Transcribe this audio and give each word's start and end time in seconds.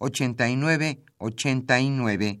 89 0.00 1.04
89. 1.18 2.40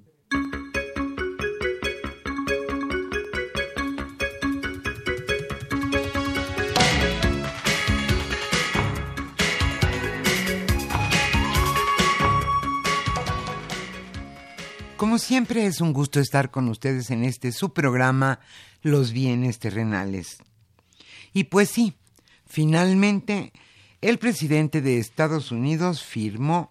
Como 14.96 15.18
siempre 15.18 15.66
es 15.66 15.82
un 15.82 15.92
gusto 15.92 16.18
estar 16.18 16.50
con 16.50 16.68
ustedes 16.68 17.10
en 17.10 17.24
este 17.24 17.52
su 17.52 17.74
programa 17.74 18.40
Los 18.80 19.12
bienes 19.12 19.58
terrenales. 19.58 20.38
Y 21.34 21.44
pues 21.44 21.68
sí, 21.68 21.94
finalmente 22.46 23.52
el 24.00 24.18
presidente 24.18 24.80
de 24.80 24.98
Estados 24.98 25.52
Unidos 25.52 26.02
firmó 26.02 26.70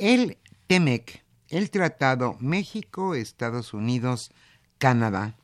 el 0.00 0.38
TEMEC, 0.66 1.22
el 1.50 1.70
Tratado 1.70 2.38
México, 2.40 3.14
Estados 3.14 3.74
Unidos, 3.74 4.32
Canadá. 4.78 5.36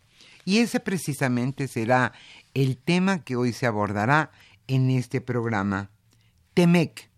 Y 0.46 0.58
ese 0.58 0.80
precisamente 0.80 1.68
será 1.68 2.14
el 2.54 2.78
tema 2.78 3.22
que 3.22 3.36
hoy 3.36 3.52
se 3.52 3.66
abordará 3.66 4.30
en 4.66 4.90
este 4.90 5.20
programa. 5.20 5.90
TEMEC, 6.54 7.10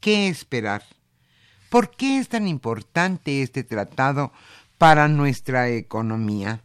¿qué 0.00 0.28
esperar? 0.28 0.84
¿Por 1.68 1.90
qué 1.90 2.18
es 2.18 2.28
tan 2.30 2.48
importante 2.48 3.42
este 3.42 3.62
tratado 3.62 4.32
para 4.78 5.06
nuestra 5.06 5.68
economía? 5.68 6.62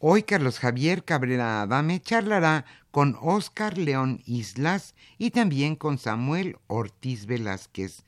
Hoy 0.00 0.24
Carlos 0.24 0.58
Javier 0.58 1.04
Cabrera 1.04 1.62
Adame 1.62 2.00
charlará 2.00 2.64
con 2.90 3.16
Óscar 3.20 3.78
León 3.78 4.22
Islas 4.26 4.96
y 5.18 5.30
también 5.30 5.76
con 5.76 5.98
Samuel 5.98 6.56
Ortiz 6.66 7.26
Velázquez. 7.26 8.02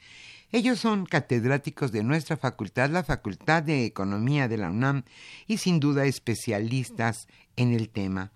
Ellos 0.52 0.80
son 0.80 1.06
catedráticos 1.06 1.92
de 1.92 2.04
nuestra 2.04 2.36
facultad, 2.36 2.90
la 2.90 3.02
Facultad 3.02 3.62
de 3.62 3.86
Economía 3.86 4.48
de 4.48 4.58
la 4.58 4.68
UNAM, 4.68 5.04
y 5.46 5.56
sin 5.56 5.80
duda 5.80 6.04
especialistas 6.04 7.26
en 7.56 7.72
el 7.72 7.88
tema. 7.88 8.32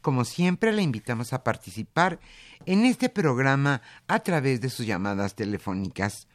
Como 0.00 0.24
siempre, 0.24 0.72
le 0.72 0.80
invitamos 0.80 1.34
a 1.34 1.44
participar 1.44 2.20
en 2.64 2.86
este 2.86 3.10
programa 3.10 3.82
a 4.06 4.20
través 4.20 4.62
de 4.62 4.70
sus 4.70 4.86
llamadas 4.86 5.34
telefónicas. 5.34 6.26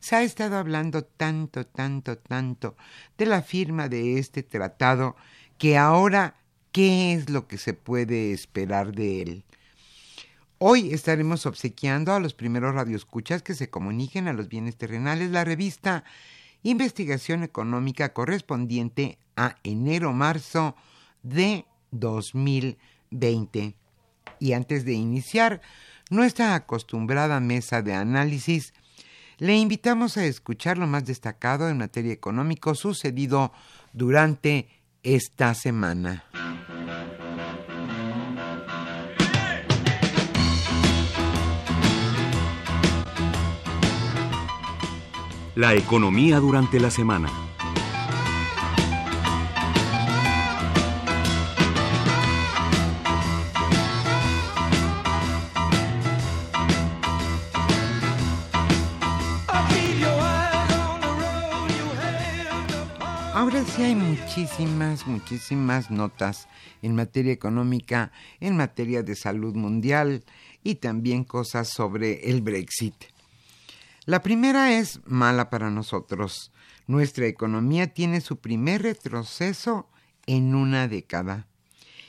Se 0.00 0.16
ha 0.16 0.22
estado 0.22 0.58
hablando 0.58 1.02
tanto, 1.02 1.64
tanto, 1.64 2.18
tanto 2.18 2.76
de 3.16 3.24
la 3.24 3.40
firma 3.40 3.88
de 3.88 4.18
este 4.18 4.42
tratado 4.42 5.16
que 5.56 5.78
ahora, 5.78 6.36
¿qué 6.72 7.14
es 7.14 7.30
lo 7.30 7.46
que 7.46 7.56
se 7.56 7.72
puede 7.72 8.32
esperar 8.32 8.92
de 8.92 9.22
él? 9.22 9.44
Hoy 10.66 10.94
estaremos 10.94 11.44
obsequiando 11.44 12.14
a 12.14 12.20
los 12.20 12.32
primeros 12.32 12.74
radioescuchas 12.74 13.42
que 13.42 13.52
se 13.52 13.68
comuniquen 13.68 14.28
a 14.28 14.32
los 14.32 14.48
bienes 14.48 14.78
terrenales 14.78 15.30
la 15.30 15.44
revista 15.44 16.04
Investigación 16.62 17.42
Económica 17.42 18.14
correspondiente 18.14 19.18
a 19.36 19.56
enero-marzo 19.62 20.74
de 21.22 21.66
2020. 21.90 23.74
Y 24.40 24.52
antes 24.54 24.86
de 24.86 24.94
iniciar 24.94 25.60
nuestra 26.08 26.54
acostumbrada 26.54 27.40
mesa 27.40 27.82
de 27.82 27.92
análisis, 27.92 28.72
le 29.36 29.58
invitamos 29.58 30.16
a 30.16 30.24
escuchar 30.24 30.78
lo 30.78 30.86
más 30.86 31.04
destacado 31.04 31.68
en 31.68 31.76
materia 31.76 32.14
económica 32.14 32.74
sucedido 32.74 33.52
durante 33.92 34.70
esta 35.02 35.52
semana. 35.52 36.24
La 45.56 45.72
economía 45.74 46.40
durante 46.40 46.80
la 46.80 46.90
semana. 46.90 47.28
Ahora 63.32 63.64
sí 63.64 63.82
hay 63.82 63.94
muchísimas, 63.94 65.06
muchísimas 65.06 65.88
notas 65.88 66.48
en 66.82 66.96
materia 66.96 67.32
económica, 67.32 68.10
en 68.40 68.56
materia 68.56 69.04
de 69.04 69.14
salud 69.14 69.54
mundial 69.54 70.24
y 70.64 70.76
también 70.76 71.22
cosas 71.22 71.68
sobre 71.68 72.28
el 72.28 72.42
Brexit. 72.42 73.13
La 74.06 74.20
primera 74.20 74.78
es 74.78 75.00
mala 75.06 75.48
para 75.48 75.70
nosotros. 75.70 76.52
Nuestra 76.86 77.26
economía 77.26 77.86
tiene 77.86 78.20
su 78.20 78.36
primer 78.38 78.82
retroceso 78.82 79.88
en 80.26 80.54
una 80.54 80.88
década. 80.88 81.46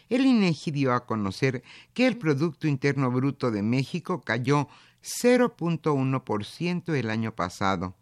El 0.10 0.26
INEGI 0.26 0.72
dio 0.72 0.94
a 0.94 1.06
conocer 1.06 1.64
que 1.94 2.06
el 2.06 2.18
Producto 2.18 2.68
Interno 2.68 3.10
Bruto 3.12 3.50
de 3.50 3.62
México 3.62 4.22
cayó 4.22 4.68
0.1% 5.04 6.94
el 6.94 7.10
año 7.10 7.34
pasado. 7.34 7.96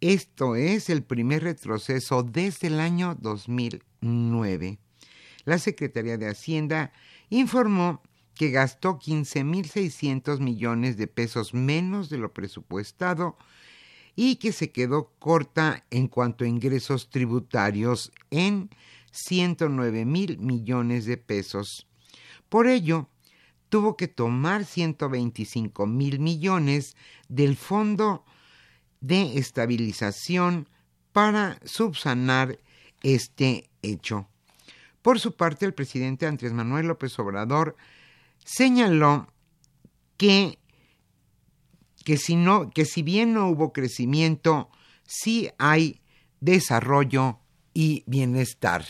Esto 0.00 0.54
es 0.54 0.88
el 0.88 1.02
primer 1.02 1.42
retroceso 1.42 2.22
desde 2.22 2.68
el 2.68 2.78
año 2.78 3.16
2009. 3.20 4.78
La 5.44 5.58
Secretaría 5.58 6.16
de 6.16 6.28
Hacienda 6.28 6.92
informó 7.28 8.02
que 8.34 8.50
gastó 8.50 8.98
15.600 8.98 10.40
millones 10.40 10.96
de 10.96 11.06
pesos 11.06 11.54
menos 11.54 12.10
de 12.10 12.18
lo 12.18 12.32
presupuestado 12.32 13.36
y 14.16 14.36
que 14.36 14.52
se 14.52 14.70
quedó 14.70 15.12
corta 15.18 15.84
en 15.90 16.08
cuanto 16.08 16.44
a 16.44 16.48
ingresos 16.48 17.10
tributarios 17.10 18.12
en 18.30 18.70
109 19.12 20.04
mil 20.04 20.38
millones 20.38 21.04
de 21.06 21.16
pesos. 21.16 21.86
Por 22.48 22.66
ello, 22.66 23.08
tuvo 23.68 23.96
que 23.96 24.08
tomar 24.08 24.64
125 24.64 25.86
mil 25.86 26.20
millones 26.20 26.96
del 27.28 27.56
Fondo 27.56 28.24
de 29.00 29.38
Estabilización 29.38 30.68
para 31.12 31.58
subsanar 31.64 32.58
este 33.02 33.68
hecho. 33.82 34.28
Por 35.02 35.20
su 35.20 35.36
parte, 35.36 35.66
el 35.66 35.74
presidente 35.74 36.26
Andrés 36.26 36.52
Manuel 36.52 36.86
López 36.86 37.18
Obrador 37.18 37.76
señaló 38.44 39.26
que, 40.16 40.58
que, 42.04 42.16
si, 42.16 42.36
no, 42.36 42.70
que 42.70 42.84
si 42.84 43.02
bien 43.02 43.34
no 43.34 43.48
hubo 43.48 43.72
crecimiento, 43.72 44.70
sí 45.04 45.50
hay 45.58 46.00
desarrollo 46.40 47.40
y 47.72 48.04
bienestar. 48.06 48.84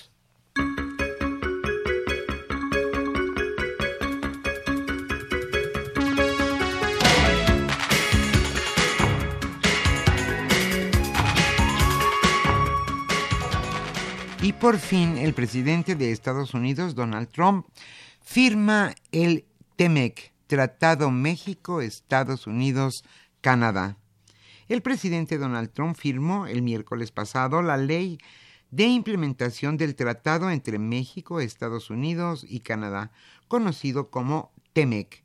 Y 14.43 14.53
por 14.53 14.79
fin 14.79 15.17
el 15.17 15.33
presidente 15.33 15.95
de 15.97 16.13
Estados 16.13 16.53
Unidos, 16.53 16.95
Donald 16.95 17.31
Trump, 17.31 17.67
firma 18.25 18.95
el 19.13 19.45
TEMEC, 19.77 20.33
Tratado 20.47 21.11
México, 21.11 21.83
Estados 21.83 22.47
Unidos, 22.47 23.05
Canadá. 23.41 23.97
El 24.67 24.83
presidente 24.83 25.39
Donald 25.39 25.71
Trump 25.73 25.97
firmó 25.97 26.47
el 26.47 26.63
miércoles 26.63 27.13
pasado 27.13 27.61
la 27.61 27.77
ley 27.77 28.19
de 28.71 28.87
implementación 28.87 29.77
del 29.77 29.95
tratado 29.95 30.51
entre 30.51 30.79
México, 30.79 31.39
Estados 31.39 31.91
Unidos 31.91 32.47
y 32.49 32.61
Canadá, 32.61 33.13
conocido 33.47 34.09
como 34.11 34.53
TEMEC, 34.73 35.23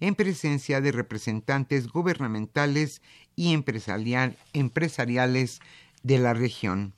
en 0.00 0.14
presencia 0.14 0.80
de 0.80 0.90
representantes 0.90 1.88
gubernamentales 1.88 3.02
y 3.36 3.52
empresariales 3.52 5.60
de 6.02 6.18
la 6.18 6.32
región. 6.34 6.94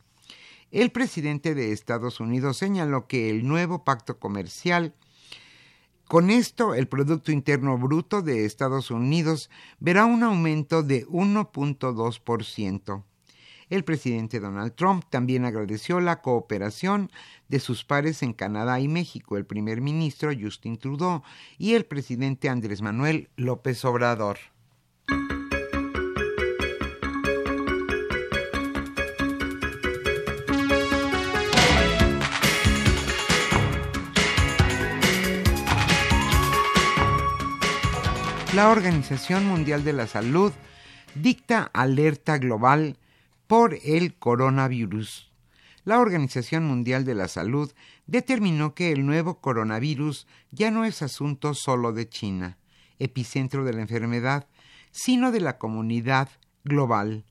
El 0.71 0.93
presidente 0.93 1.57
de 1.57 1.73
Estados 1.73 2.21
Unidos 2.21 2.59
señaló 2.59 3.09
que 3.09 3.29
el 3.29 3.47
nuevo 3.47 3.83
pacto 3.83 4.21
comercial 4.21 4.95
con 6.11 6.31
esto, 6.31 6.75
el 6.75 6.89
Producto 6.89 7.31
Interno 7.31 7.79
Bruto 7.79 8.21
de 8.21 8.45
Estados 8.45 8.91
Unidos 8.91 9.49
verá 9.79 10.07
un 10.07 10.25
aumento 10.25 10.83
de 10.83 11.07
1.2%. 11.07 13.05
El 13.69 13.85
presidente 13.85 14.41
Donald 14.41 14.75
Trump 14.75 15.05
también 15.09 15.45
agradeció 15.45 16.01
la 16.01 16.21
cooperación 16.21 17.13
de 17.47 17.61
sus 17.61 17.85
pares 17.85 18.25
en 18.25 18.33
Canadá 18.33 18.81
y 18.81 18.89
México, 18.89 19.37
el 19.37 19.47
primer 19.47 19.81
ministro 19.83 20.33
Justin 20.37 20.79
Trudeau 20.79 21.23
y 21.59 21.75
el 21.75 21.85
presidente 21.85 22.49
Andrés 22.49 22.83
Manuel 22.83 23.29
López 23.37 23.85
Obrador. 23.85 24.39
La 38.61 38.69
Organización 38.69 39.47
Mundial 39.47 39.85
de 39.85 39.95
la 39.95 40.07
Salud 40.07 40.53
dicta 41.15 41.71
alerta 41.73 42.37
global 42.37 42.99
por 43.47 43.79
el 43.83 44.13
coronavirus. 44.13 45.33
La 45.87 45.99
Organización 45.99 46.67
Mundial 46.67 47.07
de 47.07 47.15
la 47.15 47.29
Salud 47.29 47.73
determinó 48.07 48.75
que 48.75 48.93
el 48.93 49.07
nuevo 49.07 49.41
coronavirus 49.41 50.27
ya 50.51 50.71
no 50.71 50.85
es 50.85 51.01
asunto 51.01 51.55
solo 51.55 51.95
de 51.95 52.07
China, 52.07 52.59
epicentro 52.99 53.65
de 53.65 53.73
la 53.73 53.81
enfermedad, 53.81 54.47
sino 54.91 55.33
de 55.33 55.41
la 55.41 55.57
comunidad 55.57 56.29
global. 56.63 57.25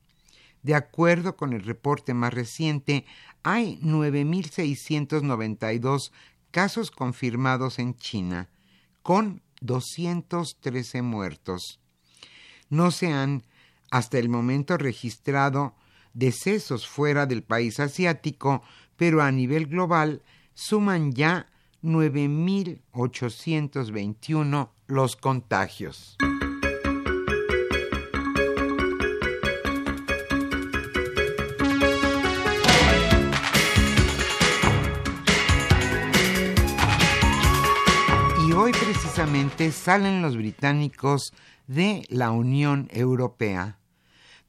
De 0.63 0.73
acuerdo 0.73 1.37
con 1.37 1.53
el 1.53 1.61
reporte 1.61 2.15
más 2.15 2.33
reciente, 2.33 3.05
hay 3.43 3.79
9.692 3.83 6.11
casos 6.49 6.89
confirmados 6.89 7.77
en 7.77 7.95
China, 7.97 8.49
con 9.03 9.43
213 9.61 11.01
muertos. 11.01 11.79
No 12.69 12.91
se 12.91 13.11
han 13.11 13.43
hasta 13.91 14.19
el 14.19 14.29
momento 14.29 14.77
registrado 14.77 15.75
decesos 16.13 16.87
fuera 16.87 17.25
del 17.25 17.43
país 17.43 17.79
asiático, 17.79 18.61
pero 18.95 19.21
a 19.21 19.31
nivel 19.31 19.67
global 19.67 20.21
suman 20.53 21.13
ya 21.13 21.47
9.821 21.81 24.69
los 24.87 25.15
contagios. 25.15 26.17
Salen 39.71 40.21
los 40.21 40.37
británicos 40.37 41.33
de 41.67 42.05
la 42.09 42.31
Unión 42.31 42.87
Europea. 42.91 43.77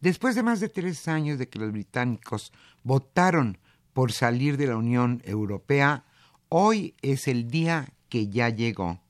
Después 0.00 0.34
de 0.34 0.42
más 0.42 0.60
de 0.60 0.68
tres 0.68 1.08
años 1.08 1.38
de 1.38 1.48
que 1.48 1.58
los 1.58 1.72
británicos 1.72 2.52
votaron 2.82 3.58
por 3.92 4.12
salir 4.12 4.56
de 4.56 4.66
la 4.66 4.76
Unión 4.76 5.22
Europea, 5.24 6.04
hoy 6.48 6.94
es 7.02 7.26
el 7.26 7.50
día 7.50 7.92
que 8.08 8.28
ya 8.28 8.48
llegó. 8.48 9.00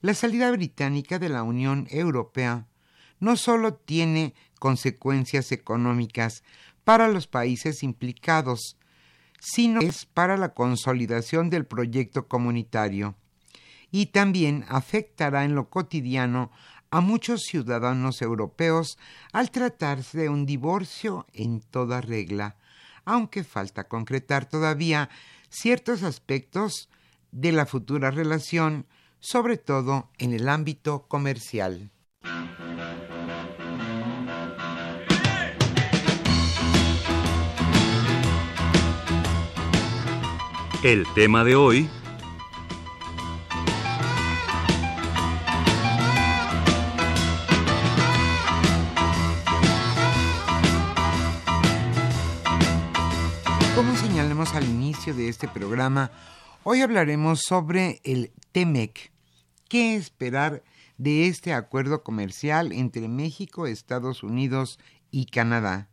La 0.00 0.14
salida 0.14 0.50
británica 0.50 1.18
de 1.18 1.28
la 1.28 1.42
Unión 1.42 1.86
Europea 1.90 2.66
no 3.20 3.36
solo 3.36 3.74
tiene 3.74 4.34
consecuencias 4.58 5.52
económicas 5.52 6.42
para 6.84 7.08
los 7.08 7.26
países 7.26 7.82
implicados, 7.82 8.76
sino 9.40 9.80
es 9.80 10.06
para 10.06 10.36
la 10.36 10.54
consolidación 10.54 11.50
del 11.50 11.66
proyecto 11.66 12.28
comunitario 12.28 13.16
y 13.94 14.06
también 14.06 14.64
afectará 14.68 15.44
en 15.44 15.54
lo 15.54 15.70
cotidiano 15.70 16.50
a 16.90 17.00
muchos 17.00 17.42
ciudadanos 17.42 18.22
europeos 18.22 18.98
al 19.32 19.52
tratarse 19.52 20.22
de 20.22 20.28
un 20.28 20.46
divorcio 20.46 21.28
en 21.32 21.60
toda 21.60 22.00
regla, 22.00 22.56
aunque 23.04 23.44
falta 23.44 23.84
concretar 23.86 24.46
todavía 24.46 25.10
ciertos 25.48 26.02
aspectos 26.02 26.88
de 27.30 27.52
la 27.52 27.66
futura 27.66 28.10
relación, 28.10 28.84
sobre 29.20 29.58
todo 29.58 30.10
en 30.18 30.32
el 30.32 30.48
ámbito 30.48 31.06
comercial. 31.06 31.92
El 40.82 41.06
tema 41.14 41.44
de 41.44 41.54
hoy 41.54 41.88
Al 54.52 54.68
inicio 54.68 55.14
de 55.14 55.28
este 55.28 55.48
programa, 55.48 56.10
hoy 56.64 56.82
hablaremos 56.82 57.40
sobre 57.40 58.00
el 58.04 58.30
TEMEC. 58.52 59.10
¿Qué 59.68 59.96
esperar 59.96 60.62
de 60.98 61.28
este 61.28 61.54
acuerdo 61.54 62.02
comercial 62.04 62.70
entre 62.72 63.08
México, 63.08 63.66
Estados 63.66 64.22
Unidos 64.22 64.78
y 65.10 65.26
Canadá? 65.26 65.88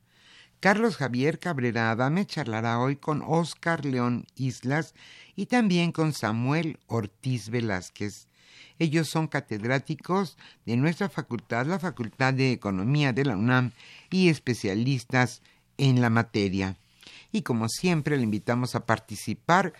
Carlos 0.59 0.97
Javier 0.97 1.39
Cabrera 1.39 1.91
Adame 1.91 2.25
charlará 2.25 2.79
hoy 2.79 2.97
con 2.97 3.23
Oscar 3.25 3.85
León 3.85 4.27
Islas 4.35 4.95
y 5.35 5.45
también 5.45 5.93
con 5.93 6.11
Samuel 6.11 6.77
Ortiz 6.87 7.49
Velázquez. 7.49 8.27
Ellos 8.79 9.07
son 9.07 9.27
catedráticos 9.27 10.37
de 10.65 10.75
nuestra 10.75 11.09
facultad, 11.09 11.65
la 11.65 11.79
Facultad 11.79 12.33
de 12.33 12.51
Economía 12.51 13.13
de 13.13 13.25
la 13.25 13.37
UNAM, 13.37 13.71
y 14.09 14.27
especialistas 14.27 15.41
en 15.77 16.01
la 16.01 16.09
materia 16.09 16.77
y 17.31 17.41
como 17.43 17.69
siempre 17.69 18.17
le 18.17 18.23
invitamos 18.23 18.75
a 18.75 18.85
participar 18.85 19.73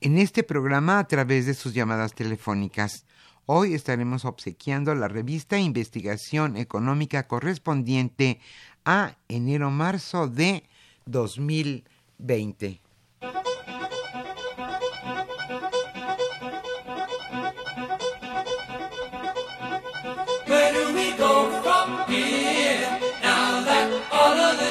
en 0.00 0.18
este 0.18 0.42
programa 0.42 0.98
a 0.98 1.08
través 1.08 1.46
de 1.46 1.54
sus 1.54 1.74
llamadas 1.74 2.14
telefónicas. 2.14 3.04
Hoy 3.46 3.74
estaremos 3.74 4.24
obsequiando 4.24 4.94
la 4.94 5.08
revista 5.08 5.58
Investigación 5.58 6.56
Económica 6.56 7.26
correspondiente 7.26 8.40
a 8.84 9.16
enero-marzo 9.28 10.28
de 10.28 10.64
2020. 11.06 12.80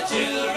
children 0.08 0.57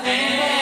hand. 0.00 0.61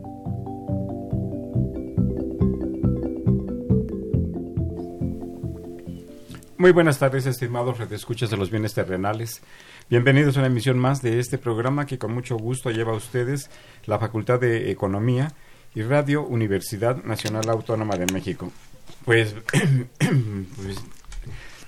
Muy 6.61 6.73
buenas 6.73 6.99
tardes, 6.99 7.25
estimados 7.25 7.79
redescuchas 7.79 8.29
de 8.29 8.37
los 8.37 8.51
bienes 8.51 8.75
terrenales. 8.75 9.41
Bienvenidos 9.89 10.37
a 10.37 10.41
una 10.41 10.47
emisión 10.47 10.77
más 10.77 11.01
de 11.01 11.17
este 11.17 11.39
programa 11.39 11.87
que 11.87 11.97
con 11.97 12.13
mucho 12.13 12.37
gusto 12.37 12.69
lleva 12.69 12.91
a 12.91 12.97
ustedes 12.97 13.49
la 13.87 13.97
Facultad 13.97 14.39
de 14.39 14.69
Economía 14.69 15.33
y 15.73 15.81
Radio 15.81 16.21
Universidad 16.21 17.03
Nacional 17.03 17.49
Autónoma 17.49 17.95
de 17.95 18.05
México. 18.13 18.51
Pues, 19.05 19.33
pues, 19.97 20.77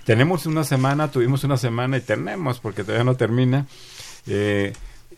tenemos 0.05 0.45
una 0.45 0.63
semana, 0.63 1.09
tuvimos 1.09 1.43
una 1.43 1.57
semana 1.57 1.97
y 1.97 2.01
tenemos, 2.01 2.59
porque 2.59 2.83
todavía 2.83 3.03
no 3.03 3.15
termina, 3.15 3.65
eh, 4.27 4.73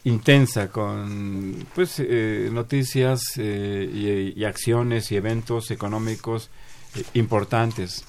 intensa 0.06 0.70
con 0.70 1.68
pues 1.76 1.96
eh, 2.00 2.50
noticias 2.50 3.24
eh, 3.40 4.32
y, 4.34 4.40
y, 4.42 4.46
acciones 4.46 5.12
y 5.12 5.18
eventos 5.18 5.70
económicos 5.70 6.50
importantes 7.14 8.06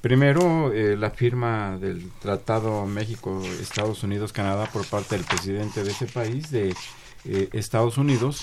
Primero, 0.00 0.72
eh, 0.72 0.96
la 0.96 1.10
firma 1.10 1.78
del 1.78 2.10
Tratado 2.20 2.86
México-Estados 2.86 4.02
Unidos-Canadá 4.02 4.68
por 4.72 4.86
parte 4.86 5.16
del 5.16 5.24
presidente 5.24 5.82
de 5.82 5.90
ese 5.90 6.06
país, 6.06 6.50
de 6.50 6.74
eh, 7.24 7.48
Estados 7.52 7.96
Unidos, 7.96 8.42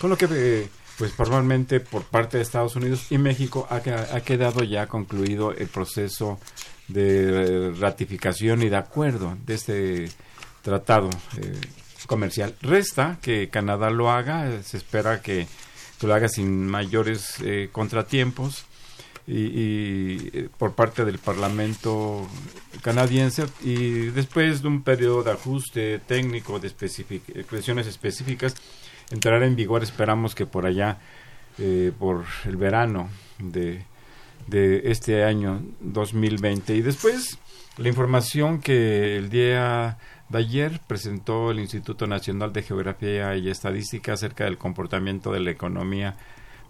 con 0.00 0.10
lo 0.10 0.18
que, 0.18 0.28
eh, 0.30 0.68
pues, 0.98 1.12
formalmente 1.12 1.80
por 1.80 2.02
parte 2.02 2.36
de 2.36 2.42
Estados 2.42 2.74
Unidos 2.76 3.06
y 3.10 3.18
México 3.18 3.66
ha, 3.70 3.76
ha 3.76 4.20
quedado 4.20 4.64
ya 4.64 4.86
concluido 4.86 5.52
el 5.52 5.68
proceso 5.68 6.38
de 6.88 7.72
ratificación 7.78 8.62
y 8.62 8.68
de 8.68 8.76
acuerdo 8.76 9.36
de 9.46 9.54
este 9.54 10.08
tratado 10.62 11.10
comercial. 12.06 12.54
Resta 12.60 13.18
que 13.22 13.48
Canadá 13.50 13.90
lo 13.90 14.10
haga, 14.10 14.62
se 14.62 14.78
espera 14.78 15.22
que, 15.22 15.46
que 16.00 16.06
lo 16.06 16.14
haga 16.14 16.28
sin 16.28 16.66
mayores 16.66 17.36
contratiempos 17.72 18.67
y, 19.30 20.30
eh, 20.32 20.48
por 20.56 20.74
parte 20.74 21.04
del 21.04 21.18
Parlamento 21.18 22.26
canadiense 22.82 23.44
y 23.60 24.06
después 24.06 24.62
de 24.62 24.68
un 24.68 24.82
periodo 24.82 25.22
de 25.22 25.32
ajuste 25.32 25.98
técnico 25.98 26.58
de 26.58 26.72
cuestiones 27.48 27.86
específicas 27.86 28.54
entrará 29.10 29.44
en 29.44 29.54
vigor 29.54 29.82
esperamos 29.82 30.34
que 30.34 30.46
por 30.46 30.64
allá 30.64 30.98
eh, 31.58 31.92
por 31.98 32.24
el 32.46 32.56
verano 32.56 33.10
de, 33.38 33.84
de 34.46 34.90
este 34.90 35.22
año 35.24 35.60
2020 35.80 36.74
y 36.74 36.80
después 36.80 37.38
la 37.76 37.88
información 37.88 38.60
que 38.60 39.18
el 39.18 39.28
día 39.28 39.98
de 40.30 40.38
ayer 40.38 40.80
presentó 40.86 41.50
el 41.50 41.60
Instituto 41.60 42.06
Nacional 42.06 42.54
de 42.54 42.62
Geografía 42.62 43.36
y 43.36 43.50
Estadística 43.50 44.14
acerca 44.14 44.44
del 44.44 44.56
comportamiento 44.56 45.32
de 45.32 45.40
la 45.40 45.50
economía 45.50 46.16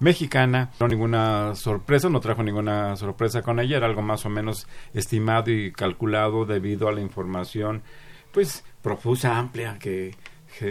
mexicana. 0.00 0.70
No 0.80 0.88
ninguna 0.88 1.54
sorpresa, 1.54 2.08
no 2.08 2.20
trajo 2.20 2.42
ninguna 2.42 2.96
sorpresa 2.96 3.42
con 3.42 3.60
ella, 3.60 3.76
era 3.76 3.86
algo 3.86 4.02
más 4.02 4.24
o 4.26 4.30
menos 4.30 4.66
estimado 4.94 5.50
y 5.50 5.72
calculado 5.72 6.44
debido 6.44 6.88
a 6.88 6.92
la 6.92 7.00
información 7.00 7.82
pues 8.32 8.64
profusa, 8.82 9.38
amplia 9.38 9.78
que, 9.78 10.14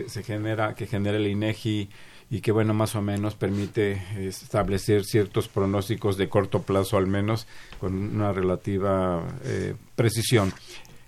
se 0.07 0.23
genera, 0.23 0.75
que 0.75 0.87
genera 0.87 1.17
el 1.17 1.27
INEGI 1.27 1.89
y 2.29 2.41
que 2.41 2.51
bueno, 2.51 2.73
más 2.73 2.95
o 2.95 3.01
menos 3.01 3.35
permite 3.35 4.01
establecer 4.27 5.05
ciertos 5.05 5.47
pronósticos 5.47 6.17
de 6.17 6.29
corto 6.29 6.61
plazo 6.61 6.97
al 6.97 7.07
menos 7.07 7.47
con 7.79 7.93
una 8.15 8.31
relativa 8.31 9.23
eh, 9.45 9.75
precisión. 9.95 10.53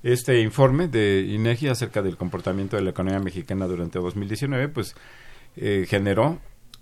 Este 0.02 0.40
informe 0.40 0.88
de 0.88 1.26
INEGI 1.28 1.68
acerca 1.68 2.02
del 2.02 2.16
comportamiento 2.16 2.78
de 2.78 2.84
la 2.84 2.92
economía 2.92 3.20
mexicana 3.20 3.68
durante 3.68 4.00
2019 4.00 4.70
pues 4.70 4.96
eh, 5.58 5.86
generó 5.90 6.40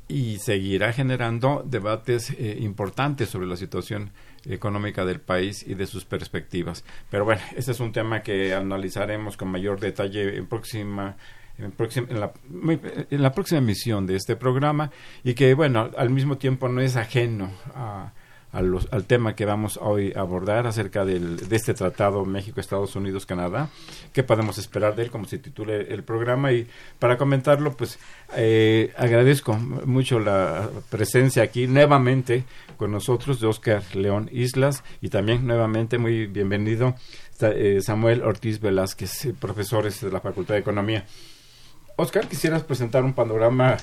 y 0.07 0.37
seguirá 0.37 0.93
generando 0.93 1.63
debates 1.65 2.31
eh, 2.31 2.57
importantes 2.61 3.29
sobre 3.29 3.47
la 3.47 3.57
situación 3.57 4.11
económica 4.45 5.05
del 5.05 5.19
país 5.19 5.65
y 5.67 5.73
de 5.73 5.85
sus 5.85 6.05
perspectivas. 6.05 6.85
Pero 7.09 7.25
bueno, 7.25 7.41
este 7.55 7.71
es 7.71 7.79
un 7.79 7.91
tema 7.91 8.21
que 8.21 8.53
analizaremos 8.53 9.35
con 9.35 9.49
mayor 9.49 9.79
detalle 9.79 10.37
en 10.37 10.47
próxima 10.47 11.17
en, 11.57 11.73
en, 12.09 12.19
la, 12.19 12.31
en 13.09 13.21
la 13.21 13.31
próxima 13.31 13.59
emisión 13.59 14.05
de 14.05 14.15
este 14.15 14.35
programa 14.35 14.91
y 15.23 15.33
que 15.33 15.53
bueno, 15.53 15.89
al 15.97 16.09
mismo 16.09 16.37
tiempo 16.37 16.69
no 16.69 16.81
es 16.81 16.95
ajeno 16.95 17.51
a 17.73 18.13
al 18.57 19.05
tema 19.05 19.35
que 19.35 19.45
vamos 19.45 19.79
hoy 19.81 20.13
a 20.15 20.21
abordar 20.21 20.67
acerca 20.67 21.05
del, 21.05 21.47
de 21.47 21.55
este 21.55 21.73
tratado 21.73 22.25
México, 22.25 22.59
Estados 22.59 22.95
Unidos, 22.95 23.25
Canadá. 23.25 23.69
¿Qué 24.13 24.23
podemos 24.23 24.57
esperar 24.57 24.95
de 24.95 25.03
él, 25.03 25.11
como 25.11 25.25
se 25.25 25.37
titule 25.37 25.93
el 25.93 26.03
programa? 26.03 26.51
Y 26.51 26.67
para 26.99 27.17
comentarlo, 27.17 27.73
pues 27.73 27.99
eh, 28.35 28.93
agradezco 28.97 29.53
mucho 29.53 30.19
la 30.19 30.69
presencia 30.89 31.43
aquí 31.43 31.67
nuevamente 31.67 32.43
con 32.77 32.91
nosotros 32.91 33.39
de 33.39 33.47
Oscar 33.47 33.83
León 33.95 34.29
Islas 34.31 34.83
y 35.01 35.09
también 35.09 35.45
nuevamente 35.45 35.97
muy 35.97 36.25
bienvenido 36.25 36.95
eh, 37.41 37.79
Samuel 37.81 38.23
Ortiz 38.23 38.59
Velázquez, 38.59 39.27
profesores 39.39 40.01
de 40.01 40.11
la 40.11 40.19
Facultad 40.19 40.55
de 40.55 40.61
Economía. 40.61 41.05
Oscar, 41.95 42.27
quisieras 42.27 42.63
presentar 42.63 43.03
un 43.03 43.13
panorama 43.13 43.77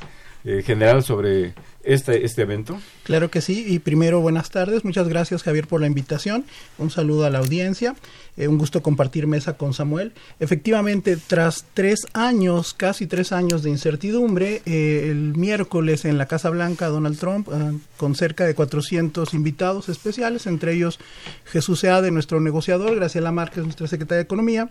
eh, 0.44 0.62
general 0.62 1.02
sobre 1.02 1.54
este, 1.82 2.26
este 2.26 2.42
evento? 2.42 2.78
Claro 3.04 3.30
que 3.30 3.40
sí, 3.40 3.64
y 3.66 3.78
primero 3.78 4.20
buenas 4.20 4.50
tardes, 4.50 4.84
muchas 4.84 5.08
gracias 5.08 5.42
Javier 5.42 5.66
por 5.66 5.80
la 5.80 5.86
invitación, 5.86 6.44
un 6.76 6.90
saludo 6.90 7.24
a 7.24 7.30
la 7.30 7.38
audiencia, 7.38 7.94
eh, 8.36 8.46
un 8.46 8.58
gusto 8.58 8.82
compartir 8.82 9.26
mesa 9.26 9.56
con 9.56 9.72
Samuel. 9.72 10.12
Efectivamente, 10.40 11.16
tras 11.16 11.64
tres 11.72 12.00
años, 12.12 12.74
casi 12.74 13.06
tres 13.06 13.32
años 13.32 13.62
de 13.62 13.70
incertidumbre, 13.70 14.60
eh, 14.66 15.08
el 15.10 15.34
miércoles 15.34 16.04
en 16.04 16.18
la 16.18 16.26
Casa 16.26 16.50
Blanca 16.50 16.88
Donald 16.88 17.18
Trump, 17.18 17.48
con 17.96 18.14
cerca 18.14 18.44
de 18.44 18.54
400 18.54 19.32
invitados 19.32 19.88
especiales, 19.88 20.46
entre 20.46 20.74
ellos 20.74 20.98
Jesús 21.46 21.80
Seade, 21.80 22.10
nuestro 22.10 22.40
negociador, 22.40 22.96
Graciela 22.96 23.32
Márquez, 23.32 23.64
nuestra 23.64 23.86
secretaria 23.86 24.18
de 24.18 24.24
Economía, 24.24 24.68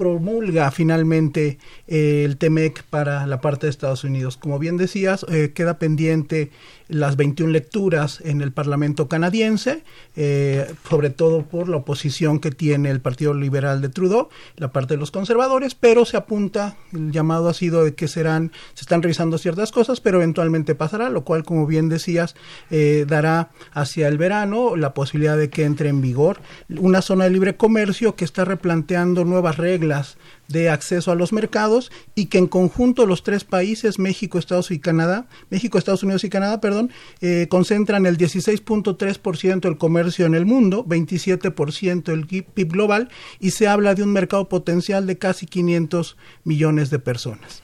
promulga 0.00 0.70
finalmente 0.70 1.58
eh, 1.86 2.22
el 2.24 2.38
TEMEC 2.38 2.84
para 2.84 3.26
la 3.26 3.42
parte 3.42 3.66
de 3.66 3.70
Estados 3.70 4.02
Unidos. 4.02 4.38
Como 4.38 4.58
bien 4.58 4.78
decías, 4.78 5.26
eh, 5.28 5.52
queda 5.54 5.78
pendiente 5.78 6.50
las 6.90 7.16
21 7.16 7.52
lecturas 7.52 8.20
en 8.24 8.40
el 8.40 8.52
Parlamento 8.52 9.08
canadiense, 9.08 9.84
eh, 10.16 10.72
sobre 10.88 11.10
todo 11.10 11.42
por 11.42 11.68
la 11.68 11.78
oposición 11.78 12.40
que 12.40 12.50
tiene 12.50 12.90
el 12.90 13.00
Partido 13.00 13.32
Liberal 13.32 13.80
de 13.80 13.88
Trudeau, 13.88 14.28
la 14.56 14.72
parte 14.72 14.94
de 14.94 15.00
los 15.00 15.10
conservadores, 15.10 15.74
pero 15.74 16.04
se 16.04 16.16
apunta, 16.16 16.76
el 16.92 17.12
llamado 17.12 17.48
ha 17.48 17.54
sido 17.54 17.84
de 17.84 17.94
que 17.94 18.08
serán, 18.08 18.52
se 18.74 18.82
están 18.82 19.02
revisando 19.02 19.38
ciertas 19.38 19.72
cosas, 19.72 20.00
pero 20.00 20.18
eventualmente 20.18 20.74
pasará, 20.74 21.08
lo 21.10 21.24
cual, 21.24 21.44
como 21.44 21.66
bien 21.66 21.88
decías, 21.88 22.34
eh, 22.70 23.04
dará 23.06 23.50
hacia 23.72 24.08
el 24.08 24.18
verano 24.18 24.76
la 24.76 24.92
posibilidad 24.92 25.36
de 25.36 25.48
que 25.48 25.64
entre 25.64 25.88
en 25.88 26.00
vigor 26.00 26.40
una 26.68 27.02
zona 27.02 27.24
de 27.24 27.30
libre 27.30 27.56
comercio 27.56 28.16
que 28.16 28.24
está 28.24 28.44
replanteando 28.44 29.24
nuevas 29.24 29.56
reglas 29.56 30.18
de 30.50 30.68
acceso 30.68 31.10
a 31.10 31.14
los 31.14 31.32
mercados 31.32 31.90
y 32.14 32.26
que 32.26 32.38
en 32.38 32.46
conjunto 32.46 33.06
los 33.06 33.22
tres 33.22 33.44
países, 33.44 33.98
México, 33.98 34.38
Estados 34.38 34.70
y 34.70 34.78
Canadá, 34.78 35.26
México, 35.48 35.78
Estados 35.78 36.02
Unidos 36.02 36.24
y 36.24 36.30
Canadá, 36.30 36.60
perdón, 36.60 36.90
eh, 37.20 37.46
concentran 37.48 38.06
el 38.06 38.18
16.3% 38.18 39.60
del 39.60 39.78
comercio 39.78 40.26
en 40.26 40.34
el 40.34 40.46
mundo, 40.46 40.84
27% 40.84 42.04
del 42.04 42.26
PIB 42.26 42.68
global 42.70 43.08
y 43.38 43.52
se 43.52 43.68
habla 43.68 43.94
de 43.94 44.02
un 44.02 44.12
mercado 44.12 44.48
potencial 44.48 45.06
de 45.06 45.18
casi 45.18 45.46
500 45.46 46.16
millones 46.44 46.90
de 46.90 46.98
personas. 46.98 47.62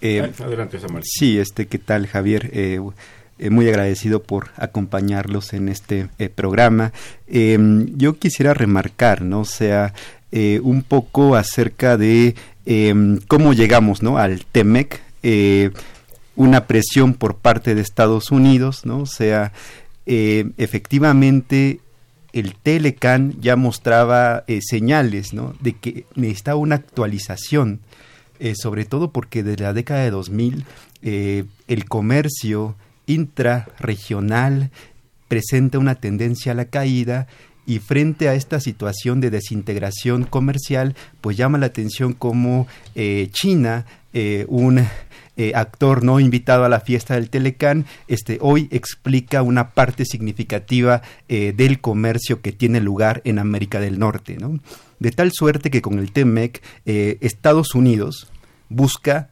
Eh, 0.00 0.32
Adelante, 0.38 0.80
Samuel. 0.80 1.04
Sí, 1.06 1.38
este, 1.38 1.66
¿qué 1.66 1.78
tal, 1.78 2.06
Javier? 2.06 2.50
Eh, 2.52 2.80
eh, 3.38 3.50
muy 3.50 3.68
agradecido 3.68 4.22
por 4.22 4.48
acompañarlos 4.56 5.52
en 5.52 5.68
este 5.68 6.08
programa. 6.34 6.92
yo 7.26 8.18
quisiera 8.18 8.54
remarcar, 8.54 9.22
¿no? 9.22 9.40
O 9.40 9.44
sea, 9.44 9.94
eh, 10.32 10.60
un 10.62 10.82
poco 10.82 11.34
acerca 11.34 11.96
de 11.96 12.36
em, 12.64 13.18
cómo 13.26 13.52
llegamos 13.52 14.00
¿no? 14.00 14.16
al 14.16 14.44
TEMEC, 14.44 15.02
eh, 15.24 15.70
una 16.36 16.68
presión 16.68 17.14
por 17.14 17.36
parte 17.36 17.74
de 17.74 17.80
Estados 17.80 18.30
Unidos, 18.30 18.86
¿no? 18.86 19.00
o 19.00 19.06
sea, 19.06 19.52
eh, 20.06 20.50
efectivamente 20.56 21.80
el 22.32 22.54
Telecan 22.54 23.34
ya 23.40 23.56
mostraba 23.56 24.44
señales 24.60 25.32
¿no? 25.32 25.54
de 25.58 25.72
que 25.72 26.04
necesitaba 26.14 26.58
una 26.58 26.76
actualización, 26.76 27.80
sobre 28.54 28.84
todo 28.84 29.10
porque 29.10 29.42
desde 29.42 29.64
la 29.64 29.72
década 29.72 30.04
de 30.04 30.10
2000 30.10 30.64
el 31.02 31.84
comercio 31.88 32.76
intrarregional 33.06 34.70
presenta 35.26 35.78
una 35.78 35.96
tendencia 35.96 36.52
a 36.52 36.54
la 36.54 36.66
caída 36.66 37.26
y 37.70 37.78
frente 37.78 38.28
a 38.28 38.34
esta 38.34 38.58
situación 38.58 39.20
de 39.20 39.30
desintegración 39.30 40.24
comercial, 40.24 40.96
pues 41.20 41.36
llama 41.36 41.56
la 41.56 41.66
atención 41.66 42.14
como 42.14 42.66
eh, 42.96 43.28
China, 43.30 43.86
eh, 44.12 44.44
un 44.48 44.84
eh, 45.36 45.52
actor 45.54 46.02
no 46.02 46.18
invitado 46.18 46.64
a 46.64 46.68
la 46.68 46.80
fiesta 46.80 47.14
del 47.14 47.30
Telecán, 47.30 47.86
este, 48.08 48.38
hoy 48.40 48.66
explica 48.72 49.42
una 49.42 49.70
parte 49.70 50.04
significativa 50.04 51.02
del 51.28 51.80
comercio 51.80 52.42
que 52.42 52.50
tiene 52.50 52.80
lugar 52.80 53.22
en 53.24 53.38
América 53.38 53.78
del 53.78 54.00
Norte. 54.00 54.36
¿no? 54.36 54.58
De 54.98 55.12
tal 55.12 55.30
suerte 55.32 55.70
que 55.70 55.80
con 55.80 56.00
el 56.00 56.10
TEMEC, 56.10 56.60
Estados 56.84 57.76
Unidos 57.76 58.32
busca 58.68 59.29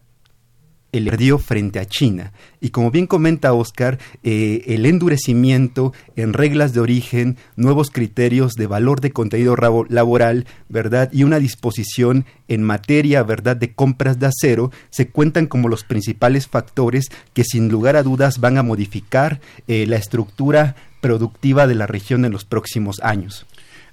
el 0.92 1.04
perdió 1.04 1.38
frente 1.38 1.78
a 1.78 1.84
China. 1.84 2.32
Y 2.60 2.70
como 2.70 2.90
bien 2.90 3.06
comenta 3.06 3.52
Oscar, 3.52 3.98
eh, 4.22 4.64
el 4.66 4.86
endurecimiento 4.86 5.92
en 6.16 6.32
reglas 6.32 6.72
de 6.72 6.80
origen, 6.80 7.36
nuevos 7.56 7.90
criterios 7.90 8.54
de 8.54 8.66
valor 8.66 9.00
de 9.00 9.12
contenido 9.12 9.54
laboral, 9.88 10.46
¿verdad? 10.68 11.10
Y 11.12 11.24
una 11.24 11.38
disposición 11.38 12.24
en 12.48 12.62
materia, 12.62 13.22
¿verdad?, 13.22 13.56
de 13.56 13.72
compras 13.72 14.18
de 14.18 14.26
acero, 14.26 14.72
se 14.90 15.08
cuentan 15.08 15.46
como 15.46 15.68
los 15.68 15.84
principales 15.84 16.48
factores 16.48 17.08
que 17.34 17.44
sin 17.44 17.68
lugar 17.68 17.96
a 17.96 18.02
dudas 18.02 18.40
van 18.40 18.56
a 18.58 18.62
modificar 18.62 19.40
eh, 19.66 19.86
la 19.86 19.96
estructura 19.96 20.74
productiva 21.00 21.66
de 21.66 21.74
la 21.74 21.86
región 21.86 22.24
en 22.24 22.32
los 22.32 22.44
próximos 22.44 23.00
años. 23.02 23.46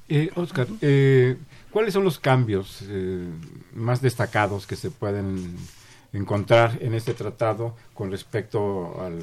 Eh, 0.08 0.29
Oscar, 0.36 0.67
¿cuáles 1.71 1.93
son 1.93 2.03
los 2.03 2.19
cambios 2.19 2.84
más 3.73 4.01
destacados 4.01 4.65
que 4.65 4.75
se 4.75 4.91
pueden 4.91 5.55
encontrar 6.15 6.78
en 6.82 6.93
este 6.93 7.13
tratado 7.13 7.75
con 7.93 8.12
respecto 8.12 8.99
al, 9.01 9.19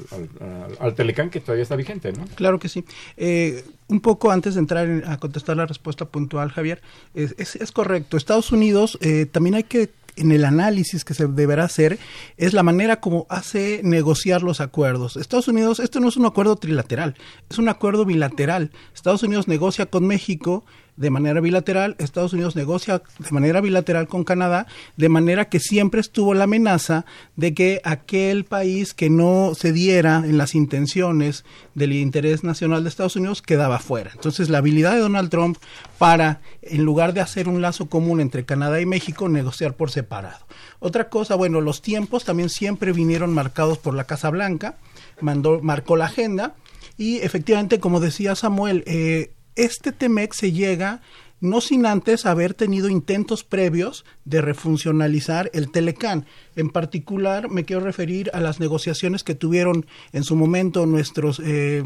al, 0.79 0.93
Telecán 0.95 1.29
que 1.29 1.39
todavía 1.39 1.63
está 1.63 1.75
vigente, 1.75 2.11
¿no? 2.13 2.25
Claro 2.35 2.59
que 2.59 2.69
sí. 2.69 2.85
Eh, 3.17 3.65
un 3.87 3.99
poco 3.99 4.31
antes 4.31 4.55
de 4.55 4.59
entrar 4.59 5.03
a 5.05 5.17
contestar 5.17 5.57
la 5.57 5.65
respuesta 5.65 6.05
puntual, 6.05 6.51
Javier, 6.51 6.81
es, 7.13 7.35
es, 7.37 7.71
correcto. 7.71 8.17
Estados 8.17 8.51
Unidos 8.51 8.97
eh, 9.01 9.25
también 9.25 9.55
hay 9.55 9.63
que 9.63 9.91
en 10.15 10.31
el 10.31 10.45
análisis 10.45 11.03
que 11.03 11.13
se 11.13 11.27
deberá 11.27 11.63
hacer 11.63 11.97
es 12.37 12.53
la 12.53 12.63
manera 12.63 12.99
como 12.99 13.25
hace 13.29 13.81
negociar 13.83 14.43
los 14.43 14.61
acuerdos. 14.61 15.17
Estados 15.17 15.47
Unidos, 15.47 15.79
esto 15.79 15.99
no 15.99 16.09
es 16.09 16.17
un 16.17 16.25
acuerdo 16.25 16.55
trilateral, 16.55 17.15
es 17.49 17.57
un 17.57 17.69
acuerdo 17.69 18.05
bilateral. 18.05 18.71
Estados 18.93 19.23
Unidos 19.23 19.47
negocia 19.47 19.87
con 19.87 20.05
México 20.05 20.65
de 20.95 21.09
manera 21.09 21.41
bilateral, 21.41 21.95
Estados 21.97 22.33
Unidos 22.33 22.55
negocia 22.55 23.01
de 23.19 23.31
manera 23.31 23.61
bilateral 23.61 24.07
con 24.07 24.23
Canadá, 24.23 24.67
de 24.95 25.09
manera 25.09 25.45
que 25.45 25.59
siempre 25.59 26.01
estuvo 26.01 26.33
la 26.33 26.43
amenaza 26.43 27.05
de 27.35 27.53
que 27.53 27.81
aquel 27.83 28.45
país 28.45 28.93
que 28.93 29.09
no 29.09 29.53
cediera 29.55 30.23
en 30.25 30.37
las 30.37 30.55
intenciones 30.55 31.45
del 31.73 31.93
interés 31.93 32.43
nacional 32.43 32.83
de 32.83 32.89
Estados 32.89 33.15
Unidos 33.15 33.41
quedaba 33.41 33.79
fuera. 33.79 34.11
Entonces, 34.13 34.49
la 34.49 34.59
habilidad 34.59 34.93
de 34.93 34.99
Donald 34.99 35.29
Trump 35.29 35.57
para, 35.97 36.41
en 36.61 36.83
lugar 36.83 37.13
de 37.13 37.21
hacer 37.21 37.47
un 37.47 37.61
lazo 37.61 37.87
común 37.87 38.19
entre 38.19 38.45
Canadá 38.45 38.79
y 38.79 38.85
México, 38.85 39.29
negociar 39.29 39.73
por 39.73 39.89
separado. 39.89 40.45
Otra 40.79 41.09
cosa, 41.09 41.35
bueno, 41.35 41.61
los 41.61 41.81
tiempos 41.81 42.25
también 42.25 42.49
siempre 42.49 42.91
vinieron 42.91 43.33
marcados 43.33 43.77
por 43.77 43.95
la 43.95 44.03
Casa 44.03 44.29
Blanca, 44.29 44.77
mandó, 45.21 45.59
marcó 45.61 45.95
la 45.95 46.05
agenda 46.05 46.55
y 46.97 47.17
efectivamente, 47.17 47.79
como 47.79 47.99
decía 47.99 48.35
Samuel, 48.35 48.83
eh, 48.85 49.31
este 49.55 49.91
TEMEC 49.91 50.33
se 50.33 50.51
llega 50.51 51.01
no 51.43 51.59
sin 51.59 51.85
antes 51.85 52.25
haber 52.25 52.53
tenido 52.53 52.87
intentos 52.87 53.43
previos 53.43 54.05
de 54.23 54.39
refuncionalizar 54.39 55.51
el 55.53 55.71
Telecán. 55.71 56.25
En 56.55 56.69
particular, 56.69 57.49
me 57.49 57.65
quiero 57.65 57.81
referir 57.81 58.31
a 58.33 58.39
las 58.39 58.61
negociaciones 58.61 59.25
que 59.25 59.35
tuvieron 59.35 59.85
en 60.13 60.23
su 60.23 60.37
momento 60.37 60.85
nuestros 60.85 61.41
eh, 61.43 61.83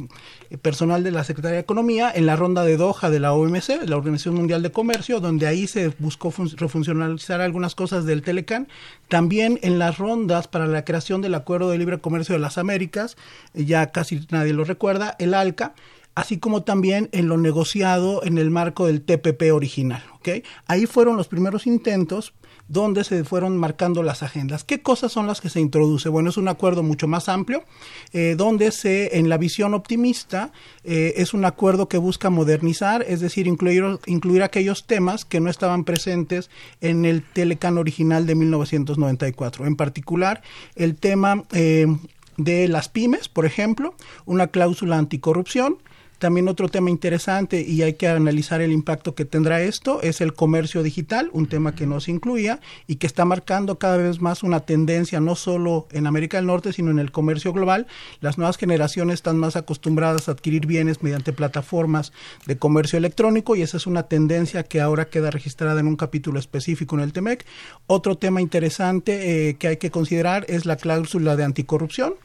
personal 0.61 1.03
de 1.03 1.09
la 1.09 1.23
Secretaría 1.23 1.55
de 1.55 1.61
Economía 1.61 2.11
en 2.13 2.27
la 2.27 2.35
ronda 2.35 2.63
de 2.63 2.77
Doha 2.77 3.09
de 3.09 3.19
la 3.19 3.33
OMC, 3.33 3.81
la 3.87 3.97
Organización 3.97 4.35
Mundial 4.35 4.61
de 4.61 4.71
Comercio, 4.71 5.19
donde 5.19 5.47
ahí 5.47 5.65
se 5.65 5.87
buscó 5.97 6.31
refuncionalizar 6.55 7.41
algunas 7.41 7.73
cosas 7.73 8.05
del 8.05 8.21
Telecán. 8.21 8.67
También 9.07 9.57
en 9.63 9.79
las 9.79 9.97
rondas 9.97 10.47
para 10.47 10.67
la 10.67 10.85
creación 10.85 11.23
del 11.23 11.33
Acuerdo 11.33 11.71
de 11.71 11.79
Libre 11.79 11.97
Comercio 11.97 12.33
de 12.33 12.39
las 12.39 12.59
Américas, 12.59 13.17
ya 13.55 13.87
casi 13.87 14.27
nadie 14.29 14.53
lo 14.53 14.65
recuerda, 14.65 15.15
el 15.17 15.33
ALCA 15.33 15.73
así 16.17 16.39
como 16.39 16.63
también 16.63 17.09
en 17.11 17.27
lo 17.27 17.37
negociado 17.37 18.23
en 18.23 18.39
el 18.39 18.49
marco 18.49 18.87
del 18.87 19.03
TPP 19.03 19.53
original. 19.53 20.03
¿okay? 20.15 20.41
Ahí 20.65 20.87
fueron 20.87 21.15
los 21.15 21.27
primeros 21.27 21.67
intentos 21.67 22.33
donde 22.67 23.03
se 23.03 23.23
fueron 23.23 23.55
marcando 23.55 24.01
las 24.01 24.23
agendas. 24.23 24.63
¿Qué 24.63 24.81
cosas 24.81 25.11
son 25.11 25.27
las 25.27 25.41
que 25.41 25.51
se 25.51 25.59
introduce? 25.59 26.09
Bueno, 26.09 26.31
es 26.31 26.37
un 26.37 26.47
acuerdo 26.47 26.81
mucho 26.81 27.07
más 27.07 27.29
amplio, 27.29 27.63
eh, 28.13 28.33
donde 28.35 28.71
se, 28.71 29.19
en 29.19 29.29
la 29.29 29.37
visión 29.37 29.75
optimista, 29.75 30.51
eh, 30.83 31.13
es 31.17 31.35
un 31.35 31.45
acuerdo 31.45 31.87
que 31.87 31.99
busca 31.99 32.31
modernizar, 32.31 33.05
es 33.07 33.19
decir, 33.19 33.45
incluir, 33.45 33.83
incluir 34.07 34.41
aquellos 34.41 34.87
temas 34.87 35.23
que 35.23 35.39
no 35.39 35.51
estaban 35.51 35.83
presentes 35.83 36.49
en 36.81 37.05
el 37.05 37.21
Telecan 37.21 37.77
original 37.77 38.25
de 38.25 38.33
1994. 38.33 39.67
En 39.67 39.75
particular, 39.75 40.41
el 40.75 40.95
tema 40.95 41.43
eh, 41.51 41.85
de 42.37 42.67
las 42.67 42.89
pymes, 42.89 43.29
por 43.29 43.45
ejemplo, 43.45 43.93
una 44.25 44.47
cláusula 44.47 44.97
anticorrupción, 44.97 45.77
también 46.19 46.47
otro 46.47 46.69
tema 46.69 46.89
interesante 46.89 47.61
y 47.61 47.81
hay 47.83 47.93
que 47.93 48.07
analizar 48.07 48.61
el 48.61 48.71
impacto 48.71 49.15
que 49.15 49.25
tendrá 49.25 49.61
esto 49.61 50.01
es 50.01 50.21
el 50.21 50.33
comercio 50.33 50.83
digital, 50.83 51.29
un 51.33 51.47
tema 51.47 51.75
que 51.75 51.85
no 51.85 51.99
se 51.99 52.11
incluía 52.11 52.59
y 52.87 52.95
que 52.95 53.07
está 53.07 53.25
marcando 53.25 53.77
cada 53.77 53.97
vez 53.97 54.19
más 54.21 54.43
una 54.43 54.61
tendencia 54.61 55.19
no 55.19 55.35
solo 55.35 55.87
en 55.91 56.07
América 56.07 56.37
del 56.37 56.47
Norte, 56.47 56.73
sino 56.73 56.91
en 56.91 56.99
el 56.99 57.11
comercio 57.11 57.53
global. 57.53 57.87
Las 58.19 58.37
nuevas 58.37 58.57
generaciones 58.57 59.15
están 59.15 59.37
más 59.37 59.55
acostumbradas 59.55 60.27
a 60.27 60.31
adquirir 60.31 60.65
bienes 60.65 61.03
mediante 61.03 61.33
plataformas 61.33 62.13
de 62.45 62.57
comercio 62.57 62.97
electrónico 62.97 63.55
y 63.55 63.61
esa 63.61 63.77
es 63.77 63.87
una 63.87 64.03
tendencia 64.03 64.63
que 64.63 64.81
ahora 64.81 65.09
queda 65.09 65.31
registrada 65.31 65.79
en 65.79 65.87
un 65.87 65.95
capítulo 65.95 66.39
específico 66.39 66.95
en 66.95 67.01
el 67.01 67.13
TEMEC. 67.13 67.45
Otro 67.85 68.17
tema 68.17 68.41
interesante 68.41 69.49
eh, 69.49 69.55
que 69.55 69.67
hay 69.67 69.77
que 69.77 69.91
considerar 69.91 70.45
es 70.47 70.65
la 70.65 70.77
cláusula 70.77 71.35
de 71.35 71.43
anticorrupción 71.43 72.15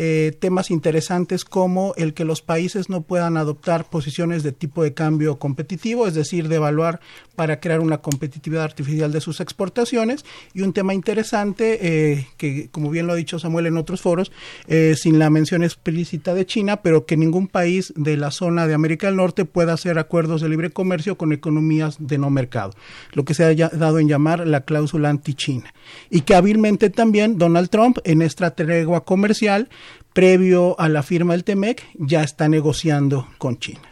eh, 0.00 0.32
temas 0.38 0.70
interesantes 0.70 1.44
como 1.44 1.92
el 1.96 2.14
que 2.14 2.24
los 2.24 2.40
países 2.40 2.88
no 2.88 3.02
puedan 3.02 3.36
adoptar 3.36 3.90
posiciones 3.90 4.44
de 4.44 4.52
tipo 4.52 4.84
de 4.84 4.94
cambio 4.94 5.40
competitivo, 5.40 6.06
es 6.06 6.14
decir, 6.14 6.46
de 6.46 6.54
evaluar 6.54 7.00
para 7.34 7.58
crear 7.58 7.80
una 7.80 7.98
competitividad 7.98 8.62
artificial 8.62 9.10
de 9.10 9.20
sus 9.20 9.40
exportaciones. 9.40 10.24
Y 10.54 10.62
un 10.62 10.72
tema 10.72 10.94
interesante, 10.94 11.78
eh, 11.82 12.28
que 12.36 12.68
como 12.70 12.90
bien 12.90 13.08
lo 13.08 13.14
ha 13.14 13.16
dicho 13.16 13.40
Samuel 13.40 13.66
en 13.66 13.76
otros 13.76 14.00
foros, 14.00 14.30
eh, 14.68 14.94
sin 14.96 15.18
la 15.18 15.30
mención 15.30 15.64
explícita 15.64 16.32
de 16.32 16.46
China, 16.46 16.76
pero 16.80 17.04
que 17.04 17.16
ningún 17.16 17.48
país 17.48 17.92
de 17.96 18.16
la 18.16 18.30
zona 18.30 18.68
de 18.68 18.74
América 18.74 19.08
del 19.08 19.16
Norte 19.16 19.46
pueda 19.46 19.72
hacer 19.72 19.98
acuerdos 19.98 20.42
de 20.42 20.48
libre 20.48 20.70
comercio 20.70 21.18
con 21.18 21.32
economías 21.32 21.96
de 21.98 22.18
no 22.18 22.30
mercado, 22.30 22.72
lo 23.14 23.24
que 23.24 23.34
se 23.34 23.42
ha 23.42 23.52
dado 23.52 23.98
en 23.98 24.06
llamar 24.06 24.46
la 24.46 24.60
cláusula 24.60 25.10
anti-China. 25.10 25.74
Y 26.08 26.20
que 26.20 26.36
hábilmente 26.36 26.88
también 26.88 27.36
Donald 27.36 27.68
Trump 27.68 27.98
en 28.04 28.22
esta 28.22 28.52
tregua 28.52 29.04
comercial 29.04 29.68
previo 30.12 30.78
a 30.80 30.88
la 30.88 31.02
firma 31.02 31.34
del 31.34 31.44
TEMEC, 31.44 31.86
ya 31.94 32.22
está 32.22 32.48
negociando 32.48 33.28
con 33.38 33.58
China. 33.58 33.88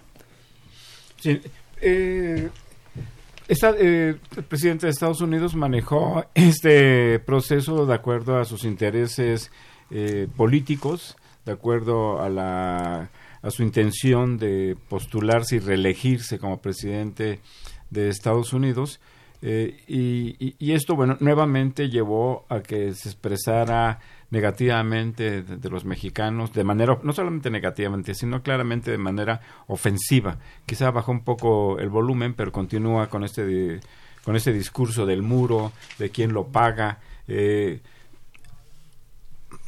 Sí, 1.21 1.41
eh, 1.81 2.51
eh, 3.49 4.17
el 4.37 4.45
presidente 4.45 4.87
de 4.87 4.91
Estados 4.91 5.21
Unidos 5.21 5.55
manejó 5.55 6.25
este 6.35 7.19
proceso 7.21 7.87
de 7.87 7.95
acuerdo 7.95 8.39
a 8.39 8.45
sus 8.45 8.65
intereses 8.65 9.51
eh, 9.91 10.27
políticos, 10.37 11.17
de 11.45 11.53
acuerdo 11.53 12.21
a, 12.21 12.29
la, 12.29 13.11
a 13.43 13.51
su 13.51 13.63
intención 13.63 14.37
de 14.37 14.77
postularse 14.89 15.57
y 15.57 15.59
reelegirse 15.61 16.39
como 16.39 16.61
presidente 16.61 17.41
de 17.91 18.09
Estados 18.09 18.53
Unidos. 18.53 19.01
y, 19.43 20.57
y, 20.59 20.73
esto, 20.73 20.97
bueno, 20.97 21.17
nuevamente 21.21 21.89
llevó 21.89 22.47
a 22.49 22.61
que 22.61 22.95
se 22.95 23.11
expresara 23.11 24.01
negativamente 24.31 25.43
de, 25.43 25.71
los 25.71 25.85
mexicanos, 25.85 26.53
de 26.53 26.65
manera, 26.65 26.99
no 27.03 27.13
solamente 27.13 27.51
negativamente, 27.51 28.15
sino 28.15 28.43
claramente 28.43 28.91
de 28.91 28.99
manera 28.99 29.41
ofensiva. 29.69 30.39
Quizá 30.67 30.91
bajó 30.91 31.13
un 31.13 31.23
poco 31.25 31.79
el 31.79 31.89
volumen, 31.89 32.35
pero 32.35 32.51
continúa 32.51 33.09
con 33.09 33.25
este, 33.25 33.81
con 34.25 34.35
este 34.37 34.53
discurso 34.53 35.07
del 35.07 35.23
muro, 35.23 35.73
de 35.99 36.11
quién 36.11 36.33
lo 36.33 36.49
paga. 36.49 36.99
Eh, 37.29 37.81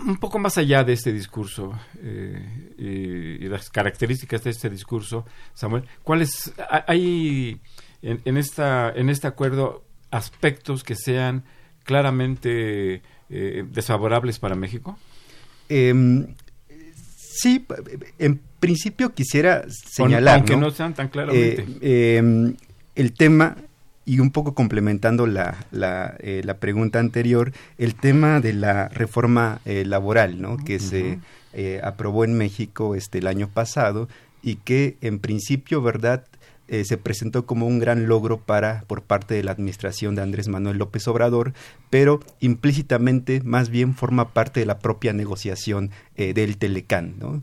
un 0.07 0.16
poco 0.16 0.38
más 0.38 0.59
allá 0.59 0.85
de 0.85 0.92
este 0.92 1.12
discurso 1.12 1.79
eh, 2.03 3.38
y, 3.40 3.49
las 3.49 3.71
características 3.71 4.44
de 4.44 4.51
este 4.51 4.68
discurso, 4.68 5.25
Samuel, 5.55 5.85
¿cuáles 6.03 6.53
hay 6.87 7.61
en, 8.03 8.21
en, 8.25 8.37
esta, 8.37 8.90
en 8.90 9.09
este 9.09 9.27
acuerdo 9.27 9.85
aspectos 10.11 10.85
que 10.85 10.94
sean 10.94 11.44
claramente 11.88 13.01
eh, 13.31 13.64
desfavorables 13.72 14.38
para 14.38 14.55
México? 14.55 14.98
Em, 15.70 16.27
sí, 17.18 17.64
en 18.18 18.40
principio 18.61 19.14
quisiera 19.14 19.64
señalar. 19.68 20.37
Aunque 20.37 20.57
¿no? 20.59 20.70
sean 20.70 20.92
tan 20.92 21.09
claramente. 21.09 21.66
Eh, 21.81 22.16
em, 22.18 22.57
el 22.94 23.14
tema, 23.14 23.57
y 24.05 24.20
un 24.20 24.33
poco 24.33 24.53
complementando 24.53 25.27
la, 25.27 25.64
la, 25.70 26.14
eh, 26.18 26.42
la, 26.44 26.59
pregunta 26.59 26.98
anterior, 26.98 27.53
el 27.79 27.94
tema 27.94 28.40
de 28.40 28.53
la 28.53 28.88
reforma 28.88 29.61
laboral, 29.64 30.42
¿no? 30.42 30.59
Que 30.59 30.79
se 30.79 31.18
aprobó 31.83 32.24
en 32.24 32.35
México 32.35 32.94
este, 32.94 33.18
el 33.18 33.29
año 33.29 33.48
pasado 33.48 34.09
y 34.42 34.57
que 34.57 34.98
en 35.01 35.20
principio, 35.20 35.81
¿verdad? 35.81 36.24
Eh, 36.69 36.85
se 36.85 36.99
presentó 36.99 37.47
como 37.47 37.67
un 37.67 37.79
gran 37.79 38.07
logro 38.07 38.39
para 38.39 38.85
por 38.87 39.03
parte 39.03 39.35
de 39.35 39.43
la 39.43 39.53
administración 39.53 40.15
de 40.15 40.23
Andrés 40.23 40.49
Manuel 40.49 40.79
López 40.79 41.09
Obrador, 41.09 41.53
pero 41.91 42.21
implícitamente 42.41 43.41
más 43.43 43.71
bien 43.71 43.95
forma 43.95 44.33
parte 44.33 44.61
de 44.61 44.67
la 44.67 44.79
propia 44.79 45.13
negociación 45.13 45.91
eh, 46.17 46.35
del 46.35 46.59
Telecán, 46.59 47.15
¿no? 47.19 47.43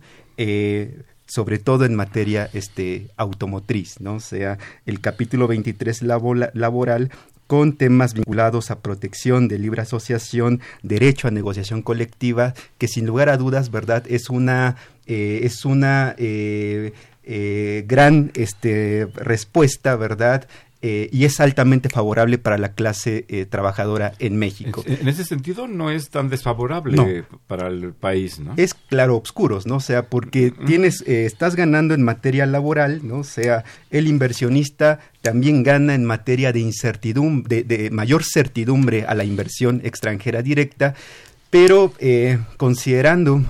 sobre 1.28 1.58
todo 1.58 1.86
en 1.86 1.96
materia 1.96 2.50
este, 2.54 3.08
automotriz, 3.18 4.00
¿no? 4.00 4.16
O 4.16 4.20
sea, 4.20 4.60
el 4.86 5.02
capítulo 5.02 5.48
23 5.48 6.04
laboral 6.04 7.10
con 7.48 7.74
temas 7.74 8.14
vinculados 8.14 8.72
a 8.72 8.80
protección 8.80 9.48
de 9.48 9.60
libre 9.60 9.82
asociación, 9.82 10.62
derecho 10.82 11.28
a 11.28 11.32
negociación 11.32 11.82
colectiva, 11.82 12.54
que 12.78 12.88
sin 12.88 13.06
lugar 13.06 13.30
a 13.30 13.38
dudas, 13.38 13.70
¿verdad? 13.72 14.04
Es 14.08 14.30
una, 14.30 14.78
eh, 15.06 15.42
es 15.44 15.66
una 15.66 16.16
eh, 17.26 17.84
gran 17.88 18.32
este, 18.36 19.08
respuesta, 19.16 19.96
¿verdad? 19.96 20.48
Eh, 20.88 21.10
y 21.12 21.26
es 21.26 21.40
altamente 21.40 21.90
favorable 21.90 22.38
para 22.38 22.60
la 22.60 22.74
clase 22.74 23.26
eh, 23.28 23.46
trabajadora 23.46 24.14
en 24.20 24.38
México. 24.38 24.84
En, 24.86 25.08
ese 25.08 25.26
sentido 25.26 25.68
no 25.68 25.90
es 25.90 26.12
tan 26.12 26.30
desfavorable 26.30 27.24
para 27.48 27.70
el 27.70 27.94
país, 27.94 28.40
¿no? 28.40 28.54
Es 28.56 28.76
claro 28.76 29.16
obscuros, 29.16 29.66
¿no? 29.66 29.78
O 29.78 29.80
sea, 29.80 30.12
porque 30.12 30.52
tienes, 30.52 31.02
eh, 31.08 31.26
estás 31.26 31.56
ganando 31.56 31.96
en 31.96 32.04
materia 32.04 32.46
laboral, 32.46 33.00
¿no? 33.02 33.22
O 33.22 33.24
sea, 33.24 33.64
el 33.90 34.06
inversionista 34.06 35.00
también 35.24 35.64
gana 35.64 35.96
en 35.96 36.06
materia 36.06 36.54
de 36.54 36.60
incertidumbre, 36.60 37.64
de, 37.64 37.90
mayor 37.90 38.24
certidumbre 38.24 39.06
a 39.06 39.16
la 39.16 39.24
inversión 39.24 39.82
extranjera 39.84 40.44
directa, 40.44 40.94
pero 41.50 41.94
considerando 42.58 43.44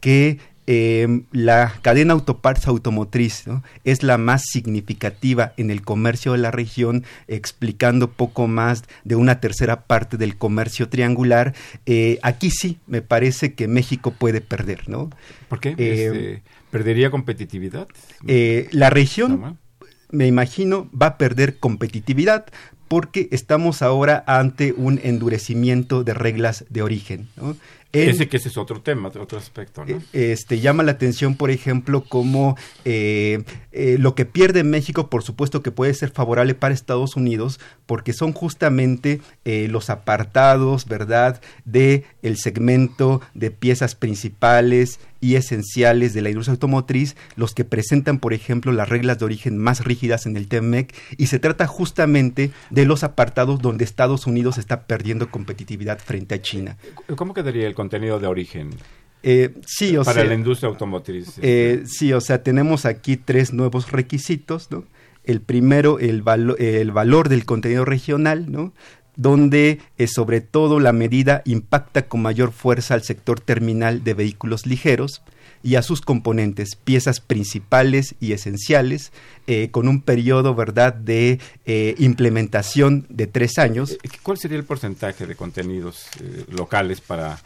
que 0.00 0.38
Em, 0.70 1.22
la 1.32 1.72
cadena 1.80 2.12
autoparts 2.12 2.66
automotriz 2.66 3.44
es 3.84 4.02
la 4.02 4.18
más 4.18 4.42
significativa 4.44 5.54
en 5.56 5.70
el 5.70 5.80
comercio 5.80 6.32
de 6.32 6.38
la 6.38 6.50
región, 6.50 7.04
explicando 7.26 8.10
poco 8.10 8.48
más 8.48 8.84
de 9.02 9.16
una 9.16 9.40
tercera 9.40 9.86
parte 9.86 10.18
del 10.18 10.36
comercio 10.36 10.90
triangular. 10.90 11.54
Eh, 11.86 12.18
aquí 12.20 12.50
sí, 12.50 12.76
me 12.86 13.00
parece 13.00 13.54
que 13.54 13.66
México 13.66 14.10
puede 14.10 14.42
perder, 14.42 14.90
¿no? 14.90 15.08
¿Por 15.48 15.58
qué? 15.58 15.70
Eh, 15.78 16.04
este, 16.04 16.42
¿Perdería 16.70 17.10
competitividad? 17.10 17.88
Eh, 18.26 18.68
la 18.70 18.90
región, 18.90 19.58
me 20.10 20.26
imagino, 20.26 20.90
va 20.92 21.06
a 21.06 21.16
perder 21.16 21.56
competitividad 21.56 22.44
porque 22.88 23.28
estamos 23.32 23.82
ahora 23.82 24.24
ante 24.26 24.72
un 24.72 24.98
endurecimiento 25.02 26.04
de 26.04 26.14
reglas 26.14 26.64
de 26.70 26.82
origen. 26.82 27.28
¿no? 27.36 27.56
Ese 27.92 28.28
que 28.28 28.36
ese 28.36 28.48
es 28.48 28.58
otro 28.58 28.82
tema, 28.82 29.08
otro 29.08 29.38
aspecto. 29.38 29.84
¿no? 29.84 29.96
Eh, 29.96 30.02
este, 30.12 30.60
llama 30.60 30.82
la 30.82 30.92
atención, 30.92 31.36
por 31.36 31.50
ejemplo, 31.50 32.04
como 32.04 32.56
eh, 32.84 33.42
eh, 33.72 33.96
lo 33.98 34.14
que 34.14 34.26
pierde 34.26 34.62
México, 34.62 35.08
por 35.08 35.22
supuesto 35.22 35.62
que 35.62 35.70
puede 35.70 35.94
ser 35.94 36.10
favorable 36.10 36.54
para 36.54 36.74
Estados 36.74 37.16
Unidos, 37.16 37.60
porque 37.86 38.12
son 38.12 38.32
justamente 38.32 39.20
los 39.44 39.88
apartados, 39.88 40.86
¿verdad?, 40.86 41.40
de 41.64 42.04
el 42.22 42.36
segmento 42.36 43.22
de 43.32 43.50
piezas 43.50 43.94
principales 43.94 45.00
y 45.20 45.34
esenciales 45.34 46.14
de 46.14 46.22
la 46.22 46.30
industria 46.30 46.52
automotriz, 46.52 47.16
los 47.36 47.54
que 47.54 47.64
presentan, 47.64 48.18
por 48.18 48.32
ejemplo, 48.32 48.72
las 48.72 48.88
reglas 48.88 49.18
de 49.18 49.24
origen 49.24 49.58
más 49.58 49.84
rígidas 49.84 50.26
en 50.26 50.36
el 50.36 50.48
TEMEC, 50.48 50.94
y 51.16 51.26
se 51.26 51.38
trata 51.38 51.66
justamente 51.66 52.50
de 52.70 52.84
los 52.84 53.04
apartados 53.04 53.60
donde 53.60 53.84
Estados 53.84 54.26
Unidos 54.26 54.58
está 54.58 54.86
perdiendo 54.86 55.30
competitividad 55.30 55.98
frente 55.98 56.34
a 56.36 56.42
China. 56.42 56.76
¿Cómo 57.16 57.34
quedaría 57.34 57.66
el 57.66 57.74
contenido 57.74 58.20
de 58.20 58.26
origen? 58.26 58.70
Eh, 59.22 59.54
sí, 59.66 59.96
o 59.96 60.04
para 60.04 60.24
la 60.24 60.34
industria 60.34 60.68
automotriz. 60.68 61.38
Eh, 61.42 61.82
sí, 61.86 62.12
o 62.12 62.20
sea, 62.20 62.42
tenemos 62.42 62.84
aquí 62.86 63.16
tres 63.16 63.52
nuevos 63.52 63.90
requisitos, 63.90 64.70
¿no? 64.70 64.84
El 65.24 65.40
primero, 65.42 65.98
el, 65.98 66.22
el 66.58 66.92
valor 66.92 67.28
del 67.28 67.44
contenido 67.44 67.84
regional, 67.84 68.50
¿no? 68.50 68.72
Donde 69.18 69.80
eh, 69.98 70.06
sobre 70.06 70.40
todo 70.40 70.80
la 70.80 70.92
medida 70.92 71.42
impacta 71.44 72.06
con 72.06 72.22
mayor 72.22 72.52
fuerza 72.52 72.94
al 72.94 73.02
sector 73.02 73.40
terminal 73.40 74.04
de 74.04 74.14
vehículos 74.14 74.64
ligeros 74.64 75.22
y 75.60 75.74
a 75.74 75.82
sus 75.82 76.00
componentes, 76.00 76.76
piezas 76.76 77.18
principales 77.18 78.14
y 78.20 78.30
esenciales, 78.30 79.10
eh, 79.48 79.70
con 79.72 79.88
un 79.88 80.02
periodo 80.02 80.54
verdad 80.54 80.94
de 80.94 81.40
eh, 81.66 81.96
implementación 81.98 83.06
de 83.08 83.26
tres 83.26 83.58
años. 83.58 83.98
¿Cuál 84.22 84.38
sería 84.38 84.56
el 84.56 84.64
porcentaje 84.64 85.26
de 85.26 85.34
contenidos 85.34 86.06
locales 86.48 87.00
para 87.00 87.40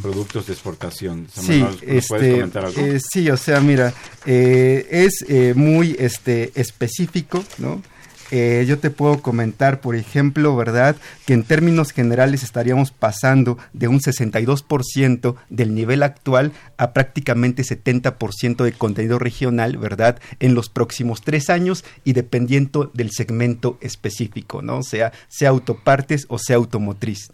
productos 0.00 0.46
de 0.46 0.52
exportación? 0.52 1.26
Sí, 1.34 1.60
puedes 1.60 2.04
este, 2.04 2.32
comentar 2.34 2.66
algo? 2.66 2.80
sí, 3.10 3.28
o 3.28 3.36
sea, 3.36 3.60
mira, 3.60 3.92
es 4.24 5.24
muy 5.56 5.96
este, 5.98 6.52
específico, 6.54 7.44
¿no? 7.58 7.82
Eh, 8.30 8.64
yo 8.68 8.78
te 8.78 8.90
puedo 8.90 9.20
comentar, 9.22 9.80
por 9.80 9.96
ejemplo, 9.96 10.54
¿verdad? 10.54 10.96
Que 11.26 11.34
en 11.34 11.42
términos 11.42 11.92
generales 11.92 12.42
estaríamos 12.42 12.92
pasando 12.92 13.58
de 13.72 13.88
un 13.88 14.00
62% 14.00 15.34
del 15.48 15.74
nivel 15.74 16.02
actual 16.02 16.52
a 16.76 16.92
prácticamente 16.92 17.62
70% 17.62 18.64
de 18.64 18.72
contenido 18.72 19.18
regional, 19.18 19.76
¿verdad? 19.78 20.20
En 20.38 20.54
los 20.54 20.68
próximos 20.68 21.22
tres 21.22 21.50
años 21.50 21.84
y 22.04 22.12
dependiendo 22.12 22.90
del 22.94 23.10
segmento 23.10 23.78
específico, 23.80 24.62
¿no? 24.62 24.78
O 24.78 24.82
sea, 24.82 25.12
sea 25.28 25.50
autopartes 25.50 26.26
o 26.28 26.38
sea 26.38 26.56
automotriz. 26.56 27.30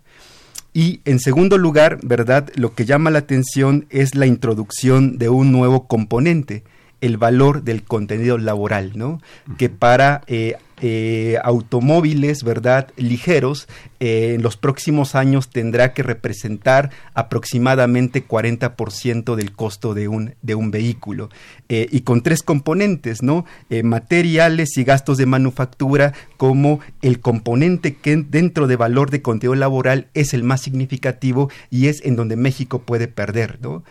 Y 0.72 1.00
en 1.06 1.20
segundo 1.20 1.56
lugar, 1.56 1.98
¿verdad? 2.02 2.50
Lo 2.54 2.74
que 2.74 2.84
llama 2.84 3.10
la 3.10 3.20
atención 3.20 3.86
es 3.88 4.14
la 4.14 4.26
introducción 4.26 5.16
de 5.16 5.30
un 5.30 5.50
nuevo 5.50 5.86
componente, 5.86 6.64
el 7.00 7.16
valor 7.16 7.62
del 7.62 7.82
contenido 7.82 8.36
laboral, 8.36 8.92
¿no? 8.94 9.20
Que 9.56 9.70
para 9.70 10.22
eh, 10.26 10.56
eh, 10.80 11.38
automóviles, 11.42 12.42
¿verdad? 12.42 12.88
Ligeros, 12.96 13.68
eh, 14.00 14.34
en 14.34 14.42
los 14.42 14.56
próximos 14.56 15.14
años 15.14 15.48
tendrá 15.48 15.94
que 15.94 16.02
representar 16.02 16.90
aproximadamente 17.14 18.26
40% 18.26 19.34
del 19.34 19.52
costo 19.52 19.94
de 19.94 20.08
un, 20.08 20.34
de 20.42 20.54
un 20.54 20.70
vehículo. 20.70 21.30
Eh, 21.68 21.86
y 21.90 22.00
con 22.00 22.22
tres 22.22 22.42
componentes, 22.42 23.22
¿no? 23.22 23.44
materiales 23.82 24.76
y 24.76 24.84
gastos 24.84 25.18
de 25.18 25.26
manufactura, 25.26 26.12
como 26.36 26.80
el 27.02 27.20
componente 27.20 27.96
que 27.96 28.16
dentro 28.16 28.66
de 28.66 28.76
valor 28.76 29.10
de 29.10 29.22
contenido 29.22 29.54
laboral 29.54 30.08
es 30.14 30.34
el 30.34 30.42
más 30.42 30.60
significativo 30.60 31.50
y 31.70 31.88
es 31.88 32.04
en 32.04 32.16
donde 32.16 32.36
México 32.36 32.82
puede 32.82 33.08
perder, 33.08 33.58
¿no? 33.60 33.82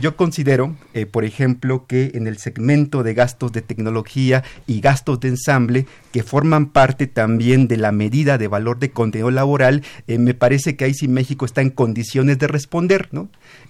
yo 0.00 0.16
considero, 0.16 0.76
por 1.12 1.24
ejemplo, 1.24 1.86
que 1.86 2.12
en 2.14 2.26
el 2.26 2.36
segmento 2.36 3.02
de 3.02 3.14
gastos 3.14 3.52
de 3.52 3.62
tecnología 3.62 4.44
y 4.66 4.82
gastos 4.82 5.18
de 5.20 5.28
ensamble, 5.28 5.86
que 6.12 6.22
forman 6.22 6.66
parte 6.66 7.06
también 7.06 7.68
de 7.68 7.78
la 7.78 7.90
medida 7.90 8.36
de 8.36 8.48
valor 8.48 8.78
de 8.78 8.90
contenido 8.90 9.30
laboral, 9.30 9.41
eh, 10.06 10.18
me 10.18 10.34
parece 10.34 10.76
que 10.76 10.84
ahí 10.84 10.94
sí 10.94 11.08
México 11.08 11.44
está 11.44 11.60
en 11.60 11.70
condiciones 11.70 12.38
de 12.38 12.46
responder, 12.46 13.08
¿no? 13.12 13.28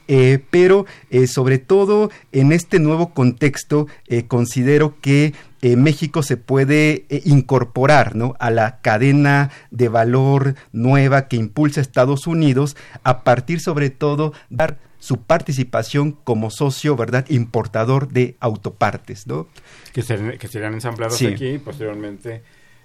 Eh, 0.09 0.43
pero 0.51 0.87
eh, 1.11 1.27
sobre 1.27 1.59
todo 1.59 2.11
en 2.33 2.53
este 2.53 2.79
nuevo 2.79 3.15
contexto 3.15 3.87
considero 4.29 5.01
que 5.01 5.33
México 5.63 6.23
se 6.23 6.37
puede 6.37 7.07
incorporar 7.25 8.17
¿no? 8.17 8.35
a 8.41 8.51
la 8.51 8.81
cadena 8.81 9.51
de 9.71 9.89
valor 9.89 10.57
nueva 10.73 11.29
que 11.29 11.37
impulsa 11.37 11.81
Estados 11.81 12.27
Unidos 12.27 12.77
a 13.05 13.23
partir 13.23 13.61
sobre 13.61 13.91
todo 13.91 14.33
dar 14.51 14.79
su 14.99 15.23
participación 15.23 16.13
como 16.13 16.51
socio, 16.51 16.95
¿verdad?, 16.97 17.27
importador 17.29 18.09
de 18.09 18.37
autopartes, 18.41 19.27
¿no? 19.27 19.49
Que, 19.93 20.03
que 20.39 20.49
serían 20.49 20.75
ensambladas 20.75 21.21
aquí 21.23 21.47
y 21.47 21.59
posteriormente 21.59 22.43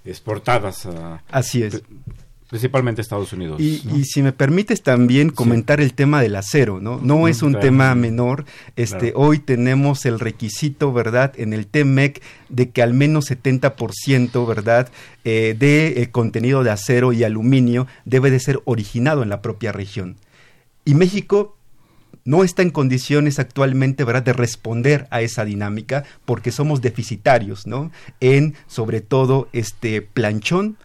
exportadas 0.07 0.85
a... 0.85 1.21
Así 1.29 1.63
es. 1.63 1.83
Principalmente 2.47 3.01
Estados 3.01 3.33
Unidos. 3.33 3.59
Y, 3.59 4.05
si 4.05 4.21
me 4.21 4.31
permites 4.31 4.81
también 4.81 5.31
comentar 5.31 5.81
el 5.81 5.93
tema 5.93 6.21
del 6.21 6.37
acero, 6.37 6.79
¿no? 6.79 6.97
No 7.03 7.27
es 7.27 7.41
un 7.41 7.59
tema 7.59 7.93
menor. 7.93 8.45
Este, 8.77 9.11
Hoy 9.15 9.39
tenemos 9.39 10.05
el 10.05 10.17
requisito, 10.17 10.93
¿verdad?, 10.93 11.33
en 11.37 11.51
el 11.51 11.67
TEMEC 11.67 12.21
de 12.47 12.69
que 12.69 12.81
al 12.81 12.93
menos 12.93 13.29
70%, 13.29 14.47
¿verdad?, 14.47 14.89
eh, 15.25 15.57
de 15.59 16.01
eh, 16.01 16.09
contenido 16.09 16.63
de 16.63 16.71
acero 16.71 17.11
y 17.11 17.25
aluminio 17.25 17.85
debe 18.05 18.31
de 18.31 18.39
ser 18.39 18.61
originado 18.63 19.23
en 19.23 19.29
la 19.29 19.41
propia 19.41 19.73
región. 19.73 20.15
Y 20.85 20.95
México 20.95 21.57
no 22.23 22.45
está 22.45 22.61
en 22.61 22.69
condiciones 22.69 23.39
actualmente, 23.39 24.05
¿verdad?, 24.05 24.23
de 24.23 24.33
responder 24.33 25.07
a 25.11 25.21
esa 25.21 25.43
dinámica 25.43 26.05
porque 26.23 26.53
somos 26.53 26.79
deficitarios, 26.79 27.67
¿no? 27.67 27.91
En, 28.21 28.55
sobre 28.67 29.01
todo, 29.01 29.49
este 29.51 30.01
planchón 30.01 30.77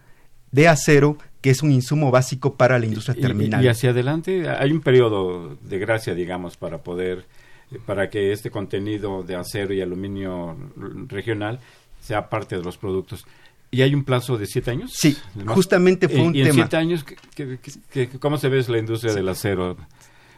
de 0.51 0.67
acero 0.67 1.17
que 1.43 1.49
es 1.49 1.61
un 1.61 1.73
insumo 1.73 2.09
básico 2.09 2.55
para 2.55 2.79
la 2.79 2.85
industria 2.85 3.15
terminal. 3.15 3.61
Y, 3.61 3.67
hacia 3.67 3.89
adelante 3.89 4.49
hay 4.49 4.71
un 4.71 4.79
periodo 4.79 5.57
de 5.61 5.77
gracia, 5.77 6.15
digamos, 6.15 6.55
para 6.55 6.77
poder, 6.77 7.25
para 7.85 8.09
que 8.09 8.31
este 8.31 8.49
contenido 8.49 9.23
de 9.23 9.35
acero 9.35 9.73
y 9.73 9.81
aluminio 9.81 10.55
regional 11.09 11.59
sea 11.99 12.29
parte 12.29 12.55
de 12.55 12.63
los 12.63 12.77
productos. 12.77 13.25
¿Y 13.71 13.81
hay 13.81 13.93
un 13.93 14.05
plazo 14.05 14.37
de 14.37 14.45
siete 14.45 14.71
años? 14.71 14.93
Sí, 14.95 15.17
justamente 15.47 16.07
fue 16.07 16.21
un 16.21 16.33
y 16.33 16.43
tema. 16.43 16.47
en 16.47 16.53
siete 16.53 16.77
años, 16.77 17.05
¿cómo 18.21 18.37
se 18.37 18.47
ve 18.47 18.63
la 18.69 18.77
industria 18.77 19.13
del 19.13 19.27
acero? 19.27 19.75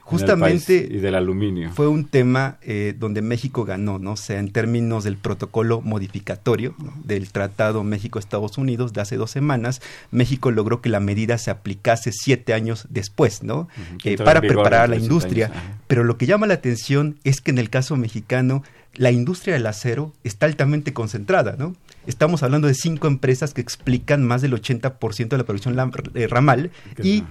Justamente 0.06 0.88
y 0.90 0.98
del 1.00 1.16
aluminio. 1.16 1.72
Fue 1.72 1.88
un 1.88 2.06
tema 2.06 2.58
eh, 2.62 2.94
donde 2.98 3.24
México 3.24 3.66
ganó, 3.66 3.98
¿no? 3.98 4.12
O 4.12 4.18
sea, 4.18 4.40
en 4.40 4.52
términos 4.52 5.04
del 5.04 5.18
protocolo 5.18 5.82
modificatorio 5.82 6.76
del 7.04 7.32
Tratado 7.32 7.84
México-Estados 7.84 8.60
Unidos 8.60 8.94
de 8.94 9.02
hace 9.02 9.18
dos 9.18 9.32
semanas, 9.32 9.82
México 10.12 10.52
logró 10.52 10.80
que 10.80 10.90
la 10.90 11.00
medida 11.00 11.40
se 11.40 11.50
aplicase 11.50 12.12
siete 12.14 12.54
años 12.54 12.86
después, 12.92 13.42
¿no? 13.42 13.68
Eh, 14.04 14.18
para 14.18 14.42
preparar 14.42 14.84
a 14.84 14.88
la 14.88 14.96
industria. 14.96 15.52
Pero 15.88 16.04
lo 16.04 16.18
que 16.18 16.28
llama 16.28 16.46
la 16.46 16.54
atención 16.54 17.18
es 17.24 17.42
que 17.42 17.50
en 17.50 17.58
el 17.58 17.72
caso 17.72 17.98
mexicano, 17.98 18.62
la 18.94 19.12
industria 19.12 19.56
del 19.56 19.66
acero 19.66 20.14
está 20.24 20.46
altamente 20.46 20.94
concentrada, 20.94 21.56
¿no? 21.58 21.76
Estamos 22.06 22.44
hablando 22.44 22.68
de 22.68 22.76
cinco 22.76 23.08
empresas 23.08 23.56
que 23.56 23.62
explican 23.62 24.24
más 24.24 24.44
del 24.44 24.54
80% 24.54 25.30
de 25.30 25.38
la 25.38 25.44
producción 25.46 25.76
eh, 26.14 26.28
ramal 26.28 26.70
y 27.02 27.24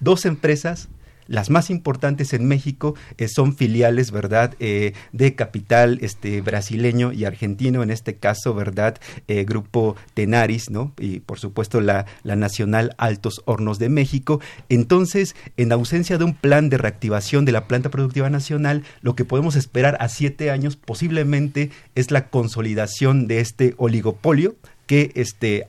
dos 0.00 0.24
empresas 0.24 0.88
las 1.26 1.50
más 1.50 1.70
importantes 1.70 2.32
en 2.32 2.46
México 2.46 2.94
eh, 3.18 3.28
son 3.28 3.56
filiales, 3.56 4.10
¿verdad?, 4.10 4.54
eh, 4.60 4.92
de 5.12 5.34
capital 5.34 5.98
este, 6.02 6.40
brasileño 6.40 7.12
y 7.12 7.24
argentino, 7.24 7.82
en 7.82 7.90
este 7.90 8.16
caso, 8.16 8.54
¿verdad?, 8.54 8.98
eh, 9.28 9.44
Grupo 9.44 9.96
Tenaris, 10.14 10.70
¿no? 10.70 10.92
Y 10.98 11.20
por 11.20 11.38
supuesto 11.38 11.80
la, 11.80 12.06
la 12.22 12.36
Nacional 12.36 12.94
Altos 12.98 13.42
Hornos 13.44 13.78
de 13.78 13.88
México. 13.88 14.40
Entonces, 14.68 15.34
en 15.56 15.72
ausencia 15.72 16.18
de 16.18 16.24
un 16.24 16.34
plan 16.34 16.68
de 16.68 16.78
reactivación 16.78 17.44
de 17.44 17.52
la 17.52 17.66
planta 17.66 17.90
productiva 17.90 18.30
nacional, 18.30 18.84
lo 19.00 19.14
que 19.14 19.24
podemos 19.24 19.56
esperar 19.56 19.96
a 20.00 20.08
siete 20.08 20.50
años 20.50 20.76
posiblemente 20.76 21.70
es 21.94 22.10
la 22.10 22.28
consolidación 22.28 23.26
de 23.26 23.40
este 23.40 23.74
oligopolio 23.76 24.56
que 24.86 25.12
este 25.14 25.66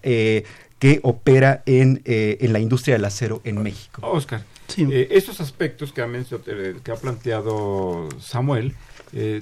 que 0.79 0.99
opera 1.03 1.63
en, 1.65 2.01
en 2.05 2.51
la 2.51 2.59
industria 2.59 2.95
del 2.95 3.05
acero 3.05 3.39
en 3.45 3.61
México. 3.63 4.01
Oscar, 4.05 4.43
eh, 4.77 5.07
estos 5.11 5.39
aspectos 5.41 5.91
que 5.91 6.01
ha, 6.01 6.07
eh, 6.07 6.75
que 6.83 6.91
ha 6.91 6.95
planteado 6.95 8.09
Samuel, 8.19 8.73
eh, 9.13 9.41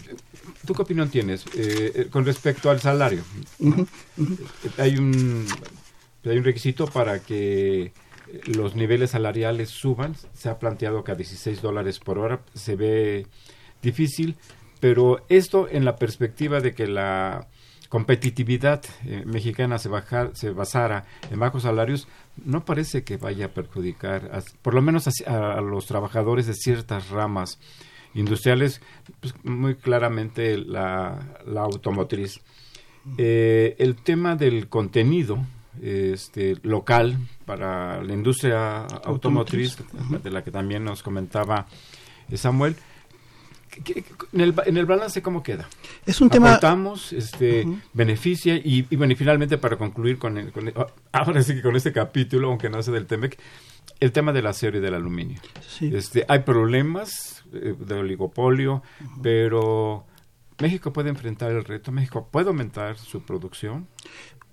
¿tú 0.66 0.74
qué 0.74 0.82
opinión 0.82 1.10
tienes 1.10 1.46
con 2.10 2.26
respecto 2.26 2.70
al 2.70 2.80
salario? 2.80 3.24
Hay, 4.78 4.98
un, 4.98 5.48
hay 6.26 6.38
un 6.38 6.44
requisito 6.44 6.88
para 6.88 7.20
que 7.20 7.94
los 8.46 8.76
niveles 8.76 9.12
salariales 9.12 9.70
suban. 9.70 10.16
Se 10.34 10.50
ha 10.50 10.60
planteado 10.60 11.04
que 11.04 11.12
a 11.12 11.16
16 11.16 11.62
dólares 11.62 12.00
por 12.00 12.20
hora 12.20 12.42
se 12.54 12.76
ve 12.76 13.28
difícil, 13.82 14.36
pero 14.80 15.26
esto 15.30 15.68
en 15.70 15.86
la 15.86 15.96
perspectiva 15.96 16.60
de 16.60 16.74
que 16.74 16.88
la 16.88 17.48
competitividad 17.92 18.86
mexicana 19.26 19.78
se, 19.78 19.90
bajar, 19.90 20.32
se 20.34 20.52
basara 20.52 21.04
en 21.30 21.38
bajos 21.42 21.64
salarios, 21.64 22.08
no 22.46 22.64
parece 22.64 23.04
que 23.04 23.18
vaya 23.18 23.48
a 23.48 23.50
perjudicar, 23.50 24.32
por 24.62 24.74
lo 24.74 24.82
menos 24.82 25.10
a, 25.28 25.60
los 25.60 25.88
trabajadores 25.88 26.48
de 26.48 26.54
ciertas 26.54 27.10
ramas 27.10 27.60
industriales, 28.14 28.82
pues, 29.20 29.34
muy 29.44 29.76
claramente 29.76 30.58
la, 30.58 31.20
automotriz. 31.58 32.40
Eh, 33.18 33.76
el 33.78 33.98
tema 33.98 34.38
del 34.38 34.70
contenido 34.70 35.46
este, 35.82 36.56
local 36.64 37.18
para 37.46 38.02
la 38.02 38.14
industria 38.14 38.86
automotriz, 38.86 39.78
de 40.24 40.32
la 40.32 40.46
que 40.46 40.52
también 40.52 40.86
nos 40.86 41.04
comentaba 41.04 41.68
Samuel, 42.36 42.78
en 44.34 44.42
el, 44.42 44.54
en 44.66 44.78
el 44.78 44.86
balance 44.86 45.22
cómo 45.22 45.44
queda? 45.44 45.68
Es 46.06 46.22
un 46.22 46.30
tema... 46.30 46.50
Aportamos, 46.50 47.14
este, 47.14 47.66
beneficia 47.94 48.56
y, 48.56 48.84
bueno, 48.96 49.14
y 49.14 49.16
finalmente 49.16 49.58
para 49.58 49.78
concluir 49.78 50.18
con, 50.18 50.38
el, 50.38 50.52
con 50.52 50.68
ah, 50.76 50.88
ahora 51.12 51.42
sí 51.44 51.56
que 51.56 51.62
con 51.62 51.76
este 51.76 51.92
capítulo, 51.92 52.50
aunque 52.50 52.70
no 52.70 52.82
sea 52.82 52.94
del 52.94 53.06
TEMEC, 53.06 53.40
el 54.00 54.12
tema 54.12 54.34
del 54.34 54.48
acero 54.48 54.78
y 54.78 54.82
del 54.82 54.96
aluminio. 54.96 55.40
Este, 55.80 56.26
hay 56.28 56.40
problemas 56.40 57.44
eh, 57.54 57.76
de 57.78 57.96
oligopolio, 57.96 58.84
pero 59.22 60.06
México 60.60 60.92
puede 60.92 61.10
enfrentar 61.10 61.52
el 61.52 61.64
reto, 61.64 61.92
México 61.92 62.28
puede 62.32 62.48
aumentar 62.48 62.98
su 62.98 63.22
producción 63.22 63.88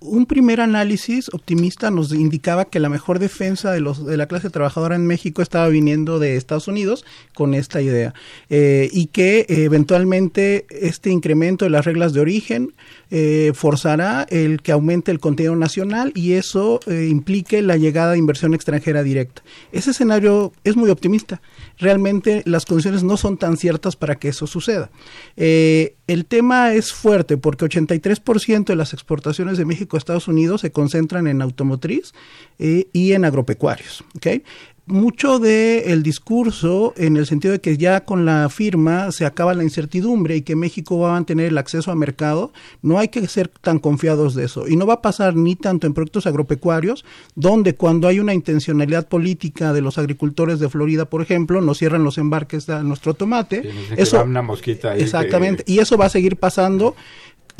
un 0.00 0.26
primer 0.26 0.60
análisis 0.60 1.28
optimista 1.32 1.90
nos 1.90 2.12
indicaba 2.12 2.66
que 2.66 2.80
la 2.80 2.88
mejor 2.88 3.18
defensa 3.18 3.72
de, 3.72 3.80
la 3.80 4.26
clase 4.26 4.50
trabajadora 4.50 4.96
en 4.96 5.06
México 5.06 5.42
estaba 5.42 5.68
viniendo 5.68 6.18
de 6.18 6.36
Estados 6.36 6.68
Unidos 6.68 7.04
con 7.34 7.54
esta 7.54 7.80
idea 7.80 8.14
eh, 8.50 8.88
y 8.92 9.06
que 9.06 9.46
eventualmente 9.48 10.66
este 10.70 11.10
incremento 11.10 11.64
de 11.64 11.70
las 11.70 11.84
reglas 11.84 12.12
de 12.12 12.20
origen 12.20 12.74
eh, 13.10 13.52
forzará 13.54 14.26
el 14.30 14.62
que 14.62 14.72
aumente 14.72 15.10
el 15.10 15.20
contenido 15.20 15.56
nacional 15.56 16.12
y 16.14 16.32
eso 16.34 16.80
eh, 16.86 17.08
implique 17.10 17.62
la 17.62 17.76
llegada 17.76 18.12
de 18.12 18.18
inversión 18.18 18.54
extranjera 18.54 19.02
directa. 19.02 19.42
Ese 19.72 19.90
escenario 19.90 20.52
es 20.64 20.76
muy 20.76 20.90
optimista. 20.90 21.40
Realmente 21.78 22.42
las 22.44 22.66
condiciones 22.66 23.02
no 23.02 23.16
son 23.16 23.38
tan 23.38 23.56
ciertas 23.56 23.96
para 23.96 24.16
que 24.16 24.28
eso 24.28 24.46
suceda. 24.46 24.90
El 25.36 26.24
tema 26.26 26.72
es 26.72 26.92
fuerte 26.92 27.36
porque 27.36 27.66
83% 27.66 28.64
de 28.64 28.76
las 28.76 28.92
exportaciones 28.92 29.58
de 29.58 29.64
México 29.64 29.87
a 29.96 29.98
Estados 29.98 30.28
Unidos 30.28 30.60
se 30.60 30.72
concentran 30.72 31.26
en 31.26 31.42
automotriz 31.42 32.12
y 32.58 33.12
en 33.12 33.24
agropecuarios. 33.24 34.04
¿okay? 34.16 34.42
mucho 34.88 35.38
del 35.38 35.88
el 35.88 36.02
discurso 36.02 36.94
en 36.96 37.16
el 37.16 37.26
sentido 37.26 37.52
de 37.52 37.60
que 37.60 37.76
ya 37.76 38.04
con 38.04 38.24
la 38.24 38.48
firma 38.48 39.12
se 39.12 39.26
acaba 39.26 39.54
la 39.54 39.62
incertidumbre 39.62 40.36
y 40.36 40.42
que 40.42 40.56
México 40.56 40.98
va 40.98 41.10
a 41.10 41.12
mantener 41.12 41.48
el 41.48 41.58
acceso 41.58 41.90
a 41.90 41.94
mercado, 41.94 42.52
no 42.82 42.98
hay 42.98 43.08
que 43.08 43.26
ser 43.28 43.48
tan 43.48 43.78
confiados 43.78 44.34
de 44.34 44.44
eso. 44.44 44.66
Y 44.66 44.76
no 44.76 44.86
va 44.86 44.94
a 44.94 45.02
pasar 45.02 45.36
ni 45.36 45.56
tanto 45.56 45.86
en 45.86 45.94
productos 45.94 46.26
agropecuarios, 46.26 47.04
donde 47.34 47.74
cuando 47.74 48.08
hay 48.08 48.18
una 48.18 48.34
intencionalidad 48.34 49.08
política 49.08 49.72
de 49.72 49.82
los 49.82 49.98
agricultores 49.98 50.58
de 50.58 50.68
Florida, 50.68 51.04
por 51.04 51.22
ejemplo, 51.22 51.60
nos 51.60 51.78
cierran 51.78 52.04
los 52.04 52.18
embarques 52.18 52.66
de 52.66 52.82
nuestro 52.82 53.14
tomate. 53.14 53.70
eso, 53.96 54.22
una 54.24 54.42
mosquita 54.42 54.96
exactamente. 54.96 55.64
Y 55.66 55.78
eso 55.78 55.96
va 55.96 56.06
a 56.06 56.10
seguir 56.10 56.36
pasando 56.36 56.96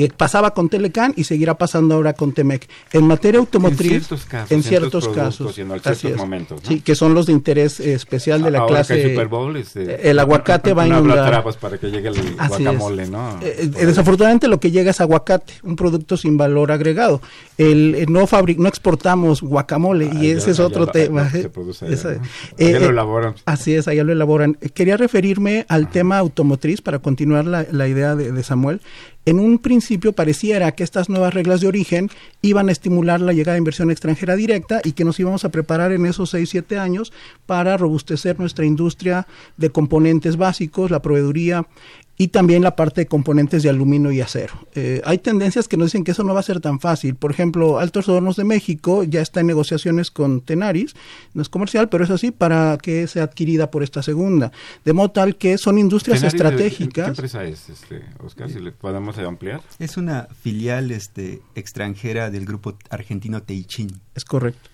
pasaba 0.06 0.54
con 0.54 0.68
Telecan 0.68 1.12
y 1.16 1.24
seguirá 1.24 1.58
pasando 1.58 1.96
ahora 1.96 2.12
con 2.12 2.32
Temec. 2.32 2.68
En 2.92 3.04
materia 3.04 3.40
automotriz, 3.40 4.08
en 4.48 4.62
ciertos 4.62 5.08
casos, 5.08 5.58
en 5.58 5.68
ciertos, 5.80 6.16
momentos, 6.16 6.60
sí, 6.62 6.80
que 6.80 6.94
son 6.94 7.14
los 7.14 7.26
de 7.26 7.32
interés 7.32 7.80
especial 7.80 8.42
de 8.42 8.52
la 8.52 8.64
clase. 8.66 9.10
Super 9.10 9.26
Bowl, 9.26 9.56
este, 9.56 10.08
el 10.08 10.18
aguacate 10.20 10.72
va 10.72 10.84
a 10.84 10.86
inundar. 10.88 11.44
para 11.60 11.78
que 11.78 11.90
llegue 11.90 12.08
el 12.08 12.36
guacamole, 12.36 13.08
¿no? 13.08 13.40
Eh, 13.42 13.56
eh, 13.58 13.86
desafortunadamente 13.86 14.46
lo 14.46 14.60
que 14.60 14.70
llega 14.70 14.92
es 14.92 15.00
aguacate, 15.00 15.54
un 15.64 15.74
producto 15.74 16.16
sin 16.16 16.36
valor 16.36 16.70
agregado. 16.70 17.20
El, 17.56 17.96
eh, 17.96 18.06
no 18.08 18.26
fabric, 18.28 18.58
no 18.58 18.68
exportamos 18.68 19.42
guacamole 19.42 20.10
y 20.12 20.30
ese 20.30 20.52
es 20.52 20.60
otro 20.60 20.86
tema. 20.86 21.28
Se 21.30 21.48
produce 21.48 21.86
allá, 21.86 22.78
lo 22.78 22.90
elaboran. 22.90 23.34
Así 23.46 23.74
es, 23.74 23.88
allá 23.88 24.04
lo 24.04 24.12
elaboran. 24.12 24.54
Quería 24.74 24.96
referirme 24.96 25.66
al 25.68 25.90
tema 25.90 26.18
automotriz 26.18 26.82
para 26.82 27.00
continuar 27.00 27.46
la, 27.46 27.66
la 27.70 27.88
idea 27.88 28.14
de, 28.14 28.30
de 28.30 28.42
Samuel 28.44 28.80
en 29.28 29.40
un 29.40 29.58
principio 29.58 30.14
pareciera 30.14 30.72
que 30.72 30.82
estas 30.82 31.10
nuevas 31.10 31.34
reglas 31.34 31.60
de 31.60 31.66
origen 31.66 32.08
iban 32.40 32.70
a 32.70 32.72
estimular 32.72 33.20
la 33.20 33.34
llegada 33.34 33.52
de 33.52 33.58
inversión 33.58 33.90
extranjera 33.90 34.36
directa 34.36 34.80
y 34.82 34.92
que 34.92 35.04
nos 35.04 35.20
íbamos 35.20 35.44
a 35.44 35.50
preparar 35.50 35.92
en 35.92 36.06
esos 36.06 36.30
6, 36.30 36.48
7 36.48 36.78
años 36.78 37.12
para 37.44 37.76
robustecer 37.76 38.40
nuestra 38.40 38.64
industria 38.64 39.26
de 39.58 39.68
componentes 39.68 40.38
básicos, 40.38 40.90
la 40.90 41.02
proveeduría 41.02 41.66
y 42.18 42.28
también 42.28 42.62
la 42.64 42.74
parte 42.74 43.02
de 43.02 43.06
componentes 43.06 43.62
de 43.62 43.70
aluminio 43.70 44.10
y 44.10 44.20
acero. 44.20 44.54
Eh, 44.74 45.00
hay 45.04 45.18
tendencias 45.18 45.68
que 45.68 45.76
nos 45.76 45.86
dicen 45.86 46.02
que 46.02 46.10
eso 46.10 46.24
no 46.24 46.34
va 46.34 46.40
a 46.40 46.42
ser 46.42 46.60
tan 46.60 46.80
fácil. 46.80 47.14
Por 47.14 47.30
ejemplo, 47.30 47.78
Altos 47.78 48.08
Hornos 48.08 48.34
de 48.34 48.42
México 48.42 49.04
ya 49.04 49.22
está 49.22 49.40
en 49.40 49.46
negociaciones 49.46 50.10
con 50.10 50.40
Tenaris, 50.40 50.94
no 51.32 51.42
es 51.42 51.48
comercial, 51.48 51.88
pero 51.88 52.02
es 52.02 52.10
así 52.10 52.32
para 52.32 52.76
que 52.78 53.06
sea 53.06 53.22
adquirida 53.22 53.70
por 53.70 53.84
esta 53.84 54.02
segunda. 54.02 54.50
De 54.84 54.92
modo 54.92 55.12
tal 55.12 55.36
que 55.36 55.58
son 55.58 55.78
industrias 55.78 56.24
estratégicas. 56.24 57.04
¿Qué 57.04 57.10
empresa 57.10 57.44
es, 57.44 57.70
este, 57.70 58.02
Oscar? 58.18 58.50
Si 58.50 58.58
le 58.58 58.72
podemos 58.72 59.16
ampliar. 59.18 59.60
Es 59.78 59.96
una 59.96 60.26
filial 60.42 60.90
este, 60.90 61.40
extranjera 61.54 62.30
del 62.30 62.44
grupo 62.46 62.76
argentino 62.90 63.42
Teichin. 63.42 64.00
Es 64.16 64.24
correcto. 64.24 64.70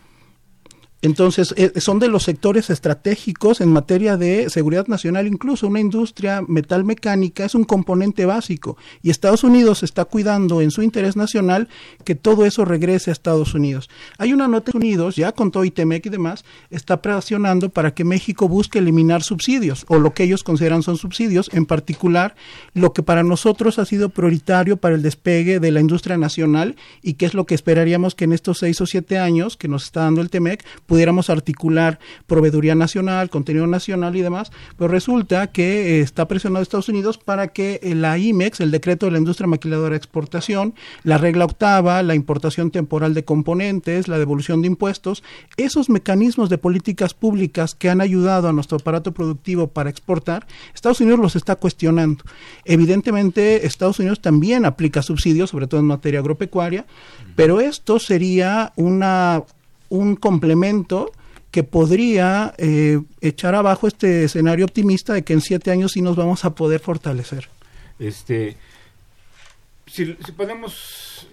Entonces, 1.05 1.53
eh, 1.59 1.71
son 1.83 1.99
de 1.99 2.09
los 2.09 2.23
sectores 2.23 2.71
estratégicos 2.71 3.61
en 3.61 3.71
materia 3.71 4.17
de 4.17 4.49
seguridad 4.49 4.87
nacional, 4.87 5.27
incluso 5.27 5.69
una 5.69 5.79
industria 5.79 6.41
metalmecánica 6.49 7.45
es 7.45 7.55
un 7.55 7.65
componente 7.65 8.25
básico 8.25 8.79
y 9.03 9.11
Estados 9.11 9.45
Unidos 9.45 9.83
está 9.83 10.07
cuidando 10.07 10.63
en 10.63 10.71
su 10.71 10.81
interés 10.81 11.15
nacional 11.15 11.69
que 12.05 12.15
todo 12.15 12.47
eso 12.47 12.65
regrese 12.65 13.11
a 13.11 13.13
Estados 13.13 13.53
Unidos. 13.53 13.91
Hay 14.17 14.33
una 14.33 14.49
nota 14.49 14.73
de 14.73 14.79
Unidos, 14.79 15.17
ya 15.17 15.33
con 15.33 15.51
todo 15.51 15.67
ITEMEC 15.67 16.07
y 16.07 16.09
demás, 16.09 16.43
está 16.71 17.03
presionando 17.03 17.69
para 17.69 17.93
que 17.93 18.05
México 18.05 18.49
busque 18.49 18.79
eliminar 18.79 19.23
subsidios 19.23 19.85
o 19.89 19.99
lo 19.99 20.15
que 20.15 20.23
ellos 20.23 20.43
consideran 20.43 20.83
son 20.83 20.97
subsidios, 20.97 21.51
en 21.53 21.67
particular 21.67 22.35
lo 22.73 22.95
que 22.95 23.03
para 23.03 23.23
nosotros 23.23 23.79
ha 23.79 23.85
sido 23.85 24.09
prioritario 24.09 24.79
para 24.79 24.95
el 24.95 25.03
despegue 25.03 25.61
de 25.61 25.71
la 25.71 25.81
industria 25.81 26.17
nacional 26.17 26.77
y 27.03 27.15
que 27.15 27.27
es 27.27 27.35
lo 27.35 27.45
que 27.45 27.55
esperaríamos 27.55 28.15
que 28.15 28.25
en 28.25 28.33
estos 28.33 28.61
seis 28.61 28.81
o 28.81 28.87
siete 28.87 29.19
años 29.19 29.59
que 29.59 29.69
nos 29.69 29.85
está 29.85 30.01
dando 30.01 30.23
el 30.23 30.31
TEMEC 30.31 30.65
pudiéramos 30.95 31.29
articular 31.29 31.99
proveeduría 32.29 32.77
nacional, 32.77 33.29
contenido 33.29 33.67
nacional 33.67 34.15
y 34.15 34.23
demás, 34.23 34.53
pero 34.79 34.87
resulta 34.87 35.49
que 35.49 35.99
está 35.99 36.29
presionado 36.29 36.63
Estados 36.63 36.89
Unidos 36.89 37.19
para 37.19 37.49
que 37.49 37.81
la 37.97 38.17
IMEX, 38.17 38.61
el 38.61 38.71
decreto 38.71 39.07
de 39.07 39.11
la 39.11 39.19
industria 39.19 39.49
maquiladora 39.49 39.91
de 39.91 39.97
exportación, 39.97 40.73
la 41.03 41.19
regla 41.19 41.47
octava, 41.47 42.01
la 42.05 42.15
importación 42.15 42.71
temporal 42.71 43.13
de 43.13 43.25
componentes, 43.25 44.07
la 44.07 44.21
devolución 44.21 44.63
de 44.63 44.69
impuestos, 44.69 45.25
esos 45.57 45.91
mecanismos 45.91 46.49
de 46.49 46.59
políticas 46.59 47.13
públicas 47.13 47.75
que 47.75 47.91
han 47.91 48.01
ayudado 48.01 48.47
a 48.47 48.53
nuestro 48.53 48.77
aparato 48.77 49.11
productivo 49.13 49.67
para 49.67 49.91
exportar, 49.91 50.47
Estados 50.77 51.01
Unidos 51.01 51.19
los 51.19 51.35
está 51.35 51.57
cuestionando. 51.57 52.23
Evidentemente, 52.65 53.67
Estados 53.67 53.99
Unidos 53.99 54.21
también 54.21 54.65
aplica 54.65 55.03
subsidios, 55.03 55.51
sobre 55.51 55.67
todo 55.67 55.81
en 55.81 55.87
materia 55.87 56.21
agropecuaria, 56.21 56.87
pero 57.35 57.61
esto 57.61 57.99
sería 57.99 58.73
una, 58.77 59.43
un 59.97 60.17
complemento 60.17 61.13
que 61.51 61.63
podría 61.63 62.53
eh, 62.59 63.01
echar 63.21 63.55
abajo 63.55 63.87
este 63.87 64.25
escenario 64.25 64.65
optimista 64.65 65.13
de 65.13 65.23
que 65.23 65.35
en 65.35 65.41
siete 65.41 65.71
años 65.71 65.93
sí 65.93 66.03
nos 66.03 66.17
vamos 66.17 66.45
a 66.45 66.55
poder 66.55 66.81
fortalecer. 66.81 67.49
Este, 67.99 68.57
si, 69.87 70.05
ponemos 70.37 71.29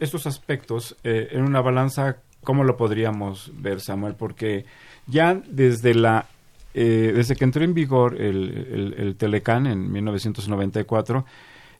estos 0.00 0.26
aspectos 0.26 0.96
eh, 1.02 1.28
en 1.32 1.42
una 1.42 1.62
balanza, 1.62 2.18
¿cómo 2.44 2.62
lo 2.62 2.76
podríamos 2.76 3.50
ver, 3.54 3.80
Samuel? 3.80 4.14
Porque 4.16 4.66
ya 5.06 5.40
desde 5.48 5.94
la 5.94 6.26
eh, 6.74 7.12
desde 7.14 7.36
que 7.36 7.44
entró 7.44 7.64
en 7.64 7.74
vigor 7.74 8.20
el, 8.20 8.94
el, 8.96 9.16
Telecan 9.16 9.66
en 9.66 9.92
1994, 9.92 11.24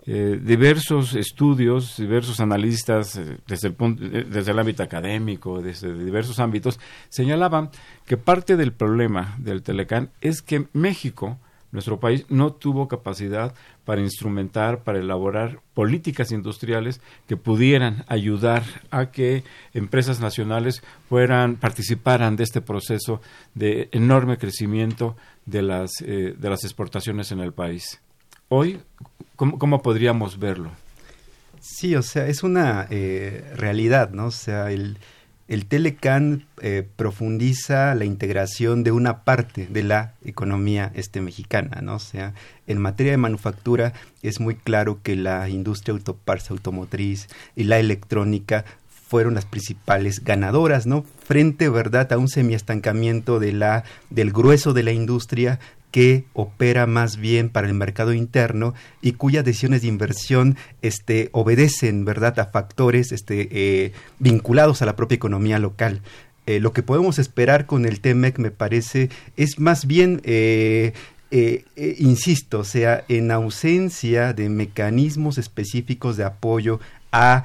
eh, 0.07 0.41
diversos 0.43 1.15
estudios, 1.15 1.97
diversos 1.97 2.41
analistas 2.41 3.21
desde 3.47 3.69
el, 3.69 4.31
desde 4.31 4.51
el 4.51 4.59
ámbito 4.59 4.83
académico, 4.83 5.63
desde 5.63 5.93
diversos 5.95 6.39
ámbitos, 6.39 6.81
señalaban 7.09 7.71
que 8.07 8.17
parte 8.17 8.57
del 8.57 8.73
problema 8.73 9.37
del 9.39 9.63
Telecan 9.63 10.11
es 10.21 10.43
que 10.43 10.67
México 10.73 11.39
nuestro 11.73 11.99
país 11.99 12.27
no 12.29 12.53
tuvo 12.53 12.87
capacidad 12.87 13.55
para 13.85 14.03
instrumentar, 14.03 14.85
para 14.85 15.01
elaborar 15.01 15.61
políticas 15.75 16.31
industriales 16.31 17.01
que 17.27 17.37
pudieran 17.37 18.05
ayudar 18.09 18.63
a 18.91 19.07
que 19.11 19.43
empresas 19.73 20.21
nacionales 20.21 20.83
fueran, 21.09 21.57
participaran 21.57 22.37
de 22.37 22.45
este 22.45 22.61
proceso 22.61 23.21
de 23.55 23.89
enorme 23.93 24.37
crecimiento 24.37 25.17
de 25.47 25.63
las, 25.63 25.91
eh, 26.03 26.35
de 26.39 26.51
las 26.51 26.63
exportaciones 26.65 27.33
en 27.33 27.41
el 27.41 27.53
país. 27.53 28.01
Hoy, 28.55 28.81
¿cómo, 29.37 29.81
podríamos 29.81 30.39
verlo? 30.39 30.73
Sí, 31.59 31.97
o 31.97 32.03
sea, 32.03 32.27
es 32.27 32.43
una 32.43 32.87
eh, 32.91 33.51
realidad, 33.57 34.11
¿no? 34.11 34.27
O 34.27 34.31
sea, 34.31 34.71
el, 34.71 34.99
el 35.49 35.65
Telecan 35.65 36.45
eh, 36.61 36.87
profundiza 36.97 37.95
la 37.95 38.05
integración 38.05 38.85
de 38.85 38.93
una 38.93 39.25
parte 39.25 39.69
de 39.69 39.83
la 39.83 40.13
economía 40.23 40.93
este 40.95 41.23
mexicana, 41.23 41.81
¿no? 41.81 41.95
O 41.95 41.99
sea, 41.99 42.35
en 42.67 42.77
materia 42.77 43.13
de 43.13 43.17
manufactura 43.17 43.95
es 44.21 44.39
muy 44.39 44.55
claro 44.55 45.01
que 45.03 45.17
la 45.17 45.49
industria 45.49 45.95
autoparse 45.95 46.53
automotriz 46.53 47.29
y 47.57 47.65
la 47.65 47.79
electrónica 47.79 48.67
fueron 49.09 49.33
las 49.35 49.47
principales 49.47 50.25
ganadoras, 50.25 50.87
¿no? 50.87 51.07
Frente, 51.25 51.71
¿verdad?, 51.71 52.13
a 52.13 52.19
un 52.19 52.29
semiestancamiento 52.29 53.41
de 53.41 53.53
la, 53.53 53.85
del 54.11 54.31
grueso 54.31 54.75
de 54.75 54.83
la 54.83 54.93
industria 54.93 55.59
que 55.93 56.25
opera 56.33 56.87
más 56.87 57.19
bien 57.19 57.51
para 57.51 57.69
el 57.69 57.75
mercado 57.75 58.13
interno 58.15 58.75
y 59.01 59.13
cuyas 59.13 59.45
decisiones 59.45 59.83
de 59.83 59.89
inversión 59.89 60.57
este, 60.81 61.29
obedecen 61.33 62.05
verdad 62.05 62.41
a 62.41 62.47
factores 62.47 63.13
este, 63.13 63.49
eh, 63.53 63.93
vinculados 64.19 64.83
a 64.83 64.87
la 64.87 64.97
propia 64.97 65.17
economía 65.17 65.61
local. 65.61 66.01
Eh, 66.47 66.59
lo 66.59 66.73
que 66.73 66.83
podemos 66.83 67.21
esperar 67.21 67.67
con 67.67 67.85
el 67.85 68.01
TEMEC 68.01 68.39
me 68.39 68.51
parece 68.51 69.11
es 69.37 69.61
más 69.61 69.87
bien 69.87 70.21
eh, 70.25 70.95
insisto, 71.99 72.61
o 72.61 72.65
sea, 72.65 73.05
en 73.09 73.31
ausencia 73.31 74.33
de 74.33 74.49
mecanismos 74.49 75.39
específicos 75.39 76.17
de 76.17 76.25
apoyo 76.25 76.81
a 77.13 77.45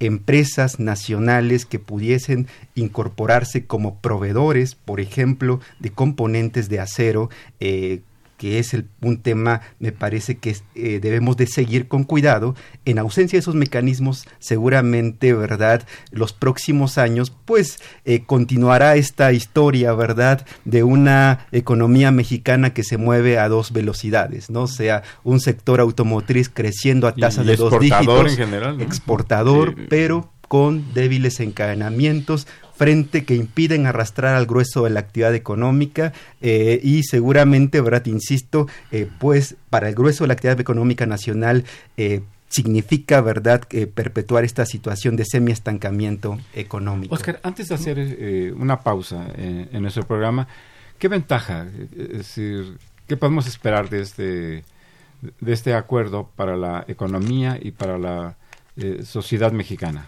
empresas 0.00 0.78
nacionales 0.78 1.64
que 1.64 1.78
pudiesen 1.78 2.46
incorporarse 2.74 3.64
como 3.66 3.96
proveedores, 3.96 4.74
por 4.74 5.00
ejemplo, 5.00 5.60
de 5.80 5.90
componentes 5.90 6.68
de 6.68 6.80
acero, 6.80 7.30
eh, 7.60 8.00
que 8.36 8.58
es 8.58 8.74
el, 8.74 8.86
un 9.00 9.18
tema, 9.18 9.62
me 9.78 9.92
parece 9.92 10.38
que 10.38 10.56
eh, 10.74 11.00
debemos 11.00 11.36
de 11.36 11.46
seguir 11.46 11.88
con 11.88 12.04
cuidado. 12.04 12.54
En 12.84 12.98
ausencia 12.98 13.36
de 13.36 13.40
esos 13.40 13.54
mecanismos, 13.54 14.26
seguramente, 14.38 15.32
¿verdad? 15.32 15.86
Los 16.10 16.32
próximos 16.32 16.98
años, 16.98 17.32
pues, 17.44 17.78
eh, 18.04 18.24
continuará 18.24 18.96
esta 18.96 19.32
historia, 19.32 19.92
¿verdad? 19.94 20.46
De 20.64 20.82
una 20.82 21.46
economía 21.52 22.10
mexicana 22.10 22.72
que 22.74 22.84
se 22.84 22.96
mueve 22.96 23.38
a 23.38 23.48
dos 23.48 23.72
velocidades, 23.72 24.50
¿no? 24.50 24.62
O 24.62 24.68
sea, 24.68 25.02
un 25.24 25.40
sector 25.40 25.80
automotriz 25.80 26.48
creciendo 26.48 27.08
a 27.08 27.14
tasas 27.14 27.46
de 27.46 27.56
dos 27.56 27.78
dígitos. 27.78 28.32
en 28.32 28.36
general. 28.36 28.80
Exportador, 28.80 29.74
pero 29.88 30.30
con 30.48 30.92
débiles 30.94 31.40
encadenamientos, 31.40 32.46
frente 32.76 33.24
que 33.24 33.34
impiden 33.34 33.86
arrastrar 33.86 34.34
al 34.34 34.46
grueso 34.46 34.84
de 34.84 34.90
la 34.90 35.00
actividad 35.00 35.34
económica 35.34 36.12
eh, 36.40 36.78
y 36.82 37.02
seguramente, 37.04 37.80
¿verdad? 37.80 38.04
Insisto, 38.06 38.68
eh, 38.92 39.08
pues 39.18 39.56
para 39.70 39.88
el 39.88 39.94
grueso 39.94 40.24
de 40.24 40.28
la 40.28 40.34
actividad 40.34 40.60
económica 40.60 41.06
nacional 41.06 41.64
eh, 41.96 42.22
significa, 42.48 43.20
¿verdad?, 43.22 43.66
perpetuar 43.94 44.44
esta 44.44 44.64
situación 44.66 45.16
de 45.16 45.24
semiestancamiento 45.24 46.38
económico. 46.54 47.14
Oscar, 47.14 47.40
antes 47.42 47.68
de 47.68 47.74
hacer 47.74 48.54
una 48.56 48.80
pausa 48.80 49.26
en 49.36 49.82
nuestro 49.82 50.06
programa, 50.06 50.46
¿qué 50.98 51.08
ventaja, 51.08 51.66
es 51.98 52.18
decir, 52.18 52.78
qué 53.08 53.16
podemos 53.16 53.48
esperar 53.48 53.90
de 53.90 54.00
este, 54.00 54.64
de 55.40 55.52
este 55.52 55.74
acuerdo 55.74 56.30
para 56.36 56.56
la 56.56 56.84
economía 56.86 57.58
y 57.60 57.72
para 57.72 57.98
la 57.98 58.36
sociedad 59.02 59.50
mexicana? 59.50 60.06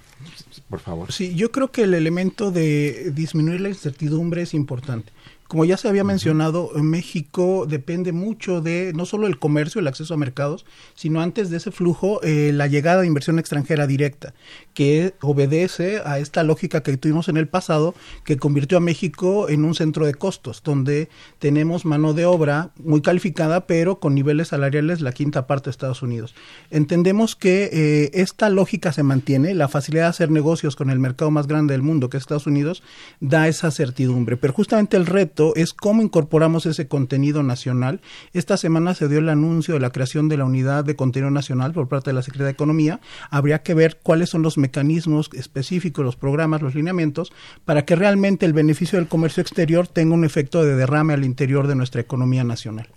Por 0.68 0.80
favor. 0.80 1.12
Sí, 1.12 1.34
yo 1.34 1.50
creo 1.50 1.70
que 1.70 1.82
el 1.82 1.94
elemento 1.94 2.50
de 2.50 3.10
disminuir 3.14 3.60
la 3.60 3.68
incertidumbre 3.68 4.42
es 4.42 4.54
importante. 4.54 5.12
Como 5.49 5.64
ya 5.64 5.78
se 5.78 5.88
había 5.88 6.05
mencionado, 6.05 6.70
México 6.74 7.64
depende 7.66 8.12
mucho 8.12 8.61
de 8.61 8.92
no 8.94 9.07
solo 9.07 9.26
el 9.26 9.38
comercio, 9.38 9.80
el 9.80 9.88
acceso 9.88 10.12
a 10.12 10.18
mercados, 10.18 10.66
sino 10.94 11.22
antes 11.22 11.49
de 11.49 11.57
ese 11.57 11.70
flujo, 11.70 12.20
eh, 12.22 12.51
la 12.53 12.66
llegada 12.66 13.01
de 13.01 13.07
inversión 13.07 13.38
extranjera 13.38 13.86
directa, 13.86 14.34
que 14.74 15.14
obedece 15.22 16.03
a 16.05 16.18
esta 16.18 16.42
lógica 16.42 16.82
que 16.82 16.99
tuvimos 16.99 17.30
en 17.30 17.38
el 17.38 17.49
pasado, 17.49 17.94
que 18.26 18.36
convirtió 18.36 18.76
a 18.76 18.82
México 18.82 19.49
en 19.49 19.64
un 19.64 19.74
centro 19.74 20.05
de 20.05 20.12
costos, 20.12 20.62
donde 20.62 21.09
tenemos 21.38 21.86
mano 21.86 22.12
de 22.12 22.26
obra 22.26 22.72
muy 22.76 23.01
calificada, 23.01 23.66
pero 23.66 24.01
con 24.01 24.14
niveles 24.14 24.49
salariales 24.49 25.01
la 25.01 25.12
quinta 25.12 25.46
parte 25.46 25.64
de 25.64 25.70
Estados 25.70 26.03
Unidos. 26.03 26.34
Entendemos 26.70 27.36
que 27.36 27.70
eh, 27.72 28.11
esta 28.12 28.51
lógica 28.51 28.92
se 28.92 29.03
mantiene, 29.03 29.55
la 29.55 29.68
facilidad 29.68 30.05
de 30.05 30.11
hacer 30.11 30.30
negocios 30.30 30.76
con 30.76 30.90
el 30.90 30.99
mercado 30.99 31.30
más 31.30 31.46
grande 31.46 31.72
del 31.72 31.80
mundo, 31.80 32.11
que 32.11 32.18
es 32.18 32.24
Estados 32.24 32.46
Unidos, 32.46 32.82
da 33.20 33.49
esa 33.49 33.70
certidumbre, 33.70 34.36
pero 34.36 34.53
justamente 34.53 34.99
el 34.99 35.07
reto 35.07 35.38
es 35.57 35.72
cómo 35.72 36.03
incorporamos 36.03 36.66
ese 36.66 36.89
contenido 36.89 37.43
nacional. 37.43 38.01
Esta 38.32 38.57
semana 38.57 38.95
se 38.95 39.09
dio 39.09 39.18
el 39.18 39.28
anuncio 39.28 39.74
de 39.74 39.80
la 39.80 39.91
creación 39.91 40.28
de 40.28 40.36
la 40.36 40.45
unidad 40.45 40.84
de 40.84 40.97
contenido 40.97 41.30
nacional 41.30 41.72
por 41.72 41.89
parte 41.89 42.11
de 42.11 42.14
la 42.14 42.22
Secretaría 42.22 42.47
de 42.47 42.53
Economía. 42.53 43.01
Habría 43.30 43.62
que 43.62 43.74
ver 43.74 43.99
cuáles 44.03 44.30
son 44.30 44.43
los 44.43 44.59
mecanismos 44.59 45.30
específicos, 45.32 46.05
los 46.05 46.16
programas, 46.16 46.62
los 46.62 46.74
lineamientos, 46.74 47.32
para 47.64 47.84
que 47.84 47.97
realmente 47.97 48.47
el 48.47 48.53
beneficio 48.53 48.99
del 48.99 49.09
comercio 49.09 49.41
exterior 49.41 49.86
tenga 49.86 50.14
un 50.14 50.24
efecto 50.24 50.64
de 50.64 50.74
derrame 50.74 51.14
al 51.14 51.24
interior 51.24 51.66
de 51.66 51.74
nuestra 51.74 52.01
economía 52.01 52.45
nacional. 52.45 52.89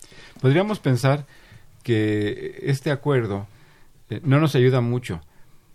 Podríamos 0.41 0.79
pensar 0.79 1.25
que 1.83 2.59
este 2.63 2.91
acuerdo 2.91 3.47
eh, 4.09 4.21
no 4.23 4.39
nos 4.39 4.55
ayuda 4.55 4.81
mucho 4.81 5.21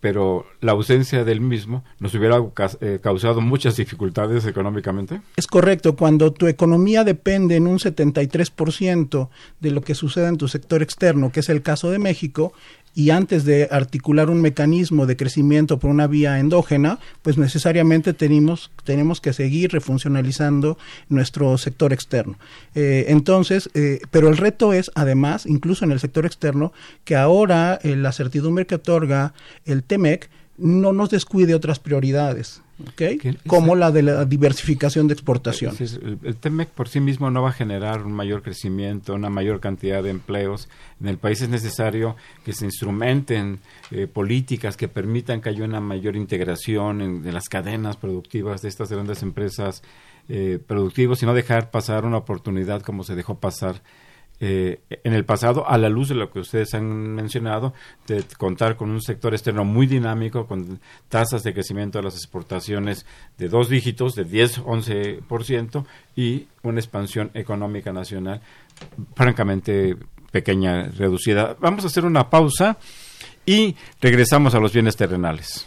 pero 0.09 0.47
la 0.61 0.71
ausencia 0.71 1.25
del 1.25 1.41
mismo 1.41 1.83
nos 1.99 2.15
hubiera 2.15 2.37
eh, 2.81 3.01
causado 3.03 3.41
muchas 3.41 3.75
dificultades 3.75 4.47
económicamente. 4.47 5.21
Es 5.35 5.49
correcto, 5.49 5.97
cuando 5.97 6.33
tu 6.33 6.47
economía 6.47 7.03
depende 7.03 7.57
en 7.57 7.67
un 7.67 7.81
73% 7.81 9.29
de 9.59 9.71
lo 9.73 9.81
que 9.81 9.97
sucede 9.97 10.29
en 10.29 10.37
tu 10.37 10.47
sector 10.47 10.81
externo, 10.81 11.33
que 11.33 11.41
es 11.41 11.49
el 11.49 11.61
caso 11.61 11.91
de 11.91 11.99
México, 11.99 12.53
y 12.97 13.11
antes 13.11 13.45
de 13.45 13.69
articular 13.71 14.31
un 14.31 14.41
mecanismo 14.41 15.05
de 15.05 15.19
crecimiento 15.19 15.79
por 15.79 15.91
una 15.91 16.07
vía 16.07 16.41
endógena, 16.41 16.99
pues 17.21 17.37
necesariamente 17.37 18.15
tenemos, 18.15 18.71
tenemos 18.85 19.21
que 19.21 19.35
seguir 19.35 19.71
refuncionalizando 19.73 20.79
nuestro 21.11 21.59
sector 21.59 21.93
externo. 21.93 22.39
Eh, 22.75 23.05
entonces, 23.09 23.69
eh, 23.75 24.01
pero 24.11 24.29
el 24.31 24.39
reto 24.39 24.73
es, 24.73 24.91
además, 24.95 25.45
incluso 25.45 25.85
en 25.85 25.93
el 25.93 26.01
sector 26.01 26.25
externo, 26.25 26.73
que 27.05 27.17
ahora 27.17 27.79
la 27.85 28.13
certidumbre 28.13 28.67
que 28.67 28.77
otorga 28.77 29.35
el 29.67 29.83
TEMEC 29.83 30.31
no 30.59 30.93
nos 30.93 31.11
descuide 31.11 31.55
otras 31.55 31.79
prioridades. 31.79 32.63
¿okay? 32.93 33.19
como 33.47 33.75
la 33.75 33.91
de 33.91 34.03
la 34.03 34.25
diversificación 34.25 35.09
de 35.09 35.15
exportación. 35.15 35.75
el, 35.81 36.37
TEMEC 36.37 36.69
por 36.69 36.89
sí 36.89 37.01
mismo 37.01 37.31
no 37.31 37.43
va 37.43 37.51
a 37.51 37.53
generar 37.53 38.03
un 38.03 38.13
mayor 38.13 38.43
crecimiento, 38.43 39.15
una 39.15 39.31
mayor 39.31 39.61
cantidad 39.61 40.03
de 40.03 40.11
empleos. 40.11 40.69
En 41.01 41.09
el 41.09 41.19
país 41.19 41.41
es 41.41 41.49
necesario 41.49 42.17
que 42.45 42.53
se 42.53 42.65
instrumenten 42.65 43.61
eh, 43.91 44.07
políticas 44.07 44.77
que 44.77 44.89
permitan 44.89 45.41
que 45.41 45.49
haya 45.49 45.65
una 45.65 45.81
mayor 45.81 46.17
integración 46.17 47.01
en, 47.01 47.23
de 47.23 47.33
las 47.33 47.49
cadenas 47.49 47.97
productivas 47.97 48.63
de 48.63 48.69
estas 48.69 48.91
grandes 48.91 49.23
empresas 49.23 49.83
eh, 50.29 50.59
productivas 50.67 51.23
y 51.23 51.27
no 51.27 51.35
dejar 51.35 51.71
pasar 51.71 52.05
una 52.05 52.19
oportunidad 52.19 52.83
como 52.83 53.05
se 53.05 53.15
dejó 53.15 53.39
pasar 53.39 53.81
eh, 54.39 54.81
en 54.91 55.15
el 55.15 55.25
pasado, 55.25 55.69
a 55.69 55.79
la 55.79 55.89
luz 55.89 56.09
de 56.09 56.15
lo 56.15 56.31
que 56.31 56.41
ustedes 56.41 56.75
han 56.75 57.15
mencionado, 57.15 57.73
de 58.07 58.23
contar 58.37 58.77
con 58.77 58.91
un 58.91 59.01
sector 59.01 59.33
externo 59.33 59.65
muy 59.65 59.87
dinámico, 59.87 60.47
con 60.47 60.81
tasas 61.09 61.43
de 61.43 61.55
crecimiento 61.55 61.99
de 61.99 62.05
las 62.05 62.17
exportaciones 62.17 63.07
de 63.39 63.49
dos 63.49 63.69
dígitos, 63.69 64.15
de 64.15 64.27
10-11%, 64.27 65.87
y 66.17 66.49
una 66.63 66.81
expansión 66.81 67.31
económica 67.35 67.93
nacional 67.93 68.41
francamente 69.15 69.97
pequeña, 70.31 70.85
reducida. 70.85 71.57
Vamos 71.61 71.85
a 71.85 71.87
hacer 71.87 72.05
una 72.05 72.29
pausa 72.29 72.79
y 73.47 73.75
regresamos 74.01 74.55
a 74.55 74.61
los 74.61 74.73
bienes 74.73 74.97
terrenales. 74.97 75.67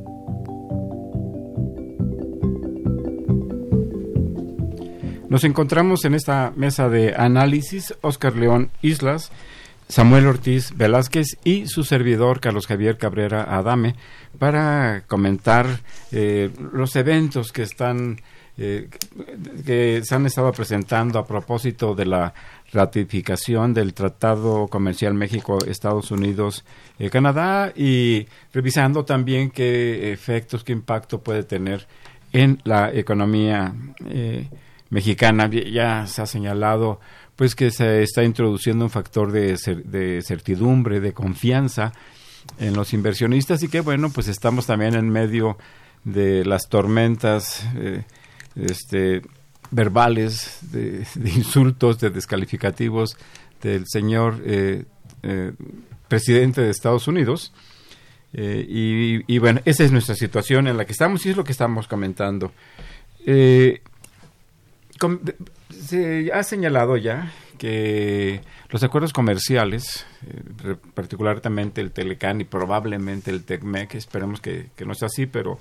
Nos 5.31 5.45
encontramos 5.45 6.03
en 6.03 6.13
esta 6.13 6.51
mesa 6.57 6.89
de 6.89 7.15
análisis 7.15 7.95
Oscar 8.01 8.35
León 8.35 8.69
Islas, 8.81 9.31
Samuel 9.87 10.27
Ortiz 10.27 10.75
Velázquez 10.75 11.37
y 11.45 11.67
su 11.67 11.85
servidor 11.85 12.41
Carlos 12.41 12.67
Javier 12.67 12.97
Cabrera 12.97 13.43
Adame 13.43 13.95
para 14.37 15.05
comentar 15.07 15.67
eh, 16.11 16.49
los 16.73 16.97
eventos 16.97 17.53
que 17.53 17.61
están 17.61 18.19
eh, 18.57 18.89
que 19.65 20.01
se 20.03 20.15
han 20.15 20.25
estado 20.25 20.51
presentando 20.51 21.17
a 21.17 21.25
propósito 21.25 21.95
de 21.95 22.07
la 22.07 22.33
ratificación 22.73 23.73
del 23.73 23.93
Tratado 23.93 24.67
Comercial 24.67 25.13
México-Estados 25.13 26.11
Unidos-Canadá 26.11 27.71
y 27.73 28.27
revisando 28.51 29.05
también 29.05 29.49
qué 29.49 30.11
efectos, 30.11 30.65
qué 30.65 30.73
impacto 30.73 31.21
puede 31.21 31.43
tener 31.43 31.87
en 32.33 32.59
la 32.65 32.91
economía 32.93 33.73
eh, 34.09 34.49
mexicana. 34.91 35.49
Ya 35.49 36.05
se 36.05 36.21
ha 36.21 36.27
señalado 36.27 36.99
pues 37.35 37.55
que 37.55 37.71
se 37.71 38.03
está 38.03 38.23
introduciendo 38.23 38.85
un 38.85 38.91
factor 38.91 39.31
de, 39.31 39.57
de 39.85 40.21
certidumbre, 40.21 40.99
de 40.99 41.13
confianza 41.13 41.91
en 42.59 42.75
los 42.75 42.93
inversionistas 42.93 43.63
y 43.63 43.67
que 43.67 43.81
bueno, 43.81 44.11
pues 44.11 44.27
estamos 44.27 44.67
también 44.67 44.93
en 44.93 45.09
medio 45.09 45.57
de 46.03 46.45
las 46.45 46.67
tormentas 46.69 47.65
eh, 47.75 48.03
este, 48.55 49.21
verbales, 49.71 50.59
de, 50.71 51.05
insultos, 51.15 51.99
de 51.99 52.09
descalificativos 52.09 53.17
del 53.61 53.85
señor 53.87 54.41
eh, 54.45 54.85
eh, 55.23 55.53
presidente 56.07 56.61
de 56.61 56.69
Estados 56.69 57.07
Unidos. 57.07 57.53
y, 58.33 59.37
bueno, 59.39 59.61
esa 59.65 59.83
es 59.83 59.91
nuestra 59.91 60.15
situación 60.15 60.67
en 60.67 60.77
la 60.77 60.85
que 60.85 60.93
estamos 60.93 61.25
y 61.25 61.29
es 61.29 61.37
lo 61.37 61.43
que 61.43 61.51
estamos 61.51 61.87
comentando 61.87 62.53
se 65.69 66.31
ha 66.33 66.43
señalado 66.43 66.97
ya 66.97 67.31
que 67.57 68.41
los 68.69 68.81
acuerdos 68.83 69.13
comerciales, 69.13 70.05
eh, 70.25 70.75
particularmente 70.95 71.79
el 71.81 71.91
Telecan 71.91 72.41
y 72.41 72.43
probablemente 72.43 73.29
el 73.29 73.43
TECMEC, 73.43 73.95
esperemos 73.95 74.41
que, 74.41 74.69
no 74.85 74.95
sea 74.95 75.07
así, 75.07 75.27
pero 75.27 75.59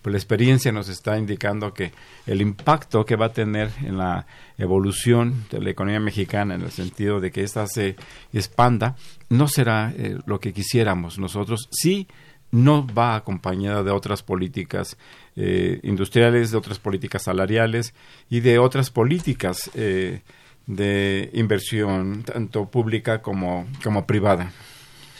pues 0.00 0.12
la 0.12 0.18
experiencia 0.18 0.72
nos 0.72 0.88
está 0.88 1.18
indicando 1.18 1.74
que 1.74 1.92
el 2.26 2.40
impacto 2.40 3.04
que 3.04 3.16
va 3.16 3.26
a 3.26 3.32
tener 3.32 3.70
en 3.84 3.98
la 3.98 4.26
evolución 4.56 5.44
de 5.50 5.60
la 5.60 5.70
economía 5.70 6.00
mexicana, 6.00 6.54
en 6.54 6.62
el 6.62 6.70
sentido 6.70 7.20
de 7.20 7.30
que 7.30 7.42
ésta 7.42 7.66
se 7.66 7.96
expanda, 8.32 8.96
no 9.28 9.46
será 9.46 9.92
eh, 9.96 10.18
lo 10.26 10.40
que 10.40 10.52
quisiéramos 10.52 11.18
nosotros. 11.18 11.68
Sí, 11.70 12.08
no 12.50 12.86
va 12.86 13.14
acompañada 13.16 13.82
de 13.82 13.90
otras 13.90 14.22
políticas 14.22 14.96
eh, 15.36 15.80
industriales, 15.82 16.50
de 16.50 16.58
otras 16.58 16.78
políticas 16.78 17.22
salariales 17.22 17.94
y 18.28 18.40
de 18.40 18.58
otras 18.58 18.90
políticas 18.90 19.70
eh, 19.74 20.20
de 20.66 21.30
inversión, 21.32 22.22
tanto 22.22 22.70
pública 22.70 23.22
como, 23.22 23.66
como 23.82 24.06
privada. 24.06 24.52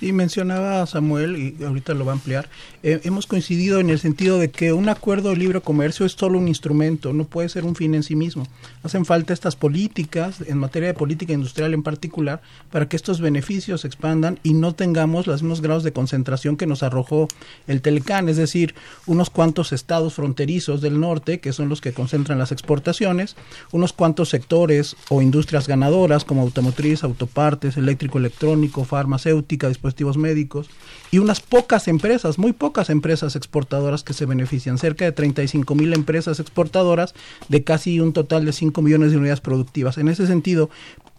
Sí, 0.03 0.13
mencionaba 0.13 0.85
Samuel, 0.85 1.37
y 1.37 1.63
ahorita 1.63 1.95
lo 1.95 2.05
va 2.05 2.11
a 2.11 2.15
ampliar, 2.17 2.49
eh, 2.83 3.01
hemos 3.05 3.29
coincidido 3.29 3.79
en 3.79 3.89
el 3.89 4.01
sentido 4.01 4.41
de 4.41 4.51
que 4.51 4.73
un 4.73 4.89
acuerdo 4.89 5.31
de 5.31 5.37
libre 5.37 5.61
comercio 5.61 6.05
es 6.05 6.15
solo 6.15 6.41
un 6.41 6.49
instrumento, 6.49 7.13
no 7.13 7.23
puede 7.23 7.49
ser 7.49 7.65
un 7.65 7.77
fin 7.77 7.95
en 7.95 8.03
sí 8.03 8.17
mismo. 8.17 8.49
Hacen 8.83 9.05
falta 9.05 9.33
estas 9.33 9.55
políticas, 9.55 10.41
en 10.41 10.59
materia 10.59 10.89
de 10.89 10.95
política 10.95 11.35
industrial 11.35 11.73
en 11.73 11.85
particular, 11.85 12.43
para 12.73 12.89
que 12.89 12.97
estos 12.97 13.21
beneficios 13.21 13.83
se 13.83 13.87
expandan 13.87 14.41
y 14.43 14.55
no 14.55 14.75
tengamos 14.75 15.29
los 15.29 15.41
mismos 15.41 15.61
grados 15.61 15.85
de 15.85 15.93
concentración 15.93 16.57
que 16.57 16.67
nos 16.67 16.83
arrojó 16.83 17.29
el 17.69 17.81
Telecán, 17.81 18.29
es 18.29 18.39
decir, 18.39 18.75
unos 19.07 19.31
cuantos 19.31 19.73
estados 19.73 20.15
fronterizos 20.15 20.81
del 20.81 20.99
norte, 20.99 21.39
que 21.39 21.53
son 21.53 21.69
los 21.69 21.81
que 21.81 21.93
concentran 21.93 22.41
las 22.41 22.51
exportaciones, 22.51 23.37
unos 23.71 23.93
cuantos 23.93 24.31
sectores 24.31 24.97
o 25.11 25.23
industrias 25.23 25.69
ganadoras 25.69 26.25
como 26.25 26.43
automotriz, 26.43 27.05
autopartes, 27.05 27.77
eléctrico, 27.77 28.19
electrónico, 28.19 28.85
farmacéutica, 28.85 29.69
dispositivos 29.69 29.91
médicos, 30.16 30.68
y 31.11 31.18
unas 31.18 31.40
pocas 31.40 31.88
empresas, 31.88 32.38
muy 32.38 32.53
pocas 32.53 32.90
empresas 32.90 33.36
exportadoras 33.36 34.03
que 34.03 34.12
se 34.12 34.26
benefician, 34.26 34.78
cerca 34.78 35.05
de 35.05 35.12
35 35.12 35.74
mil 35.74 35.93
empresas 35.93 36.40
exportadoras 36.40 37.14
de 37.49 37.64
casi 37.64 38.01
un 38.01 38.12
total 38.12 38.45
de 38.45 38.53
5 38.53 38.82
millones 38.82 39.12
de 39.12 39.18
unidades 39.18 39.40
productivas. 39.40 39.99
En 39.99 40.09
ese 40.09 40.26
sentido, 40.26 40.70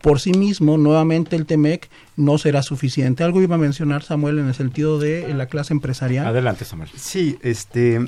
por 0.01 0.19
sí 0.19 0.33
mismo, 0.33 0.77
nuevamente 0.77 1.35
el 1.35 1.45
TEMEC 1.45 1.89
no 2.17 2.37
será 2.37 2.61
suficiente. 2.61 3.23
Algo 3.23 3.41
iba 3.41 3.55
a 3.55 3.57
mencionar 3.57 4.03
Samuel 4.03 4.39
en 4.39 4.47
el 4.47 4.53
sentido 4.53 4.99
de 4.99 5.33
la 5.33 5.45
clase 5.45 5.73
empresarial. 5.73 6.27
Adelante, 6.27 6.65
Samuel. 6.65 6.89
Sí, 6.95 7.37
este, 7.41 8.05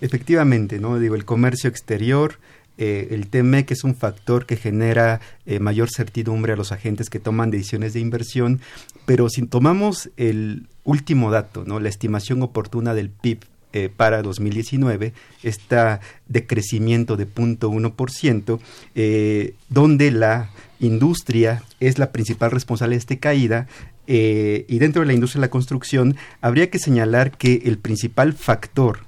efectivamente, 0.00 0.78
¿no? 0.78 0.98
Digo, 1.00 1.16
el 1.16 1.24
comercio 1.24 1.68
exterior, 1.68 2.38
eh, 2.78 3.08
el 3.10 3.28
TEMEC 3.28 3.70
es 3.70 3.84
un 3.84 3.94
factor 3.94 4.46
que 4.46 4.56
genera 4.56 5.20
eh, 5.46 5.58
mayor 5.58 5.88
certidumbre 5.90 6.52
a 6.52 6.56
los 6.56 6.72
agentes 6.72 7.10
que 7.10 7.20
toman 7.20 7.50
decisiones 7.50 7.94
de 7.94 8.00
inversión, 8.00 8.60
pero 9.06 9.28
si 9.28 9.46
tomamos 9.46 10.10
el 10.16 10.68
último 10.84 11.30
dato, 11.30 11.64
la 11.64 11.88
estimación 11.88 12.42
oportuna 12.42 12.94
del 12.94 13.10
PIB 13.10 13.40
eh, 13.76 13.88
para 13.88 14.22
2019, 14.22 15.14
está 15.42 15.98
de 16.28 16.46
crecimiento 16.46 17.16
de 17.16 17.26
0.1%, 17.26 18.60
eh, 18.94 19.54
donde 19.68 20.12
la 20.12 20.52
industria 20.78 21.64
es 21.80 21.98
la 21.98 22.12
principal 22.12 22.52
responsable 22.52 22.94
de 22.94 23.00
esta 23.00 23.16
caída, 23.16 23.66
eh, 24.06 24.64
y 24.68 24.78
dentro 24.78 25.00
de 25.02 25.06
la 25.06 25.12
industria 25.12 25.40
de 25.40 25.46
la 25.48 25.50
construcción, 25.50 26.14
habría 26.40 26.70
que 26.70 26.78
señalar 26.78 27.36
que 27.36 27.62
el 27.64 27.78
principal 27.78 28.34
factor 28.34 29.00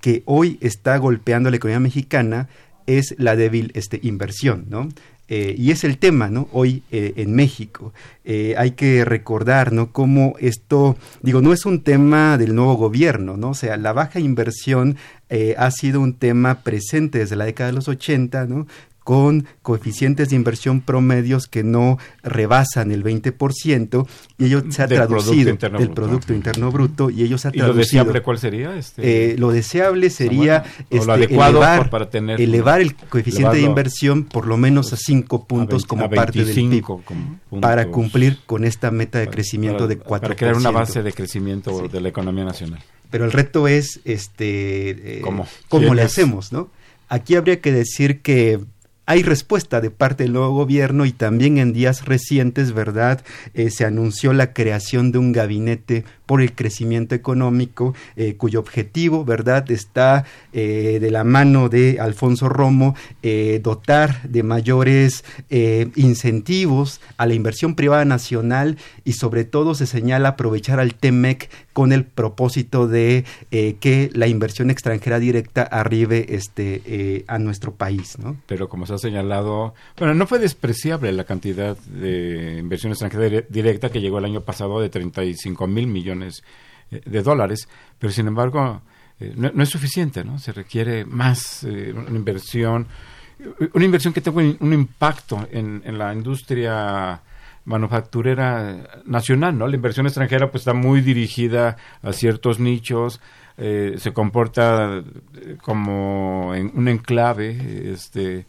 que 0.00 0.22
hoy 0.24 0.56
está 0.62 0.96
golpeando 0.96 1.50
la 1.50 1.56
economía 1.56 1.80
mexicana 1.80 2.48
es 2.98 3.14
la 3.18 3.36
débil 3.36 3.70
este, 3.74 4.00
inversión, 4.02 4.66
¿no? 4.68 4.88
Eh, 5.32 5.54
y 5.56 5.70
es 5.70 5.84
el 5.84 5.96
tema, 5.98 6.28
¿no? 6.28 6.48
Hoy 6.50 6.82
eh, 6.90 7.12
en 7.14 7.32
México. 7.34 7.92
Eh, 8.24 8.56
hay 8.58 8.72
que 8.72 9.04
recordar, 9.04 9.72
¿no? 9.72 9.92
Cómo 9.92 10.34
esto, 10.40 10.96
digo, 11.22 11.40
no 11.40 11.52
es 11.52 11.66
un 11.66 11.84
tema 11.84 12.36
del 12.36 12.56
nuevo 12.56 12.74
gobierno, 12.74 13.36
¿no? 13.36 13.50
O 13.50 13.54
sea, 13.54 13.76
la 13.76 13.92
baja 13.92 14.18
inversión 14.18 14.96
ha 15.56 15.70
sido 15.70 16.00
un 16.00 16.14
tema 16.14 16.64
presente 16.64 17.20
desde 17.20 17.36
la 17.36 17.44
década 17.44 17.70
de 17.70 17.76
los 17.76 17.86
80, 17.86 18.46
¿no? 18.46 18.66
Con 19.04 19.46
coeficientes 19.62 20.30
de 20.30 20.36
inversión 20.36 20.80
promedios 20.80 21.46
que 21.46 21.64
no 21.64 21.98
rebasan 22.22 22.92
el 22.92 23.02
20% 23.02 24.06
y 24.38 24.44
ello 24.44 24.62
se 24.70 24.82
ha 24.82 24.88
traducido 24.88 25.56
del 25.56 25.90
Producto 25.90 26.32
Interno 26.32 26.70
Bruto 26.70 27.10
y 27.10 27.22
ello 27.22 27.38
se 27.38 27.48
ha 27.48 27.50
traducido. 27.50 27.72
¿Y 27.72 27.74
lo 27.74 27.78
deseable 27.78 28.22
cuál 28.22 28.38
sería? 28.38 28.76
Este? 28.76 29.32
Eh, 29.32 29.38
lo 29.38 29.50
deseable 29.52 30.10
sería 30.10 30.64
este, 30.90 31.24
elevar, 31.24 31.90
para 31.90 32.10
tener, 32.10 32.40
elevar 32.40 32.80
el 32.80 32.94
coeficiente 32.94 33.56
de 33.56 33.62
inversión 33.62 34.24
por 34.24 34.46
lo 34.46 34.56
menos 34.56 34.92
a 34.92 34.96
5 34.96 35.46
puntos 35.46 35.84
como 35.86 36.08
parte 36.10 36.44
del 36.44 36.54
PIB 36.54 36.84
para 37.60 37.88
cumplir 37.88 38.38
con 38.46 38.64
esta 38.64 38.90
meta 38.90 39.18
de 39.18 39.28
crecimiento 39.28 39.88
de 39.88 39.98
4%. 39.98 40.20
Para 40.20 40.36
crear 40.36 40.56
una 40.56 40.70
base 40.70 41.02
de 41.02 41.12
crecimiento 41.12 41.88
de 41.88 42.00
la 42.00 42.08
economía 42.08 42.44
nacional. 42.44 42.80
Pero 43.10 43.24
el 43.24 43.32
reto 43.32 43.66
es 43.66 44.00
este 44.04 45.18
eh, 45.18 45.20
cómo, 45.22 45.46
cómo 45.68 45.94
le 45.94 46.02
hacemos, 46.02 46.52
¿no? 46.52 46.70
Aquí 47.08 47.34
habría 47.34 47.60
que 47.60 47.72
decir 47.72 48.20
que 48.20 48.60
hay 49.10 49.24
respuesta 49.24 49.80
de 49.80 49.90
parte 49.90 50.22
del 50.22 50.34
nuevo 50.34 50.54
gobierno 50.54 51.04
y 51.04 51.10
también 51.10 51.58
en 51.58 51.72
días 51.72 52.04
recientes, 52.04 52.72
¿verdad? 52.72 53.24
Eh, 53.54 53.70
se 53.70 53.84
anunció 53.84 54.32
la 54.32 54.52
creación 54.52 55.10
de 55.10 55.18
un 55.18 55.32
gabinete 55.32 56.04
por 56.26 56.40
el 56.40 56.52
crecimiento 56.52 57.16
económico, 57.16 57.92
eh, 58.14 58.36
cuyo 58.36 58.60
objetivo, 58.60 59.24
¿verdad?, 59.24 59.68
está 59.72 60.26
eh, 60.52 60.98
de 61.00 61.10
la 61.10 61.24
mano 61.24 61.68
de 61.68 61.98
Alfonso 61.98 62.48
Romo, 62.48 62.94
dotar 63.62 64.22
de 64.28 64.42
mayores 64.44 65.24
incentivos 65.96 67.00
a 67.16 67.26
la 67.26 67.34
inversión 67.34 67.74
privada 67.74 68.04
nacional 68.04 68.78
y 69.04 69.14
sobre 69.14 69.44
todo 69.44 69.74
se 69.74 69.86
señala 69.86 70.30
aprovechar 70.30 70.78
al 70.78 70.94
TEMEC 70.94 71.50
con 71.80 71.94
el 71.94 72.04
propósito 72.04 72.86
de 72.86 73.24
que 73.50 74.10
la 74.12 74.26
inversión 74.26 74.68
extranjera 74.68 75.18
directa 75.18 75.62
arribe 75.62 76.26
este, 76.34 77.24
a 77.26 77.38
nuestro 77.38 77.72
país, 77.72 78.18
¿no? 78.18 78.36
Pero 78.44 78.68
como 78.68 78.84
se 78.84 78.98
señalado, 78.98 79.72
bueno, 79.98 80.12
no 80.12 80.26
fue 80.26 80.38
despreciable 80.38 81.10
la 81.12 81.24
cantidad 81.24 81.74
de 81.78 82.58
inversión 82.58 82.92
extranjera 82.92 83.44
directa 83.48 83.88
que 83.88 84.02
llegó 84.02 84.18
el 84.18 84.26
año 84.26 84.42
pasado 84.42 84.80
de 84.80 84.90
35 84.90 85.66
mil 85.66 85.86
millones 85.86 86.42
eh, 86.90 87.00
de 87.04 87.22
dólares, 87.22 87.68
pero 87.98 88.12
sin 88.12 88.26
embargo 88.26 88.82
eh, 89.18 89.32
no, 89.36 89.62
es 89.62 89.68
suficiente, 89.68 90.24
¿no? 90.24 90.38
Se 90.38 90.52
requiere 90.52 91.04
más 91.04 91.64
eh, 91.64 91.94
una 91.96 92.16
inversión, 92.16 92.86
una 93.72 93.84
inversión 93.84 94.12
que 94.12 94.20
tenga 94.20 94.38
un, 94.38 94.72
impacto 94.72 95.48
en, 95.50 95.82
la 95.96 96.12
industria 96.12 97.20
manufacturera 97.64 99.02
nacional, 99.04 99.56
¿no? 99.58 99.66
La 99.68 99.76
inversión 99.76 100.06
extranjera 100.06 100.50
pues 100.50 100.62
está 100.62 100.74
muy 100.74 101.00
dirigida 101.00 101.76
a 102.02 102.12
ciertos 102.12 102.58
nichos, 102.58 103.20
se 103.56 104.12
comporta 104.14 105.02
como 105.62 106.54
en 106.54 106.72
un 106.74 106.88
enclave, 106.88 107.92
este, 107.92 108.46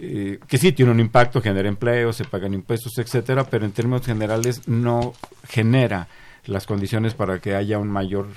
eh, 0.00 0.38
que 0.46 0.58
sí 0.58 0.70
tiene 0.70 0.92
un 0.92 1.00
impacto, 1.00 1.40
genera 1.40 1.68
empleo, 1.68 2.12
se 2.12 2.24
pagan 2.24 2.54
impuestos, 2.54 2.96
etcétera, 2.98 3.44
pero 3.44 3.64
en 3.64 3.72
términos 3.72 4.06
generales 4.06 4.68
no 4.68 5.12
genera 5.48 6.06
las 6.44 6.66
condiciones 6.66 7.14
para 7.14 7.40
que 7.40 7.56
haya 7.56 7.78
un 7.78 7.88
mayor, 7.88 8.28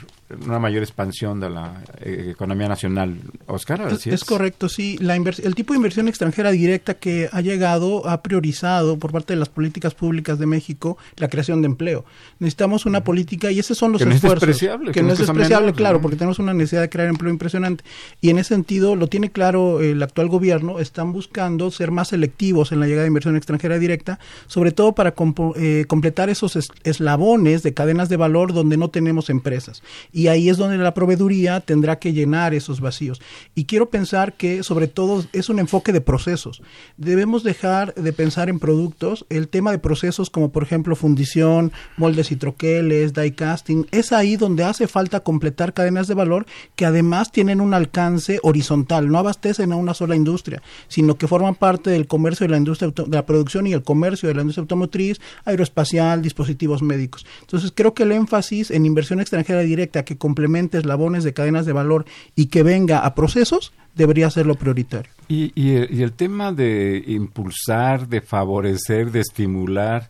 una 0.45 0.59
mayor 0.59 0.83
expansión 0.83 1.39
de 1.39 1.49
la 1.49 1.83
eh, 1.99 2.29
economía 2.31 2.67
nacional. 2.67 3.17
Oscar, 3.47 3.87
es, 3.91 4.07
es, 4.07 4.23
correcto, 4.23 4.69
sí. 4.69 4.97
La 4.99 5.15
el 5.15 5.55
tipo 5.55 5.73
de 5.73 5.77
inversión 5.77 6.07
extranjera 6.07 6.51
directa 6.51 6.95
que 6.95 7.29
ha 7.31 7.41
llegado 7.41 8.07
ha 8.07 8.21
priorizado 8.21 8.97
por 8.97 9.11
parte 9.11 9.33
de 9.33 9.39
las 9.39 9.49
políticas 9.49 9.93
públicas 9.93 10.39
de 10.39 10.45
México 10.45 10.97
la 11.17 11.27
creación 11.27 11.61
de 11.61 11.67
empleo. 11.67 12.05
Necesitamos 12.39 12.85
una 12.85 13.03
política 13.03 13.51
y 13.51 13.59
esos 13.59 13.77
son 13.77 13.91
los 13.91 14.01
esfuerzos. 14.01 14.59
que, 14.91 15.03
no 15.03 15.13
es 15.13 15.19
despreciable, 15.19 15.73
claro, 15.73 16.01
porque 16.01 16.17
tenemos 16.17 16.39
una 16.39 16.53
necesidad 16.53 16.81
de 16.81 16.89
crear 16.89 17.07
empleo 17.07 17.31
impresionante. 17.31 17.83
Y 18.19 18.29
en 18.29 18.39
ese 18.39 18.49
sentido 18.49 18.95
lo 18.95 19.07
tiene 19.07 19.31
claro 19.31 19.81
el 19.81 20.01
actual 20.01 20.27
gobierno. 20.27 20.79
Están 20.79 21.13
buscando 21.13 21.71
ser 21.71 21.91
más 21.91 22.09
selectivos 22.09 22.71
en 22.71 22.79
la 22.79 22.87
llegada 22.87 23.03
de 23.03 23.07
inversión 23.09 23.35
extranjera 23.35 23.79
directa, 23.79 24.19
sobre 24.47 24.71
todo 24.71 24.93
para 24.93 25.13
eh, 25.55 25.85
completar 25.87 26.29
esos 26.29 26.57
eslabones 26.83 27.63
de 27.63 27.73
cadena 27.73 28.01
de 28.05 28.17
valor 28.17 28.53
donde 28.53 28.77
no 28.77 28.89
tenemos 28.89 29.29
empresas. 29.29 29.83
Y 30.11 30.20
ahí 30.27 30.49
es 30.49 30.57
donde 30.57 30.77
la 30.77 30.93
proveeduría 30.93 31.59
tendrá 31.59 31.99
que 31.99 32.13
llenar 32.13 32.53
esos 32.53 32.81
vacíos. 32.81 33.21
Y 33.55 33.65
quiero 33.65 33.89
pensar 33.89 34.33
que 34.33 34.63
sobre 34.63 34.87
todo 34.87 35.25
es 35.33 35.49
un 35.49 35.59
enfoque 35.59 35.91
de 35.91 36.01
procesos. 36.01 36.61
Debemos 36.97 37.43
dejar 37.43 37.93
de 37.95 38.13
pensar 38.13 38.49
en 38.49 38.59
productos. 38.59 39.25
El 39.29 39.47
tema 39.47 39.71
de 39.71 39.79
procesos 39.79 40.29
como 40.29 40.51
por 40.51 40.63
ejemplo 40.63 40.95
fundición, 40.95 41.71
moldes 41.97 42.31
y 42.31 42.35
troqueles, 42.35 43.13
die 43.13 43.33
casting, 43.33 43.85
es 43.91 44.11
ahí 44.11 44.35
donde 44.35 44.63
hace 44.63 44.87
falta 44.87 45.21
completar 45.21 45.73
cadenas 45.73 46.07
de 46.07 46.13
valor 46.13 46.45
que 46.75 46.85
además 46.85 47.31
tienen 47.31 47.61
un 47.61 47.73
alcance 47.73 48.39
horizontal, 48.43 49.09
no 49.09 49.17
abastecen 49.17 49.71
a 49.71 49.75
una 49.75 49.93
sola 49.93 50.15
industria, 50.15 50.61
sino 50.87 51.15
que 51.15 51.27
forman 51.27 51.55
parte 51.55 51.89
del 51.89 52.07
comercio 52.07 52.45
de 52.45 52.51
la 52.51 52.57
industria 52.57 52.91
de 52.91 53.15
la 53.15 53.25
producción 53.25 53.67
y 53.67 53.73
el 53.73 53.83
comercio 53.83 54.27
de 54.27 54.35
la 54.35 54.41
industria 54.41 54.61
automotriz, 54.61 55.19
aeroespacial, 55.45 56.21
dispositivos 56.21 56.81
médicos. 56.81 57.25
Entonces 57.41 57.71
creo 57.73 57.93
que 57.93 58.03
el 58.03 58.11
énfasis 58.11 58.71
en 58.71 58.85
inversión 58.85 59.19
extranjera 59.19 59.61
directa 59.61 60.03
que 60.11 60.17
complemente 60.17 60.77
eslabones 60.77 61.23
de 61.23 61.33
cadenas 61.33 61.65
de 61.65 61.71
valor 61.71 62.03
y 62.35 62.47
que 62.47 62.63
venga 62.63 62.99
a 62.99 63.15
procesos 63.15 63.71
debería 63.95 64.29
ser 64.29 64.45
lo 64.45 64.55
prioritario. 64.55 65.09
Y, 65.29 65.53
y, 65.55 66.01
el 66.01 66.11
tema 66.11 66.51
de 66.51 67.01
impulsar, 67.07 68.09
de 68.09 68.19
favorecer, 68.19 69.11
de 69.11 69.21
estimular 69.21 70.09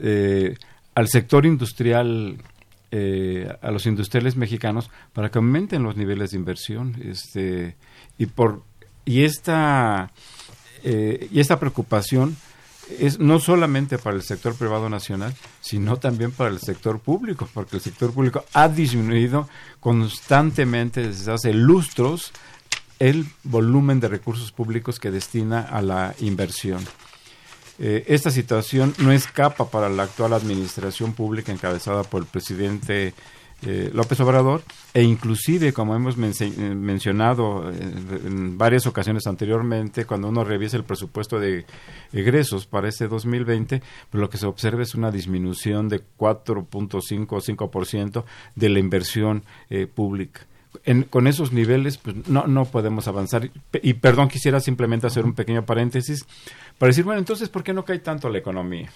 eh, 0.00 0.54
al 0.94 1.08
sector 1.08 1.46
industrial, 1.46 2.38
eh, 2.92 3.52
a 3.60 3.72
los 3.72 3.86
industriales 3.86 4.36
mexicanos, 4.36 4.88
para 5.12 5.30
que 5.30 5.38
aumenten 5.38 5.82
los 5.82 5.96
niveles 5.96 6.30
de 6.30 6.36
inversión. 6.36 6.94
Este, 7.02 7.74
y, 8.18 8.26
por, 8.26 8.62
y, 9.04 9.24
esta, 9.24 10.12
eh, 10.84 11.28
y 11.32 11.40
esta 11.40 11.58
preocupación 11.58 12.36
es 12.98 13.18
no 13.18 13.38
solamente 13.40 13.98
para 13.98 14.16
el 14.16 14.22
sector 14.22 14.54
privado 14.54 14.88
nacional, 14.88 15.34
sino 15.60 15.98
también 15.98 16.32
para 16.32 16.50
el 16.50 16.58
sector 16.58 17.00
público, 17.00 17.48
porque 17.52 17.76
el 17.76 17.82
sector 17.82 18.12
público 18.12 18.44
ha 18.52 18.68
disminuido 18.68 19.48
constantemente 19.80 21.06
desde 21.06 21.32
hace 21.32 21.52
lustros 21.52 22.32
el 22.98 23.26
volumen 23.44 24.00
de 24.00 24.08
recursos 24.08 24.52
públicos 24.52 24.98
que 24.98 25.10
destina 25.10 25.60
a 25.60 25.82
la 25.82 26.14
inversión. 26.20 26.84
eh, 27.80 28.04
esta 28.08 28.30
situación 28.30 28.92
no 28.98 29.12
escapa 29.12 29.70
para 29.70 29.88
la 29.88 30.02
actual 30.02 30.32
administración 30.32 31.12
pública 31.12 31.52
encabezada 31.52 32.02
por 32.02 32.22
el 32.22 32.26
presidente 32.26 33.14
eh, 33.62 33.90
López 33.92 34.20
Obrador 34.20 34.62
e 34.94 35.02
inclusive 35.02 35.72
como 35.72 35.96
hemos 35.96 36.16
eh, 36.16 36.74
mencionado 36.74 37.70
en 37.70 38.56
varias 38.56 38.86
ocasiones 38.86 39.26
anteriormente 39.26 40.04
cuando 40.04 40.28
uno 40.28 40.44
revisa 40.44 40.76
el 40.76 40.84
presupuesto 40.84 41.40
de 41.40 41.66
egresos 42.12 42.66
para 42.66 42.88
este 42.88 43.08
2020 43.08 43.82
pues 44.10 44.20
lo 44.20 44.30
que 44.30 44.38
se 44.38 44.46
observa 44.46 44.82
es 44.82 44.94
una 44.94 45.10
disminución 45.10 45.88
de 45.88 46.00
4.5 46.18 47.26
o 47.30 47.40
5% 47.40 48.24
de 48.54 48.68
la 48.68 48.78
inversión 48.78 49.42
pública 49.94 50.46
con 51.10 51.26
esos 51.26 51.52
niveles 51.52 51.98
pues 51.98 52.28
no, 52.28 52.46
no 52.46 52.64
podemos 52.64 53.08
avanzar. 53.08 53.50
Y 53.82 53.94
perdón, 53.94 54.28
quisiera 54.28 54.60
simplemente 54.60 55.06
hacer 55.06 55.24
un 55.24 55.34
pequeño 55.34 55.64
paréntesis 55.64 56.24
para 56.78 56.88
decir, 56.88 57.04
bueno, 57.04 57.18
entonces, 57.18 57.48
¿por 57.48 57.62
qué 57.62 57.72
no 57.72 57.84
cae 57.84 57.98
tanto 57.98 58.28
la 58.28 58.38
economía? 58.38 58.90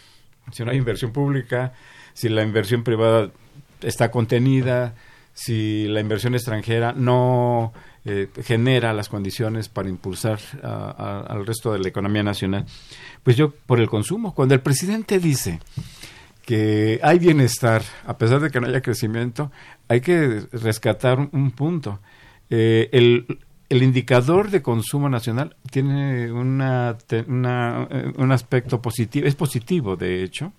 Si 0.53 0.65
no 0.65 0.71
hay 0.71 0.79
inversión 0.79 1.13
pública, 1.13 1.73
si 2.15 2.29
la 2.29 2.43
inversión 2.43 2.83
privada 2.83 3.31
está 3.83 4.11
contenida, 4.11 4.95
si 5.35 5.87
la 5.89 6.01
inversión 6.01 6.35
extranjera 6.35 6.93
no 6.93 7.72
eh, 8.05 8.28
genera 8.43 8.93
las 8.93 9.09
condiciones 9.09 9.68
para 9.68 9.89
impulsar 9.89 10.41
al 10.62 11.47
resto 11.47 11.72
de 11.72 11.78
la 11.78 11.89
economía 11.89 12.22
nacional, 12.22 12.66
pues 13.22 13.37
yo 13.37 13.51
por 13.51 13.80
el 13.80 13.89
consumo. 13.89 14.35
Cuando 14.35 14.55
el 14.55 14.61
presidente 14.61 15.18
dice 15.18 15.61
que 16.45 16.99
hay 17.03 17.18
bienestar, 17.18 17.83
a 18.05 18.18
pesar 18.18 18.41
de 18.41 18.51
que 18.51 18.61
no 18.61 18.66
haya 18.66 18.83
crecimiento, 18.83 19.51
hay 19.89 20.01
que 20.01 20.43
rescatar 20.53 21.28
un 21.33 21.51
punto. 21.53 22.01
Eh, 22.51 22.91
el, 22.93 23.39
el, 23.68 23.83
indicador 23.83 24.51
de 24.51 24.61
consumo 24.61 25.09
nacional 25.09 25.57
tiene 25.70 26.30
una, 26.33 26.99
eh, 27.09 27.24
un 27.28 28.33
aspecto 28.33 28.83
positivo, 28.83 29.26
es 29.26 29.35
positivo 29.35 29.97
de 29.97 30.22
hecho. 30.22 30.53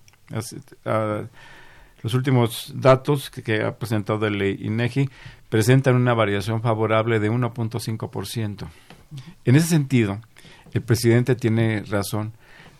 Los 2.04 2.14
últimos 2.14 2.74
datos 2.76 3.30
que, 3.30 3.64
ha 3.64 3.78
presentado 3.78 4.28
el 4.28 4.42
INEGI 4.42 5.10
presentan 5.50 5.96
una 5.96 6.14
variación 6.14 6.62
favorable 6.62 7.20
de 7.20 7.32
1.5%. 7.32 8.68
En 9.46 9.56
ese 9.56 9.68
sentido, 9.68 10.20
el 10.74 10.82
presidente 10.82 11.36
tiene 11.36 11.84
razón. 11.84 12.34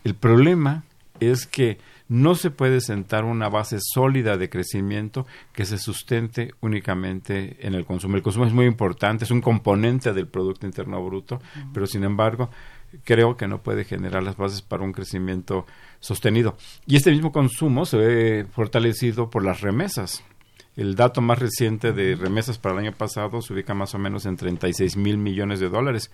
El 0.04 0.14
problema 0.14 0.84
es 1.20 1.46
que 1.46 1.78
no 2.08 2.34
se 2.34 2.50
puede 2.50 2.80
sentar 2.82 3.24
una 3.24 3.48
base 3.48 3.78
sólida 3.80 4.36
de 4.36 4.50
crecimiento 4.50 5.26
que 5.54 5.64
se 5.64 5.78
sustente 5.78 6.52
únicamente 6.60 7.56
en 7.66 7.74
el 7.74 7.86
consumo. 7.86 8.16
El 8.16 8.22
consumo 8.22 8.44
es 8.44 8.52
muy 8.52 8.66
importante, 8.66 9.24
es 9.24 9.30
un 9.30 9.40
componente 9.40 10.12
del 10.12 10.26
Producto 10.26 10.66
Interno 10.66 11.02
Bruto, 11.04 11.40
pero 11.72 11.86
sin 11.86 12.04
embargo 12.04 12.50
creo 13.04 13.36
que 13.36 13.48
no 13.48 13.62
puede 13.62 13.84
generar 13.84 14.22
las 14.22 14.36
bases 14.36 14.62
para 14.62 14.84
un 14.84 14.92
crecimiento 14.92 15.66
sostenido. 16.04 16.56
Y 16.86 16.96
este 16.96 17.10
mismo 17.10 17.32
consumo 17.32 17.86
se 17.86 17.96
ve 17.96 18.46
fortalecido 18.52 19.30
por 19.30 19.42
las 19.42 19.62
remesas. 19.62 20.22
El 20.76 20.96
dato 20.96 21.22
más 21.22 21.38
reciente 21.38 21.92
de 21.92 22.14
remesas 22.14 22.58
para 22.58 22.74
el 22.74 22.80
año 22.80 22.92
pasado 22.92 23.40
se 23.40 23.54
ubica 23.54 23.72
más 23.72 23.94
o 23.94 23.98
menos 23.98 24.26
en 24.26 24.36
36 24.36 24.98
mil 24.98 25.16
millones 25.16 25.60
de 25.60 25.70
dólares 25.70 26.10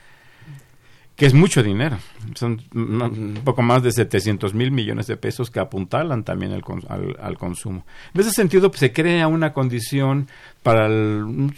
que 1.16 1.26
es 1.26 1.34
mucho 1.34 1.62
dinero. 1.62 1.99
Son 2.34 2.62
un 2.72 3.41
poco 3.45 3.61
más 3.61 3.82
de 3.82 3.93
700 3.93 4.55
mil 4.55 4.70
millones 4.70 5.07
de 5.07 5.18
pesos 5.18 5.51
que 5.51 5.61
apuntalan 5.61 6.24
también 6.24 6.53
al, 6.53 6.62
al, 7.20 7.36
consumo. 7.36 7.84
En 8.14 8.22
ese 8.22 8.30
sentido, 8.30 8.70
pues, 8.70 8.80
se 8.80 8.91
crea 8.91 9.28
una 9.28 9.53
condición 9.53 10.28
para 10.62 10.88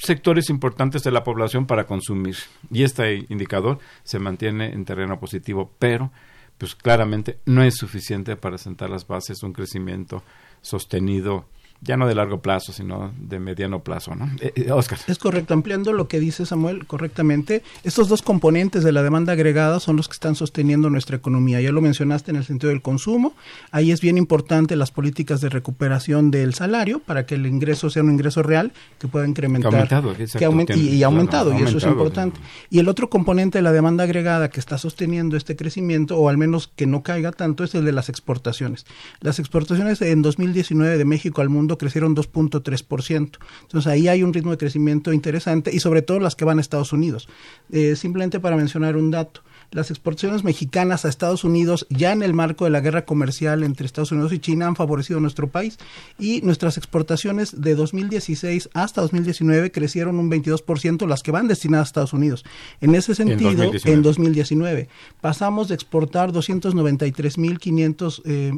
sectores 0.00 0.50
importantes 0.50 1.04
de 1.04 1.12
la 1.12 1.22
población 1.22 1.66
para 1.66 1.84
consumir. 1.84 2.34
Y 2.72 2.82
este 2.82 3.24
indicador 3.28 3.78
se 4.02 4.18
mantiene 4.18 4.72
en 4.72 4.84
terreno 4.84 5.20
positivo, 5.20 5.70
pero 5.78 6.10
pues 6.59 6.74
claramente 6.74 7.40
no 7.46 7.62
es 7.62 7.76
suficiente 7.76 8.36
para 8.36 8.59
sentar 8.59 8.90
las 8.90 9.07
bases 9.07 9.38
de 9.38 9.46
un 9.46 9.53
crecimiento 9.53 10.22
sostenido 10.61 11.46
ya 11.82 11.96
no 11.96 12.06
de 12.06 12.14
largo 12.14 12.40
plazo, 12.40 12.72
sino 12.72 13.12
de 13.18 13.40
mediano 13.40 13.80
plazo, 13.80 14.14
¿no? 14.14 14.30
Eh, 14.40 14.52
eh, 14.54 14.70
Oscar. 14.70 15.00
Es 15.08 15.18
correcto, 15.18 15.52
ampliando 15.52 15.92
lo 15.92 16.06
que 16.06 16.20
dice 16.20 16.46
Samuel 16.46 16.86
correctamente, 16.86 17.62
estos 17.82 18.08
dos 18.08 18.22
componentes 18.22 18.84
de 18.84 18.92
la 18.92 19.02
demanda 19.02 19.32
agregada 19.32 19.80
son 19.80 19.96
los 19.96 20.06
que 20.06 20.12
están 20.12 20.36
sosteniendo 20.36 20.90
nuestra 20.90 21.16
economía. 21.16 21.60
Ya 21.60 21.72
lo 21.72 21.80
mencionaste 21.80 22.30
en 22.30 22.36
el 22.36 22.44
sentido 22.44 22.70
del 22.70 22.82
consumo, 22.82 23.34
ahí 23.72 23.90
es 23.90 24.00
bien 24.00 24.16
importante 24.16 24.76
las 24.76 24.92
políticas 24.92 25.40
de 25.40 25.48
recuperación 25.48 26.30
del 26.30 26.54
salario 26.54 27.00
para 27.00 27.26
que 27.26 27.34
el 27.34 27.46
ingreso 27.46 27.90
sea 27.90 28.04
un 28.04 28.12
ingreso 28.12 28.44
real 28.44 28.72
que 29.00 29.08
pueda 29.08 29.26
incrementar. 29.26 29.70
Que 29.70 29.76
aumentado, 29.76 30.14
que 30.16 30.76
y, 30.76 31.02
aumentado, 31.02 31.58
y 31.58 31.62
eso 31.62 31.78
es 31.78 31.84
importante. 31.84 32.38
Y 32.70 32.78
el 32.78 32.88
otro 32.88 33.10
componente 33.10 33.58
de 33.58 33.62
la 33.62 33.72
demanda 33.72 34.04
agregada 34.04 34.50
que 34.50 34.60
está 34.60 34.78
sosteniendo 34.78 35.36
este 35.36 35.56
crecimiento, 35.56 36.16
o 36.16 36.28
al 36.28 36.38
menos 36.38 36.68
que 36.68 36.86
no 36.86 37.02
caiga 37.02 37.32
tanto, 37.32 37.64
es 37.64 37.74
el 37.74 37.84
de 37.84 37.92
las 37.92 38.08
exportaciones. 38.08 38.86
Las 39.20 39.40
exportaciones 39.40 40.00
en 40.00 40.22
2019 40.22 40.96
de 40.96 41.04
México 41.04 41.40
al 41.40 41.48
mundo 41.48 41.71
crecieron 41.78 42.14
2.3%. 42.16 43.38
Entonces 43.62 43.86
ahí 43.86 44.08
hay 44.08 44.22
un 44.22 44.32
ritmo 44.32 44.50
de 44.50 44.58
crecimiento 44.58 45.12
interesante 45.12 45.74
y 45.74 45.80
sobre 45.80 46.02
todo 46.02 46.20
las 46.20 46.36
que 46.36 46.44
van 46.44 46.58
a 46.58 46.60
Estados 46.60 46.92
Unidos. 46.92 47.28
Eh, 47.70 47.96
simplemente 47.96 48.40
para 48.40 48.56
mencionar 48.56 48.96
un 48.96 49.10
dato, 49.10 49.42
las 49.72 49.90
exportaciones 49.90 50.44
mexicanas 50.44 51.04
a 51.04 51.08
Estados 51.08 51.42
Unidos, 51.44 51.86
ya 51.90 52.12
en 52.12 52.22
el 52.22 52.32
marco 52.34 52.64
de 52.64 52.70
la 52.70 52.80
guerra 52.80 53.04
comercial 53.04 53.64
entre 53.64 53.86
Estados 53.86 54.12
Unidos 54.12 54.32
y 54.32 54.38
China, 54.38 54.66
han 54.66 54.76
favorecido 54.76 55.18
a 55.18 55.22
nuestro 55.22 55.48
país 55.48 55.78
y 56.18 56.42
nuestras 56.42 56.76
exportaciones 56.76 57.58
de 57.60 57.74
2016 57.74 58.68
hasta 58.74 59.00
2019 59.00 59.72
crecieron 59.72 60.18
un 60.18 60.30
22%, 60.30 61.06
las 61.06 61.22
que 61.22 61.30
van 61.30 61.48
destinadas 61.48 61.86
a 61.86 61.88
Estados 61.88 62.12
Unidos. 62.12 62.44
En 62.80 62.94
ese 62.94 63.14
sentido, 63.14 63.72
en 63.84 64.02
2019, 64.02 64.88
pasamos 65.20 65.68
de 65.68 65.74
exportar 65.74 66.32
293.561 66.32 68.22
eh, 68.24 68.52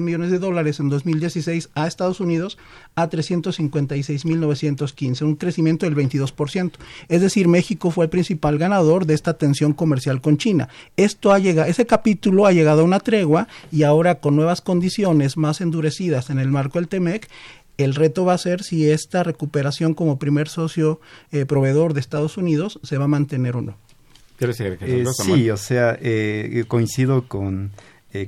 millones 0.00 0.30
de 0.30 0.38
dólares 0.38 0.80
en 0.80 0.90
2016 0.90 1.70
a 1.74 1.86
Estados 1.86 2.20
Unidos 2.20 2.58
a 2.94 3.08
356.915, 3.08 5.22
un 5.22 5.36
crecimiento 5.36 5.86
del 5.86 5.96
22%. 5.96 6.72
Es 7.08 7.22
decir, 7.22 7.48
México 7.48 7.90
fue 7.90 8.04
el 8.04 8.10
principal 8.10 8.58
ganador 8.58 9.06
de 9.06 9.14
esta 9.14 9.32
tensión 9.34 9.72
comercial 9.72 10.20
con 10.20 10.36
China. 10.36 10.49
Esto 10.96 11.32
ha 11.32 11.38
llegado, 11.38 11.68
ese 11.68 11.86
capítulo 11.86 12.46
ha 12.46 12.52
llegado 12.52 12.82
a 12.82 12.84
una 12.84 13.00
tregua 13.00 13.48
y 13.70 13.82
ahora 13.82 14.16
con 14.16 14.36
nuevas 14.36 14.60
condiciones 14.60 15.36
más 15.36 15.60
endurecidas 15.60 16.30
en 16.30 16.38
el 16.38 16.48
marco 16.48 16.78
del 16.78 16.88
TEMEC, 16.88 17.28
el 17.78 17.94
reto 17.94 18.24
va 18.24 18.34
a 18.34 18.38
ser 18.38 18.62
si 18.62 18.90
esta 18.90 19.22
recuperación 19.22 19.94
como 19.94 20.18
primer 20.18 20.48
socio 20.48 21.00
eh, 21.32 21.46
proveedor 21.46 21.94
de 21.94 22.00
Estados 22.00 22.36
Unidos 22.36 22.78
se 22.82 22.98
va 22.98 23.04
a 23.04 23.08
mantener 23.08 23.56
o 23.56 23.62
no. 23.62 23.76
Eh, 24.40 25.04
sí, 25.22 25.50
o 25.50 25.56
sea, 25.56 25.98
eh, 26.00 26.64
coincido 26.66 27.28
con, 27.28 27.72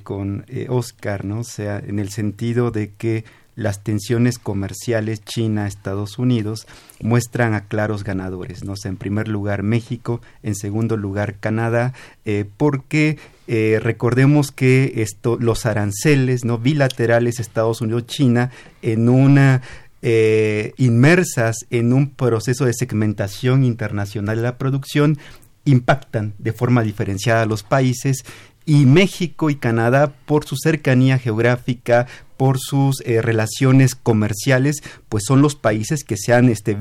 con 0.02 0.44
Oscar, 0.68 1.24
¿no? 1.24 1.40
O 1.40 1.44
sea, 1.44 1.78
en 1.78 1.98
el 1.98 2.10
sentido 2.10 2.70
de 2.70 2.92
que 2.92 3.24
las 3.54 3.82
tensiones 3.82 4.38
comerciales 4.38 5.24
China-Estados 5.24 6.18
Unidos 6.18 6.66
muestran 7.00 7.54
a 7.54 7.66
claros 7.66 8.04
ganadores, 8.04 8.64
¿no? 8.64 8.74
en 8.84 8.96
primer 8.96 9.28
lugar 9.28 9.62
México, 9.62 10.20
en 10.42 10.54
segundo 10.54 10.96
lugar 10.96 11.34
Canadá, 11.38 11.92
eh, 12.24 12.44
porque 12.56 13.18
eh, 13.46 13.80
recordemos 13.82 14.52
que 14.52 15.04
los 15.40 15.66
aranceles 15.66 16.44
no 16.44 16.58
bilaterales 16.58 17.40
Estados 17.40 17.80
Unidos-China 17.80 18.50
en 18.80 19.08
una 19.08 19.62
eh, 20.04 20.74
inmersas 20.78 21.58
en 21.70 21.92
un 21.92 22.10
proceso 22.10 22.64
de 22.64 22.74
segmentación 22.74 23.62
internacional 23.62 24.36
de 24.36 24.42
la 24.42 24.58
producción 24.58 25.16
impactan 25.64 26.34
de 26.38 26.52
forma 26.52 26.82
diferenciada 26.82 27.42
a 27.42 27.46
los 27.46 27.62
países 27.62 28.24
y 28.64 28.86
México 28.86 29.50
y 29.50 29.56
Canadá 29.56 30.12
por 30.26 30.44
su 30.44 30.56
cercanía 30.56 31.18
geográfica, 31.18 32.06
por 32.42 32.58
sus 32.58 33.02
eh, 33.02 33.22
relaciones 33.22 33.94
comerciales, 33.94 34.82
pues 35.08 35.24
son 35.26 35.42
los 35.42 35.54
países 35.54 36.02
que 36.04 36.16
se 36.16 36.32
han, 36.32 36.48
este, 36.48 36.76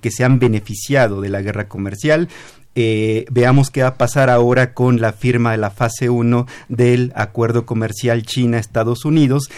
que 0.00 0.10
se 0.10 0.24
han 0.24 0.40
beneficiado 0.40 1.20
de 1.20 1.28
la 1.28 1.42
guerra 1.42 1.68
comercial. 1.68 2.28
Eh, 2.74 3.24
veamos 3.30 3.70
qué 3.70 3.82
va 3.82 3.90
a 3.90 3.96
pasar 3.96 4.28
ahora 4.28 4.74
con 4.74 5.00
la 5.00 5.12
firma 5.12 5.52
de 5.52 5.58
la 5.58 5.70
fase 5.70 6.10
1 6.10 6.46
del 6.68 7.12
acuerdo 7.14 7.64
comercial 7.64 8.24
China-Estados 8.24 9.04
Unidos. 9.04 9.50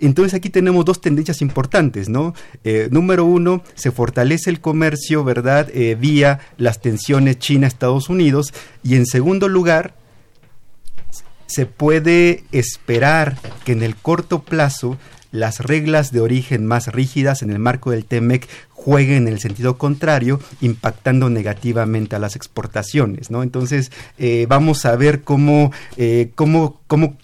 Entonces 0.00 0.32
aquí 0.32 0.48
tenemos 0.48 0.84
dos 0.86 1.00
tendencias 1.00 1.42
importantes, 1.42 2.08
¿no? 2.08 2.34
Eh, 2.64 2.88
número 2.90 3.26
uno, 3.26 3.62
se 3.74 3.90
fortalece 3.90 4.48
el 4.48 4.60
comercio, 4.60 5.22
¿verdad? 5.24 5.68
vía 6.00 6.40
las 6.56 6.80
tensiones 6.80 7.38
China-Estados 7.38 8.08
Unidos. 8.08 8.54
Y 8.82 8.96
en 8.96 9.04
segundo 9.04 9.46
lugar, 9.46 9.94
se 11.52 11.66
puede 11.66 12.44
esperar 12.52 13.36
que 13.64 13.72
en 13.72 13.82
el 13.82 13.96
corto 13.96 14.42
plazo 14.42 14.98
las 15.32 15.60
reglas 15.60 16.12
de 16.12 16.20
origen 16.20 16.66
más 16.66 16.88
rígidas 16.88 17.42
en 17.42 17.50
el 17.50 17.58
marco 17.58 17.90
del 17.90 18.04
TEMEC 18.04 18.48
jueguen 18.70 19.26
en 19.26 19.32
el 19.32 19.40
sentido 19.40 19.78
contrario, 19.78 20.40
impactando 20.60 21.30
negativamente 21.30 22.16
a 22.16 22.18
las 22.18 22.36
exportaciones, 22.36 23.30
¿no? 23.30 23.42
Entonces, 23.42 23.92
eh, 24.18 24.46
vamos 24.48 24.84
a 24.84 24.94
ver 24.96 25.22
cómo, 25.22 25.72
eh, 25.96 26.32
cómo, 26.34 26.80
cómo, 26.86 27.16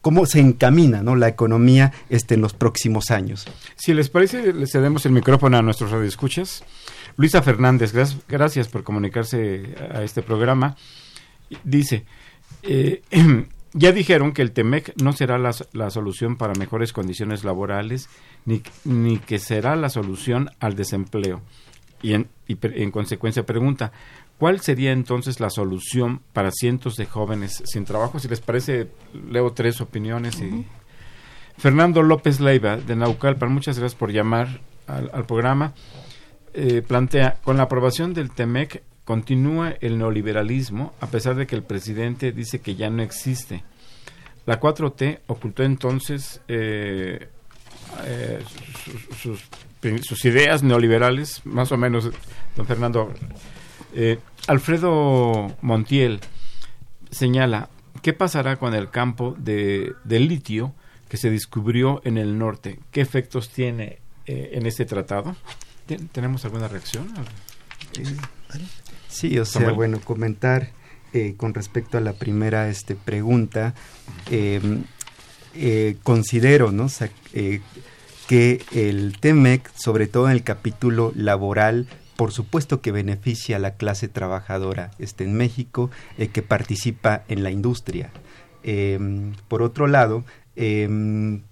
cómo 0.00 0.26
se 0.26 0.40
encamina 0.40 1.02
¿no? 1.02 1.16
la 1.16 1.28
economía 1.28 1.92
este, 2.10 2.34
en 2.34 2.40
los 2.40 2.54
próximos 2.54 3.10
años. 3.10 3.46
Si 3.76 3.92
les 3.92 4.08
parece, 4.08 4.52
le 4.52 4.66
cedemos 4.66 5.04
el 5.06 5.12
micrófono 5.12 5.58
a 5.58 5.62
nuestros 5.62 5.90
radioescuchas. 5.90 6.62
Luisa 7.16 7.42
Fernández, 7.42 7.92
gracias, 7.92 8.20
gracias 8.28 8.68
por 8.68 8.84
comunicarse 8.84 9.74
a 9.92 10.02
este 10.02 10.22
programa. 10.22 10.76
Dice, 11.62 12.04
eh, 12.62 13.02
ya 13.74 13.90
dijeron 13.90 14.32
que 14.32 14.40
el 14.42 14.52
TEMEC 14.52 14.94
no 15.02 15.12
será 15.12 15.36
la, 15.36 15.50
la 15.72 15.90
solución 15.90 16.36
para 16.36 16.54
mejores 16.54 16.92
condiciones 16.92 17.42
laborales, 17.44 18.08
ni, 18.44 18.62
ni, 18.84 19.18
que 19.18 19.38
será 19.38 19.74
la 19.74 19.90
solución 19.90 20.48
al 20.60 20.76
desempleo. 20.76 21.42
Y 22.00 22.14
en, 22.14 22.28
y 22.46 22.56
en 22.62 22.90
consecuencia 22.92 23.44
pregunta, 23.44 23.90
¿cuál 24.38 24.60
sería 24.60 24.92
entonces 24.92 25.40
la 25.40 25.50
solución 25.50 26.20
para 26.32 26.52
cientos 26.52 26.94
de 26.96 27.06
jóvenes 27.06 27.62
sin 27.66 27.84
trabajo? 27.84 28.20
Si 28.20 28.28
les 28.28 28.40
parece, 28.40 28.90
leo 29.28 29.52
tres 29.52 29.80
opiniones. 29.80 30.40
y 30.40 30.66
Fernando 31.58 32.02
López 32.02 32.38
Leiva, 32.40 32.76
de 32.76 32.94
Naucalpan, 32.94 33.52
muchas 33.52 33.78
gracias 33.78 33.98
por 33.98 34.12
llamar 34.12 34.60
al, 34.86 35.10
al 35.12 35.26
programa. 35.26 35.74
Eh, 36.52 36.82
plantea, 36.86 37.38
con 37.42 37.56
la 37.56 37.64
aprobación 37.64 38.14
del 38.14 38.30
TEMEC 38.30 38.84
continúa 39.04 39.74
el 39.80 39.98
neoliberalismo 39.98 40.94
a 41.00 41.06
pesar 41.06 41.36
de 41.36 41.46
que 41.46 41.56
el 41.56 41.62
presidente 41.62 42.32
dice 42.32 42.60
que 42.60 42.74
ya 42.74 42.90
no 42.90 43.02
existe. 43.02 43.62
La 44.46 44.60
4T 44.60 45.20
ocultó 45.26 45.62
entonces 45.62 46.40
eh, 46.48 47.28
eh, 48.04 48.42
sus, 49.16 49.40
sus, 50.02 50.24
ideas 50.24 50.62
neoliberales, 50.62 51.44
más 51.44 51.72
o 51.72 51.76
menos, 51.76 52.10
don 52.56 52.66
Fernando. 52.66 53.12
Eh, 53.94 54.18
Alfredo 54.46 55.54
Montiel 55.62 56.20
señala, 57.10 57.68
¿qué 58.02 58.12
pasará 58.12 58.56
con 58.56 58.74
el 58.74 58.90
campo 58.90 59.34
de, 59.38 59.92
de 60.04 60.20
litio 60.20 60.74
que 61.08 61.16
se 61.16 61.30
descubrió 61.30 62.02
en 62.04 62.18
el 62.18 62.38
norte? 62.38 62.80
¿Qué 62.90 63.00
efectos 63.00 63.50
tiene 63.50 63.98
en 64.26 64.66
este 64.66 64.84
tratado? 64.84 65.36
¿Tenemos 66.12 66.44
alguna 66.44 66.68
reacción? 66.68 67.08
Sí, 67.92 68.02
o 69.40 69.44
sea, 69.44 69.70
bueno, 69.72 70.00
comentar 70.00 70.70
eh, 71.12 71.34
con 71.36 71.54
respecto 71.54 71.96
a 71.96 72.00
la 72.00 72.14
primera 72.14 72.68
este, 72.68 72.96
pregunta, 72.96 73.74
em, 74.30 74.82
eh, 75.54 75.96
considero, 76.02 76.72
¿no? 76.72 76.88
Eh, 77.32 77.60
que 78.26 78.62
el 78.72 79.16
TEMEC, 79.20 79.70
sobre 79.76 80.08
todo 80.08 80.26
en 80.26 80.32
el 80.32 80.42
capítulo 80.42 81.12
laboral, 81.14 81.86
por 82.16 82.32
supuesto 82.32 82.80
que 82.80 82.90
beneficia 82.90 83.56
a 83.56 83.58
la 83.60 83.76
clase 83.76 84.08
trabajadora 84.08 84.90
este, 84.98 85.24
en 85.24 85.34
México, 85.34 85.90
que 86.32 86.42
participa 86.42 87.22
en 87.28 87.42
la 87.42 87.50
industria. 87.50 88.10
Em, 88.64 89.34
por 89.46 89.62
otro 89.62 89.86
lado, 89.86 90.24
em, 90.56 91.42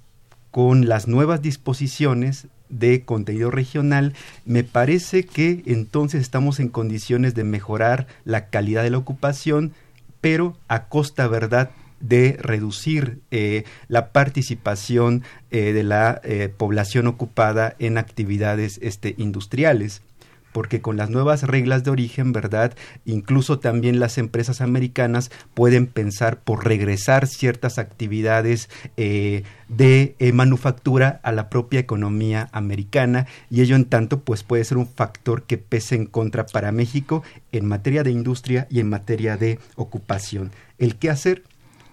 con 0.50 0.88
las 0.88 1.06
nuevas 1.08 1.40
disposiciones 1.42 2.48
de 2.72 3.04
contenido 3.04 3.52
regional, 3.52 4.14
me 4.44 4.64
parece 4.64 5.22
que 5.22 5.62
entonces 5.66 6.20
estamos 6.20 6.58
en 6.58 6.68
condiciones 6.68 7.34
de 7.36 7.44
mejorar 7.44 8.08
la 8.24 8.48
calidad 8.48 8.82
de 8.82 8.90
la 8.90 8.98
ocupación, 8.98 9.72
pero 10.20 10.56
a 10.66 10.88
costa, 10.88 11.28
¿verdad?, 11.28 11.70
de 12.00 12.36
reducir 12.40 13.20
eh, 13.30 13.62
la 13.86 14.10
participación 14.10 15.22
eh, 15.52 15.72
de 15.72 15.84
la 15.84 16.20
eh, 16.24 16.52
población 16.54 17.06
ocupada 17.06 17.76
en 17.78 17.96
actividades 17.96 18.80
este, 18.82 19.14
industriales 19.18 20.02
porque 20.52 20.80
con 20.80 20.96
las 20.96 21.10
nuevas 21.10 21.42
reglas 21.42 21.84
de 21.84 21.90
origen, 21.90 22.32
¿verdad? 22.32 22.74
Incluso 23.04 23.58
también 23.58 23.98
las 23.98 24.18
empresas 24.18 24.60
americanas 24.60 25.30
pueden 25.54 25.86
pensar 25.86 26.40
por 26.40 26.64
regresar 26.64 27.26
ciertas 27.26 27.78
actividades 27.78 28.68
eh, 28.96 29.42
de 29.68 30.14
eh, 30.18 30.32
manufactura 30.32 31.20
a 31.22 31.32
la 31.32 31.48
propia 31.48 31.80
economía 31.80 32.48
americana 32.52 33.26
y 33.50 33.62
ello 33.62 33.76
en 33.76 33.86
tanto 33.86 34.20
pues 34.20 34.42
puede 34.42 34.64
ser 34.64 34.76
un 34.76 34.86
factor 34.86 35.44
que 35.44 35.58
pese 35.58 35.94
en 35.94 36.06
contra 36.06 36.46
para 36.46 36.72
México 36.72 37.22
en 37.52 37.66
materia 37.66 38.02
de 38.02 38.10
industria 38.10 38.66
y 38.70 38.80
en 38.80 38.88
materia 38.88 39.36
de 39.36 39.58
ocupación. 39.76 40.50
El 40.78 40.96
qué 40.96 41.10
hacer 41.10 41.42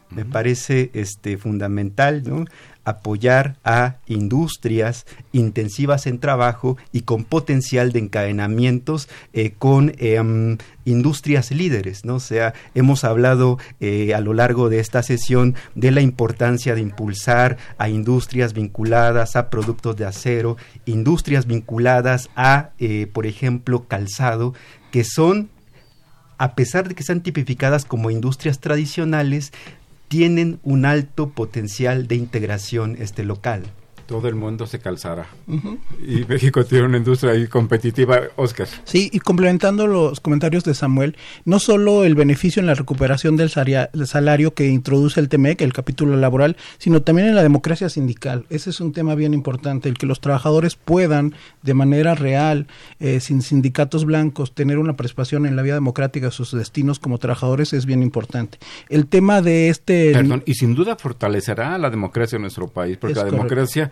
me 0.10 0.26
parece 0.26 0.90
este 0.94 1.38
fundamental, 1.38 2.24
¿no? 2.26 2.46
Apoyar 2.90 3.58
a 3.64 3.98
industrias 4.08 5.06
intensivas 5.32 6.08
en 6.08 6.20
trabajo 6.20 6.78
y 6.92 7.02
con 7.02 7.24
potencial 7.24 7.92
de 7.92 8.00
encadenamientos 8.00 9.10
eh, 9.34 9.52
con 9.58 9.94
em, 9.98 10.58
industrias 10.86 11.52
líderes, 11.52 12.06
¿no? 12.06 12.16
O 12.16 12.20
sea, 12.20 12.54
hemos 12.74 13.04
hablado 13.04 13.58
eh, 13.80 14.14
a 14.14 14.22
lo 14.22 14.34
largo 14.34 14.70
de 14.70 14.80
esta 14.80 15.04
sesión 15.04 15.56
de 15.76 15.92
la 15.92 16.02
importancia 16.02 16.76
de 16.76 16.82
impulsar 16.82 17.58
a 17.78 17.90
industrias 17.90 18.54
vinculadas 18.54 19.36
a 19.36 19.50
productos 19.50 19.96
de 19.96 20.06
acero, 20.06 20.58
industrias 20.86 21.46
vinculadas 21.46 22.30
a, 22.36 22.72
eh, 22.80 23.08
por 23.12 23.26
ejemplo, 23.26 23.88
calzado, 23.88 24.54
que 24.92 25.04
son 25.04 25.50
a 26.40 26.56
pesar 26.56 26.88
de 26.88 26.96
que 26.96 27.04
sean 27.04 27.22
tipificadas 27.22 27.84
como 27.84 28.10
industrias 28.10 28.62
tradicionales, 28.62 29.52
tienen 30.10 30.60
un 30.64 30.86
alto 30.86 31.30
potencial 31.30 32.08
de 32.08 32.16
integración 32.16 32.98
este 33.00 33.24
local 33.24 33.64
todo 34.10 34.28
el 34.28 34.34
mundo 34.34 34.66
se 34.66 34.80
calzara. 34.80 35.28
Y 36.04 36.26
México 36.26 36.66
tiene 36.66 36.86
una 36.86 36.98
industria 36.98 37.34
ahí 37.34 37.46
competitiva, 37.46 38.22
Oscar. 38.38 38.68
Sí, 38.84 39.08
y 39.14 39.20
complementando 39.20 39.86
los 39.86 40.20
comentarios 40.20 40.64
de 40.64 40.74
Samuel, 40.74 41.16
no 41.46 41.60
solo 41.60 42.04
el 42.04 42.16
beneficio 42.16 42.60
en 42.60 42.66
la 42.66 42.74
recuperación 42.74 43.38
del 43.38 43.52
salario 43.52 44.56
que 44.56 44.68
introduce 44.68 45.20
el 45.20 45.30
TEMEC, 45.30 45.62
el 45.62 45.74
capítulo 45.74 46.18
laboral, 46.18 46.58
sino 46.80 47.04
también 47.04 47.28
en 47.28 47.36
la 47.36 47.44
democracia 47.44 47.88
sindical. 47.88 48.48
Ese 48.50 48.72
es 48.72 48.82
un 48.82 48.94
tema 48.94 49.14
bien 49.14 49.36
importante, 49.36 49.90
el 49.90 50.00
que 50.00 50.08
los 50.08 50.22
trabajadores 50.22 50.76
puedan 50.76 51.36
de 51.62 51.76
manera 51.76 52.16
real, 52.16 52.66
eh, 53.00 53.20
sin 53.20 53.44
sindicatos 53.44 54.06
blancos, 54.06 54.56
tener 54.56 54.80
una 54.80 54.98
participación 54.98 55.46
en 55.46 55.56
la 55.56 55.62
vida 55.62 55.76
democrática 55.76 56.26
de 56.26 56.32
sus 56.32 56.52
destinos 56.52 56.98
como 56.98 57.20
trabajadores 57.20 57.74
es 57.74 57.86
bien 57.86 58.02
importante. 58.02 58.58
El 58.90 59.06
tema 59.06 59.44
de 59.44 59.70
este... 59.70 60.14
Perdón, 60.14 60.42
y 60.48 60.56
sin 60.56 60.74
duda 60.74 60.96
fortalecerá 60.96 61.78
la 61.78 61.92
democracia 61.92 62.38
en 62.38 62.42
nuestro 62.42 62.70
país, 62.70 62.98
porque 62.98 63.14
la 63.14 63.26
democracia 63.26 63.92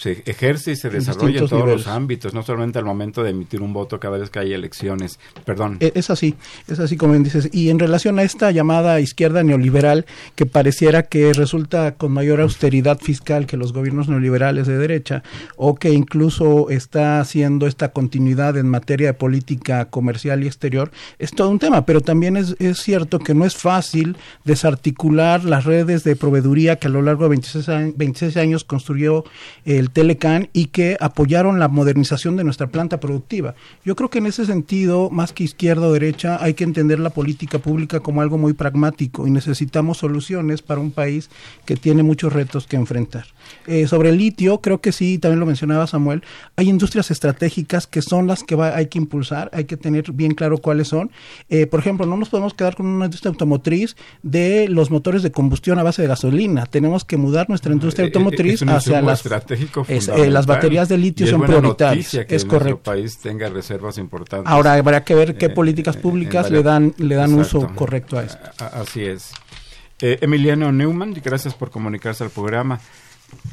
se 0.00 0.22
ejerce 0.24 0.72
y 0.72 0.76
se 0.76 0.88
desarrolla 0.88 1.40
en 1.40 1.46
todos 1.46 1.68
los 1.68 1.86
ámbitos, 1.86 2.32
no 2.32 2.42
solamente 2.42 2.78
al 2.78 2.86
momento 2.86 3.22
de 3.22 3.30
emitir 3.30 3.60
un 3.60 3.74
voto 3.74 4.00
cada 4.00 4.16
vez 4.16 4.30
que 4.30 4.38
hay 4.38 4.54
elecciones. 4.54 5.18
Perdón. 5.44 5.76
E, 5.80 5.92
es 5.94 6.08
así, 6.08 6.36
es 6.68 6.80
así 6.80 6.96
como 6.96 7.12
dices. 7.18 7.50
Y 7.52 7.68
en 7.68 7.78
relación 7.78 8.18
a 8.18 8.22
esta 8.22 8.50
llamada 8.50 8.98
izquierda 9.00 9.42
neoliberal, 9.42 10.06
que 10.36 10.46
pareciera 10.46 11.02
que 11.02 11.34
resulta 11.34 11.96
con 11.96 12.12
mayor 12.12 12.40
austeridad 12.40 12.98
fiscal 12.98 13.44
que 13.44 13.58
los 13.58 13.74
gobiernos 13.74 14.08
neoliberales 14.08 14.66
de 14.66 14.78
derecha, 14.78 15.22
o 15.56 15.74
que 15.74 15.90
incluso 15.90 16.70
está 16.70 17.20
haciendo 17.20 17.66
esta 17.66 17.90
continuidad 17.90 18.56
en 18.56 18.70
materia 18.70 19.08
de 19.08 19.14
política 19.14 19.84
comercial 19.84 20.42
y 20.42 20.46
exterior, 20.46 20.90
es 21.18 21.32
todo 21.32 21.50
un 21.50 21.58
tema. 21.58 21.84
Pero 21.84 22.00
también 22.00 22.38
es, 22.38 22.56
es 22.58 22.78
cierto 22.78 23.18
que 23.18 23.34
no 23.34 23.44
es 23.44 23.54
fácil 23.54 24.16
desarticular 24.46 25.44
las 25.44 25.66
redes 25.66 26.04
de 26.04 26.16
proveeduría 26.16 26.76
que 26.76 26.86
a 26.86 26.90
lo 26.90 27.02
largo 27.02 27.24
de 27.24 27.28
26 27.28 27.68
años, 27.68 27.94
26 27.98 28.36
años 28.38 28.64
construyó 28.64 29.24
el 29.66 29.89
Telecan 29.92 30.48
y 30.52 30.66
que 30.66 30.96
apoyaron 31.00 31.58
la 31.58 31.68
modernización 31.68 32.36
de 32.36 32.44
nuestra 32.44 32.68
planta 32.68 33.00
productiva. 33.00 33.54
Yo 33.84 33.96
creo 33.96 34.10
que 34.10 34.18
en 34.18 34.26
ese 34.26 34.46
sentido, 34.46 35.10
más 35.10 35.32
que 35.32 35.44
izquierda 35.44 35.86
o 35.86 35.92
derecha, 35.92 36.42
hay 36.42 36.54
que 36.54 36.64
entender 36.64 36.98
la 36.98 37.10
política 37.10 37.58
pública 37.58 38.00
como 38.00 38.20
algo 38.22 38.38
muy 38.38 38.52
pragmático 38.52 39.26
y 39.26 39.30
necesitamos 39.30 39.98
soluciones 39.98 40.62
para 40.62 40.80
un 40.80 40.90
país 40.90 41.30
que 41.64 41.76
tiene 41.76 42.02
muchos 42.02 42.32
retos 42.32 42.66
que 42.66 42.76
enfrentar. 42.76 43.26
Eh, 43.66 43.86
sobre 43.86 44.10
el 44.10 44.18
litio, 44.18 44.60
creo 44.60 44.80
que 44.80 44.92
sí, 44.92 45.18
también 45.18 45.40
lo 45.40 45.46
mencionaba 45.46 45.86
Samuel, 45.86 46.22
hay 46.56 46.68
industrias 46.68 47.10
estratégicas 47.10 47.86
que 47.86 48.02
son 48.02 48.26
las 48.26 48.42
que 48.42 48.54
hay 48.60 48.86
que 48.86 48.98
impulsar, 48.98 49.50
hay 49.52 49.64
que 49.64 49.76
tener 49.76 50.12
bien 50.12 50.34
claro 50.34 50.58
cuáles 50.58 50.88
son. 50.88 51.10
Eh, 51.48 51.66
por 51.66 51.80
ejemplo, 51.80 52.06
no 52.06 52.16
nos 52.16 52.28
podemos 52.28 52.54
quedar 52.54 52.76
con 52.76 52.86
una 52.86 53.06
industria 53.06 53.30
automotriz 53.30 53.96
de 54.22 54.68
los 54.68 54.90
motores 54.90 55.22
de 55.22 55.30
combustión 55.30 55.78
a 55.78 55.82
base 55.82 56.02
de 56.02 56.08
gasolina. 56.08 56.66
Tenemos 56.66 57.04
que 57.04 57.16
mudar 57.16 57.48
nuestra 57.48 57.72
industria 57.72 58.04
eh, 58.04 58.08
automotriz 58.08 58.62
hacia 58.62 59.02
las 59.02 59.22
eh, 59.88 60.30
las 60.30 60.46
baterías 60.46 60.88
de 60.88 60.98
litio 60.98 61.26
son 61.26 61.42
prioritarias. 61.42 62.10
que 62.26 62.36
es 62.36 62.44
correcto. 62.44 62.82
país 62.82 63.18
tenga 63.18 63.48
reservas 63.48 63.98
importantes. 63.98 64.50
Ahora 64.50 64.74
habrá 64.74 65.04
que 65.04 65.14
ver 65.14 65.36
qué 65.36 65.46
eh, 65.46 65.50
políticas 65.50 65.96
públicas 65.96 66.50
le 66.50 66.62
dan 66.62 66.94
le 66.98 67.14
dan 67.14 67.34
uso 67.34 67.74
correcto 67.74 68.18
a 68.18 68.24
esto. 68.24 68.50
Así 68.58 69.04
es. 69.04 69.32
Eh, 70.00 70.18
Emiliano 70.22 70.72
Neumann, 70.72 71.14
gracias 71.22 71.54
por 71.54 71.70
comunicarse 71.70 72.24
al 72.24 72.30
programa. 72.30 72.80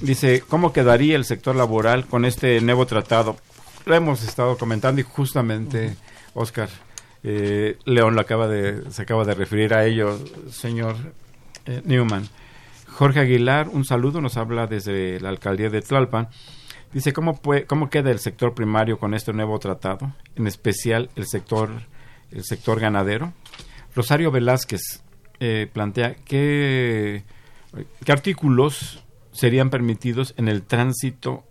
Dice, 0.02 0.44
¿cómo 0.48 0.74
quedaría 0.74 1.16
el 1.16 1.26
sector 1.26 1.56
laboral 1.56 2.06
con 2.06 2.26
este 2.26 2.60
nuevo 2.62 2.86
tratado? 2.86 3.38
Lo 3.86 3.96
hemos 3.96 4.24
estado 4.24 4.58
comentando 4.58 5.02
y 5.02 5.04
justamente, 5.04 5.96
Oscar, 6.34 6.70
León 7.24 8.16
lo 8.16 8.22
acaba 8.22 8.48
de, 8.48 8.90
se 8.92 9.02
acaba 9.02 9.26
de 9.26 9.34
referir 9.34 9.74
a 9.74 9.86
ello, 9.86 10.18
señor 10.50 10.96
Neumann. 11.84 12.28
Jorge 12.98 13.20
Aguilar, 13.20 13.70
un 13.70 13.86
saludo, 13.86 14.22
nos 14.22 14.38
habla 14.38 14.66
desde 14.66 15.20
la 15.20 15.30
alcaldía 15.30 15.70
de 15.70 15.82
Tlalpan. 15.82 16.30
Dice, 16.92 17.14
¿cómo, 17.14 17.40
¿cómo 17.68 17.92
queda 17.92 18.10
el 18.10 18.18
sector 18.18 18.56
primario 18.56 18.98
con 18.98 19.14
este 19.14 19.34
nuevo 19.34 19.60
tratado? 19.60 20.16
En 20.36 20.48
especial 20.48 21.12
el 21.16 21.28
sector, 21.28 21.70
el 22.32 22.44
sector 22.44 22.80
ganadero. 22.80 23.34
Rosario 23.94 24.32
Velázquez 24.32 24.82
eh, 25.40 25.70
plantea 25.72 26.16
qué, 26.26 27.24
qué 28.04 28.12
artículos 28.12 29.06
serían 29.32 29.70
permitidos 29.70 30.34
en 30.36 30.48
el 30.48 30.64
tránsito 30.64 31.44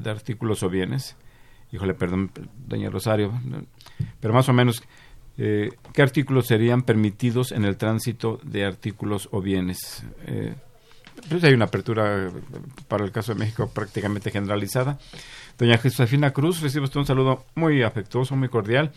de 0.00 0.10
artículos 0.10 0.64
o 0.64 0.68
bienes. 0.68 1.14
Híjole, 1.70 1.94
perdón, 1.94 2.32
doña 2.66 2.90
Rosario, 2.90 3.32
pero 4.18 4.34
más 4.34 4.48
o 4.48 4.52
menos 4.52 4.82
Eh, 5.38 5.70
¿Qué 5.92 6.02
artículos 6.02 6.46
serían 6.46 6.82
permitidos 6.82 7.52
en 7.52 7.64
el 7.64 7.76
tránsito 7.76 8.40
de 8.42 8.64
artículos 8.64 9.28
o 9.32 9.40
bienes? 9.40 10.04
Eh, 10.26 10.54
pues 11.28 11.44
hay 11.44 11.54
una 11.54 11.66
apertura 11.66 12.30
para 12.88 13.04
el 13.04 13.12
caso 13.12 13.32
de 13.32 13.40
México 13.40 13.70
prácticamente 13.72 14.30
generalizada. 14.30 14.98
Doña 15.58 15.78
Josefina 15.78 16.32
Cruz, 16.32 16.60
recibe 16.60 16.84
usted 16.84 17.00
un 17.00 17.06
saludo 17.06 17.44
muy 17.54 17.82
afectuoso, 17.82 18.36
muy 18.36 18.48
cordial. 18.48 18.92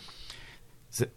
Se 0.88 1.10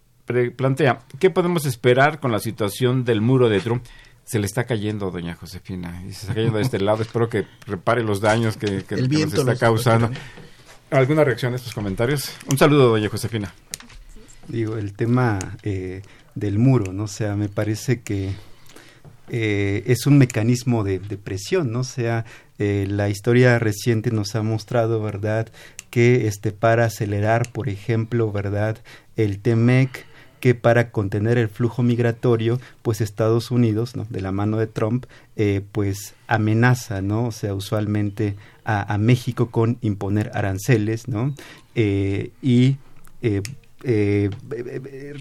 plantea, 0.55 0.99
¿qué 1.19 1.29
podemos 1.29 1.65
esperar 1.65 2.19
con 2.19 2.31
la 2.31 2.39
situación 2.39 3.03
del 3.03 3.21
muro 3.21 3.49
de 3.49 3.59
Trump? 3.59 3.83
Se 4.23 4.39
le 4.39 4.45
está 4.45 4.63
cayendo, 4.63 5.11
doña 5.11 5.35
Josefina, 5.35 6.01
y 6.07 6.13
se 6.13 6.21
está 6.21 6.33
cayendo 6.33 6.57
de 6.57 6.63
este 6.63 6.79
lado. 6.79 7.01
Espero 7.01 7.27
que 7.27 7.45
repare 7.67 8.03
los 8.03 8.21
daños 8.21 8.55
que, 8.55 8.83
que, 8.83 8.95
nos 8.95 9.33
está 9.33 9.57
causando. 9.57 10.09
¿Alguna 10.91 11.25
reacción 11.25 11.51
a 11.53 11.57
estos 11.57 11.73
comentarios? 11.73 12.31
Un 12.49 12.57
saludo, 12.57 12.89
doña 12.89 13.09
Josefina. 13.09 13.53
Digo, 14.47 14.77
el 14.77 14.93
tema 14.93 15.39
eh, 15.63 16.01
del 16.35 16.59
muro, 16.59 16.91
¿no? 16.91 17.03
O 17.03 17.07
sea, 17.07 17.35
me 17.35 17.49
parece 17.49 18.01
que 18.01 18.31
eh, 19.29 19.83
es 19.87 20.05
un 20.05 20.17
mecanismo 20.17 20.83
de, 20.83 20.99
presión, 20.99 21.71
¿no? 21.71 21.79
O 21.79 21.85
sea, 21.85 22.25
eh, 22.59 22.85
la 22.89 23.09
historia 23.09 23.57
reciente 23.59 24.11
nos 24.11 24.35
ha 24.35 24.43
mostrado, 24.43 25.01
¿verdad?, 25.01 25.49
que 25.89 26.27
este, 26.27 26.51
para 26.51 26.85
acelerar, 26.85 27.51
por 27.51 27.69
ejemplo, 27.69 28.31
¿verdad?, 28.31 28.79
el 29.15 29.39
TEMEC, 29.39 30.05
que 30.39 30.55
para 30.55 30.91
contener 30.91 31.37
el 31.37 31.47
flujo 31.47 31.83
migratorio, 31.83 32.59
pues 32.81 32.99
Estados 32.99 33.49
Unidos, 33.49 33.95
¿no? 33.95 34.05
de 34.09 34.19
la 34.19 34.33
mano 34.33 34.57
de 34.57 34.67
Trump, 34.67 35.05
pues 35.71 36.15
amenaza, 36.27 37.01
¿no? 37.01 37.27
O 37.27 37.31
sea, 37.31 37.53
usualmente 37.53 38.35
a, 38.65 38.97
México 38.97 39.51
con 39.51 39.77
imponer 39.79 40.31
aranceles, 40.33 41.07
¿no? 41.07 41.33
y 41.75 42.75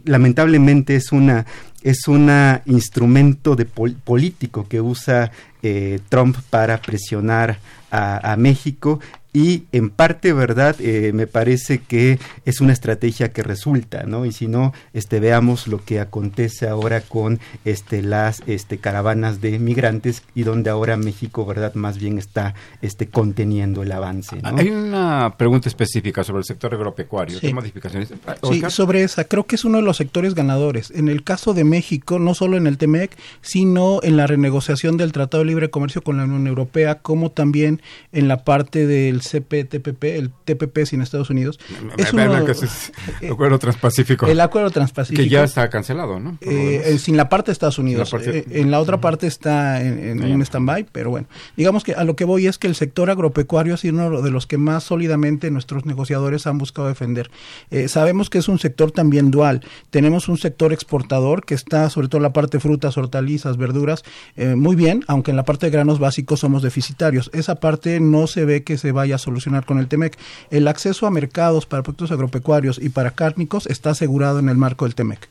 lamentablemente 0.05 0.95
es 0.95 1.11
una 1.11 1.47
es 1.83 2.07
un 2.07 2.31
instrumento 2.67 3.57
de 3.57 3.65
político 3.65 4.67
que 4.69 4.81
usa 4.81 5.33
eh, 5.63 6.01
Trump 6.09 6.37
para 6.51 6.81
presionar 6.81 7.59
a, 7.91 8.37
México 8.39 9.01
y 9.33 9.65
en 9.73 9.89
parte, 9.89 10.33
¿verdad? 10.33 10.77
Eh, 10.79 11.13
me 11.15 11.27
parece 11.27 11.79
que 11.79 12.19
es 12.45 12.61
una 12.61 12.75
estrategia 12.75 13.33
que 13.33 13.43
resulta, 13.43 14.05
¿no? 14.05 14.27
Y 14.27 14.33
si 14.33 14.47
no, 14.47 14.75
este, 14.93 15.21
veamos 15.21 15.69
lo 15.69 15.83
que 15.83 16.01
acontece 16.01 16.69
ahora 16.69 17.01
con 17.01 17.41
este, 17.65 18.03
las 18.03 18.43
este, 18.47 18.77
caravanas 18.77 19.41
de 19.41 19.59
migrantes 19.59 20.23
y 20.35 20.43
donde 20.43 20.69
ahora 20.69 20.99
México, 20.99 21.47
¿verdad? 21.47 21.75
Más 21.75 21.99
bien 21.99 22.19
está 22.19 22.55
este, 22.83 23.09
conteniendo 23.09 23.83
el 23.83 23.93
avance. 23.93 24.37
¿no? 24.43 24.59
Hay 24.59 24.69
una 24.69 25.35
pregunta 25.39 25.69
específica 25.69 26.23
sobre 26.25 26.41
el 26.41 26.45
sector 26.45 26.75
agropecuario. 26.75 27.39
Sí. 27.39 27.47
¿Qué 27.47 27.55
modificaciones? 27.55 28.13
Sí, 28.43 28.63
sobre 28.69 29.03
esa. 29.03 29.25
Creo 29.25 29.45
que 29.47 29.57
es 29.57 29.65
uno 29.65 29.79
de 29.79 29.85
los 29.85 29.97
sectores 29.97 30.35
ganadores. 30.35 30.91
En 30.91 31.09
el 31.09 31.25
caso 31.25 31.55
de 31.55 31.65
México, 31.65 32.19
no 32.19 32.35
solo 32.35 32.59
en 32.59 32.67
el 32.67 32.77
TEMEC, 32.77 33.17
sino 33.41 34.01
en 34.03 34.19
la 34.19 34.27
renegociación 34.27 34.99
del 34.99 35.13
Tratado 35.13 35.43
de 35.43 35.49
Libre 35.49 35.71
Comercio 35.71 36.03
con 36.03 36.19
la 36.19 36.25
Unión 36.25 36.47
Europea, 36.47 36.97
como 36.97 37.31
también 37.31 37.81
en 38.13 38.29
la 38.29 38.45
parte 38.45 38.87
del 38.87 39.22
CPTPP, 39.23 40.05
el 40.05 40.31
TPP 40.45 40.85
sin 40.85 41.03
Estados 41.03 41.31
Unidos. 41.31 41.59
Es 41.97 42.13
uno, 42.13 42.23
el 42.23 43.31
acuerdo 43.31 43.59
transpacífico. 43.59 44.27
El 44.27 44.41
acuerdo 44.41 44.71
transpacífico. 44.71 45.23
Que 45.23 45.29
ya 45.29 45.45
está 45.45 45.69
cancelado, 45.71 46.21
¿no? 46.21 46.39
Eh, 46.41 46.99
sin 46.99 47.17
la 47.17 47.29
parte 47.29 47.51
de 47.51 47.53
Estados 47.53 47.79
Unidos. 47.79 48.13
La 48.13 48.19
parte, 48.19 48.39
eh, 48.39 48.45
en 48.61 48.71
la 48.71 48.81
otra 48.81 49.01
parte 49.01 49.27
está 49.27 49.83
en, 49.83 50.23
en 50.23 50.33
un 50.33 50.43
stand-by, 50.43 50.87
pero 50.93 51.11
bueno. 51.11 51.27
Digamos 51.57 51.85
que 51.85 51.95
a 51.95 52.05
lo 52.05 52.17
que 52.17 52.25
voy 52.25 52.47
es 52.47 52.59
que 52.59 52.67
el 52.67 52.75
sector 52.75 53.11
agropecuario 53.11 53.75
ha 53.75 53.77
sido 53.77 53.95
uno 53.95 54.23
de 54.23 54.31
los 54.31 54.47
que 54.47 54.59
más 54.59 54.85
sólidamente 54.85 55.51
nuestros 55.51 55.87
negociadores 55.87 56.47
han 56.47 56.59
buscado 56.59 56.89
defender. 56.89 57.31
Eh, 57.71 57.89
sabemos 57.89 58.31
que 58.31 58.39
es 58.39 58.49
un 58.49 58.59
sector 58.59 58.91
también 58.91 59.31
dual. 59.31 59.63
Tenemos 59.91 60.29
un 60.29 60.39
sector 60.39 60.73
exportador 60.73 61.45
que 61.45 61.55
está, 61.55 61.89
sobre 61.91 62.09
todo 62.09 62.19
en 62.19 62.25
la 62.25 62.33
parte 62.33 62.57
de 62.57 62.61
frutas, 62.61 62.97
hortalizas, 62.97 63.57
verduras, 63.57 64.03
eh, 64.37 64.55
muy 64.55 64.77
bien, 64.77 65.05
aunque 65.07 65.31
en 65.31 65.37
la 65.37 65.45
parte 65.45 65.67
de 65.67 65.71
granos 65.71 65.99
básicos 65.99 66.41
somos 66.41 66.63
deficitarios. 66.63 67.31
Esa 67.33 67.57
parte 67.57 68.01
no 68.01 68.27
se 68.27 68.45
ve 68.45 68.65
que 68.65 68.79
se 68.79 68.93
vaya 68.93 69.12
a 69.17 69.19
solucionar 69.19 69.65
con 69.65 69.79
el 69.79 69.89
TEMEC. 69.89 70.19
El 70.51 70.69
acceso 70.69 71.07
a 71.07 71.11
mercados 71.11 71.67
para 71.67 71.83
productos 71.83 72.13
agropecuarios 72.13 72.79
y 72.79 72.89
para 72.89 73.13
cárnicos 73.13 73.67
está 73.67 73.91
asegurado 73.91 74.39
en 74.39 74.49
el 74.49 74.57
marco 74.57 74.85
del 74.85 74.95
TEMEC. 74.95 75.29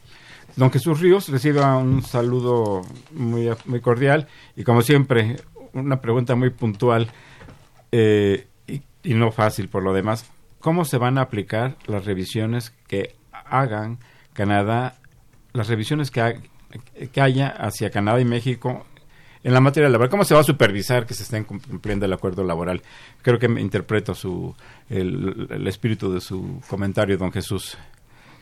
Don 0.55 0.71
Jesús 0.71 0.99
Ríos 0.99 1.29
reciba 1.29 1.77
un 1.77 2.03
saludo 2.03 2.81
muy, 3.11 3.49
muy 3.65 3.79
cordial 3.79 4.27
y 4.55 4.63
como 4.63 4.81
siempre 4.81 5.37
una 5.73 6.01
pregunta 6.01 6.35
muy 6.35 6.49
puntual 6.49 7.09
eh, 7.91 8.47
y, 8.67 9.13
no 9.13 9.31
fácil 9.31 9.69
por 9.69 9.83
lo 9.83 9.93
demás. 9.93 10.25
¿Cómo 10.59 10.85
se 10.85 10.97
van 10.97 11.17
a 11.17 11.21
aplicar 11.21 11.77
las 11.85 12.05
revisiones 12.05 12.73
que 12.87 13.15
hagan 13.31 13.99
Canadá, 14.33 14.95
las 15.53 15.67
revisiones 15.67 16.11
que, 16.11 16.39
que 17.11 17.21
haya 17.21 17.47
hacia 17.47 17.89
Canadá 17.89 18.19
y 18.19 18.25
México 18.25 18.85
en 19.43 19.53
la 19.53 19.59
materia 19.59 19.89
laboral, 19.89 20.09
¿cómo 20.09 20.23
se 20.23 20.33
va 20.33 20.41
a 20.41 20.43
supervisar 20.43 21.05
que 21.05 21.13
se 21.13 21.23
estén 21.23 21.43
cumpliendo 21.45 22.05
el 22.05 22.13
acuerdo 22.13 22.43
laboral? 22.43 22.81
Creo 23.21 23.39
que 23.39 23.47
me 23.47 23.61
interpreto 23.61 24.13
su, 24.13 24.55
el, 24.89 25.47
el 25.49 25.67
espíritu 25.67 26.13
de 26.13 26.21
su 26.21 26.61
comentario, 26.67 27.17
don 27.17 27.31
Jesús. 27.31 27.77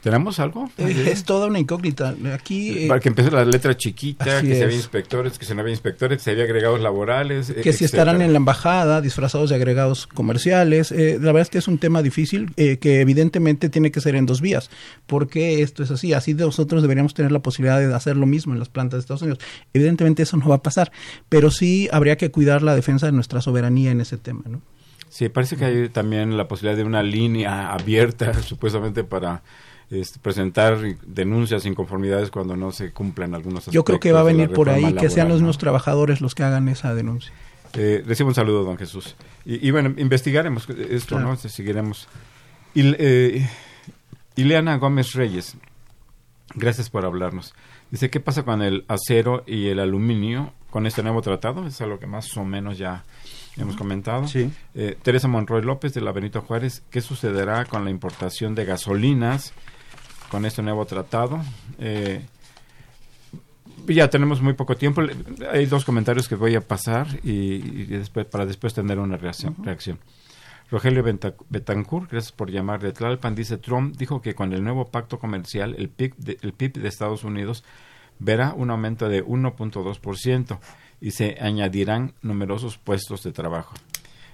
¿Tenemos 0.01 0.39
algo? 0.39 0.69
Eh, 0.77 1.09
es 1.11 1.25
toda 1.25 1.47
una 1.47 1.59
incógnita. 1.59 2.15
Aquí, 2.33 2.85
eh, 2.85 2.87
Para 2.87 3.01
que 3.01 3.09
empiece 3.09 3.31
la 3.31 3.43
letra 3.43 3.75
chiquita, 3.75 4.41
que 4.41 4.55
se 4.55 4.63
había 4.63 4.75
inspectores, 4.75 5.37
que 5.37 5.45
se 5.45 5.53
no 5.53 5.61
había 5.61 5.73
inspectores, 5.73 6.19
que 6.19 6.23
se 6.23 6.31
había 6.31 6.45
agregados 6.45 6.79
laborales. 6.79 7.51
Que 7.51 7.73
si 7.73 7.83
estarán 7.83 8.21
en 8.21 8.31
la 8.31 8.37
embajada, 8.37 9.01
disfrazados 9.01 9.49
de 9.49 9.57
agregados 9.57 10.07
comerciales. 10.07 10.91
Eh, 10.91 11.17
la 11.19 11.27
verdad 11.27 11.41
es 11.41 11.49
que 11.49 11.57
es 11.57 11.67
un 11.67 11.79
tema 11.79 12.01
difícil 12.01 12.51
eh, 12.55 12.77
que 12.77 13.01
evidentemente 13.01 13.69
tiene 13.69 13.91
que 13.91 13.99
ser 13.99 14.15
en 14.15 14.25
dos 14.25 14.39
vías. 14.41 14.69
porque 15.05 15.61
esto 15.61 15.83
es 15.83 15.91
así? 15.91 16.13
Así 16.13 16.33
nosotros 16.33 16.81
deberíamos 16.81 17.13
tener 17.13 17.31
la 17.31 17.39
posibilidad 17.39 17.79
de 17.79 17.93
hacer 17.93 18.15
lo 18.15 18.25
mismo 18.25 18.53
en 18.53 18.59
las 18.59 18.69
plantas 18.69 18.99
de 18.99 19.01
Estados 19.01 19.21
Unidos. 19.21 19.39
Evidentemente 19.73 20.23
eso 20.23 20.37
no 20.37 20.47
va 20.47 20.55
a 20.55 20.63
pasar, 20.63 20.91
pero 21.27 21.51
sí 21.51 21.89
habría 21.91 22.17
que 22.17 22.31
cuidar 22.31 22.61
la 22.61 22.75
defensa 22.75 23.05
de 23.05 23.11
nuestra 23.11 23.41
soberanía 23.41 23.91
en 23.91 24.01
ese 24.01 24.17
tema, 24.17 24.43
¿no? 24.47 24.61
Sí, 25.09 25.27
parece 25.27 25.57
que 25.57 25.65
hay 25.65 25.89
también 25.89 26.37
la 26.37 26.47
posibilidad 26.47 26.77
de 26.77 26.83
una 26.83 27.03
línea 27.03 27.71
abierta, 27.71 28.33
supuestamente 28.43 29.03
para 29.03 29.41
este, 29.91 30.19
presentar 30.19 30.77
denuncias, 31.05 31.65
inconformidades 31.65 32.29
cuando 32.31 32.55
no 32.55 32.71
se 32.71 32.91
cumplan 32.91 33.33
algunos 33.33 33.59
aspectos. 33.59 33.73
Yo 33.73 33.83
creo 33.83 33.99
que 33.99 34.11
va 34.11 34.21
a 34.21 34.23
venir 34.23 34.51
por 34.51 34.69
ahí, 34.69 34.81
laboral, 34.81 35.01
que 35.01 35.09
sean 35.09 35.29
los 35.29 35.37
mismos 35.37 35.57
trabajadores 35.57 36.21
los 36.21 36.35
que 36.35 36.43
hagan 36.43 36.67
esa 36.69 36.93
denuncia. 36.93 37.33
Eh, 37.73 38.03
recibo 38.05 38.29
un 38.29 38.35
saludo, 38.35 38.63
don 38.63 38.77
Jesús. 38.77 39.15
Y, 39.45 39.67
y 39.67 39.71
bueno, 39.71 39.93
investigaremos 39.97 40.69
esto, 40.69 41.15
claro. 41.15 41.29
¿no? 41.29 41.35
Seguiremos. 41.37 42.07
Y, 42.73 42.95
eh, 42.97 43.47
Ileana 44.35 44.77
Gómez 44.77 45.13
Reyes, 45.13 45.57
gracias 46.55 46.89
por 46.89 47.05
hablarnos. 47.05 47.53
Dice, 47.91 48.09
¿qué 48.09 48.19
pasa 48.19 48.43
con 48.43 48.61
el 48.61 48.85
acero 48.87 49.43
y 49.47 49.67
el 49.67 49.79
aluminio 49.79 50.53
con 50.69 50.85
este 50.85 51.03
nuevo 51.03 51.21
tratado? 51.21 51.67
Es 51.67 51.81
algo 51.81 51.99
que 51.99 52.07
más 52.07 52.37
o 52.37 52.45
menos 52.45 52.77
ya 52.77 53.03
hemos 53.57 53.75
comentado. 53.75 54.27
Sí. 54.27 54.51
Eh, 54.75 54.95
Teresa 55.01 55.27
Monroy 55.27 55.61
López 55.61 55.93
de 55.93 56.01
la 56.01 56.11
Benito 56.11 56.41
Juárez, 56.41 56.83
¿qué 56.89 57.01
sucederá 57.01 57.65
con 57.65 57.83
la 57.83 57.91
importación 57.91 58.55
de 58.55 58.65
gasolinas 58.65 59.53
con 60.29 60.45
este 60.45 60.61
nuevo 60.61 60.85
tratado? 60.85 61.41
Eh, 61.79 62.25
ya 63.87 64.09
tenemos 64.09 64.41
muy 64.41 64.53
poco 64.53 64.75
tiempo. 64.75 65.01
Hay 65.51 65.65
dos 65.65 65.83
comentarios 65.83 66.27
que 66.27 66.35
voy 66.35 66.55
a 66.55 66.61
pasar 66.61 67.07
y, 67.23 67.55
y 67.55 67.85
después, 67.85 68.25
para 68.25 68.45
después 68.45 68.73
tener 68.73 68.99
una 68.99 69.17
reacción. 69.17 69.55
Uh 69.57 69.61
-huh. 69.61 69.65
reacción. 69.65 69.99
Rogelio 70.71 71.03
Betancourt, 71.49 72.11
gracias 72.11 72.31
por 72.31 72.51
llamar 72.51 72.79
de 72.79 72.91
Tlalpan, 72.91 73.33
dice 73.33 73.57
Trump 73.57 73.95
dijo 73.97 74.21
que 74.21 74.35
con 74.35 74.53
el 74.53 74.63
nuevo 74.63 74.85
pacto 74.85 75.17
comercial 75.17 75.75
el 75.79 75.89
PIB 75.89 76.15
de, 76.17 76.37
el 76.41 76.53
PIB 76.53 76.73
de 76.73 76.87
Estados 76.87 77.23
Unidos 77.23 77.63
verá 78.19 78.53
un 78.53 78.69
aumento 78.69 79.09
de 79.09 79.25
1.2% 79.25 80.59
y 81.01 81.11
se 81.11 81.37
añadirán 81.41 82.13
numerosos 82.21 82.77
puestos 82.77 83.23
de 83.23 83.31
trabajo. 83.31 83.73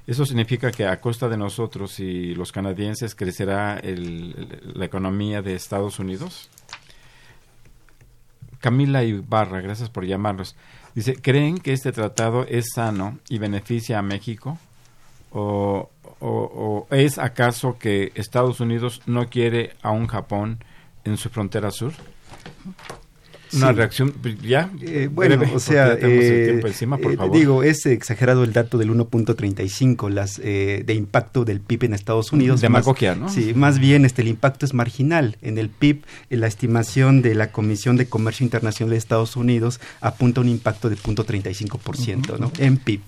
Eso 0.07 0.25
significa 0.25 0.71
que 0.71 0.85
a 0.85 1.01
costa 1.01 1.27
de 1.29 1.37
nosotros 1.37 1.99
y 1.99 2.35
los 2.35 2.51
canadienses 2.51 3.15
crecerá 3.15 3.79
el, 3.79 4.73
la 4.75 4.85
economía 4.85 5.41
de 5.41 5.55
Estados 5.55 5.99
Unidos. 5.99 6.49
Camila 8.59 9.03
Ibarra, 9.03 9.61
gracias 9.61 9.89
por 9.89 10.05
llamarnos. 10.05 10.55
Dice, 10.95 11.15
¿creen 11.15 11.57
que 11.57 11.73
este 11.73 11.91
tratado 11.91 12.45
es 12.47 12.71
sano 12.73 13.19
y 13.29 13.37
beneficia 13.37 13.99
a 13.99 14.01
México? 14.01 14.57
¿O, 15.31 15.89
es 16.89 17.19
acaso 17.19 17.77
que 17.77 18.11
Estados 18.15 18.61
Unidos 18.61 19.01
no 19.05 19.29
quiere 19.29 19.75
a 19.81 19.91
un 19.91 20.07
Japón 20.07 20.63
en 21.03 21.17
su 21.17 21.29
frontera 21.29 21.71
sur? 21.71 21.93
Una 23.55 23.69
sí. 23.69 23.73
reacción 23.73 24.13
ya. 24.41 24.71
Eh, 24.81 25.09
bueno 25.11 25.37
breve, 25.37 25.55
o 25.55 25.59
sea 25.59 25.93
eh, 25.93 26.61
encima, 26.63 26.97
eh, 26.97 27.17
digo 27.31 27.63
es 27.63 27.85
exagerado 27.85 28.43
el 28.43 28.53
dato 28.53 28.77
del 28.77 28.89
1.35 28.91 30.09
las 30.09 30.39
eh, 30.43 30.83
de 30.85 30.93
impacto 30.93 31.45
del 31.45 31.59
PIB 31.59 31.85
en 31.85 31.93
Estados 31.93 32.31
Unidos 32.31 32.61
demagogia 32.61 33.15
no 33.15 33.29
sí 33.29 33.53
más 33.53 33.79
bien 33.79 34.05
este 34.05 34.21
el 34.21 34.29
impacto 34.29 34.65
es 34.65 34.73
marginal. 34.73 35.37
En 35.41 35.57
el 35.57 35.69
PIB 35.69 36.03
en 36.29 36.39
la 36.39 36.47
estimación 36.47 37.21
de 37.21 37.35
la 37.35 37.51
Comisión 37.51 37.97
de 37.97 38.07
Comercio 38.07 38.43
Internacional 38.43 38.91
de 38.91 38.97
Estados 38.97 39.35
Unidos 39.35 39.79
apunta 40.01 40.41
a 40.41 40.43
un 40.43 40.49
impacto 40.49 40.89
de 40.89 40.97
0.35 40.97 41.75
uh 41.75 41.77
-huh. 41.77 42.39
no 42.39 42.51
en 42.57 42.77
PIB 42.77 43.01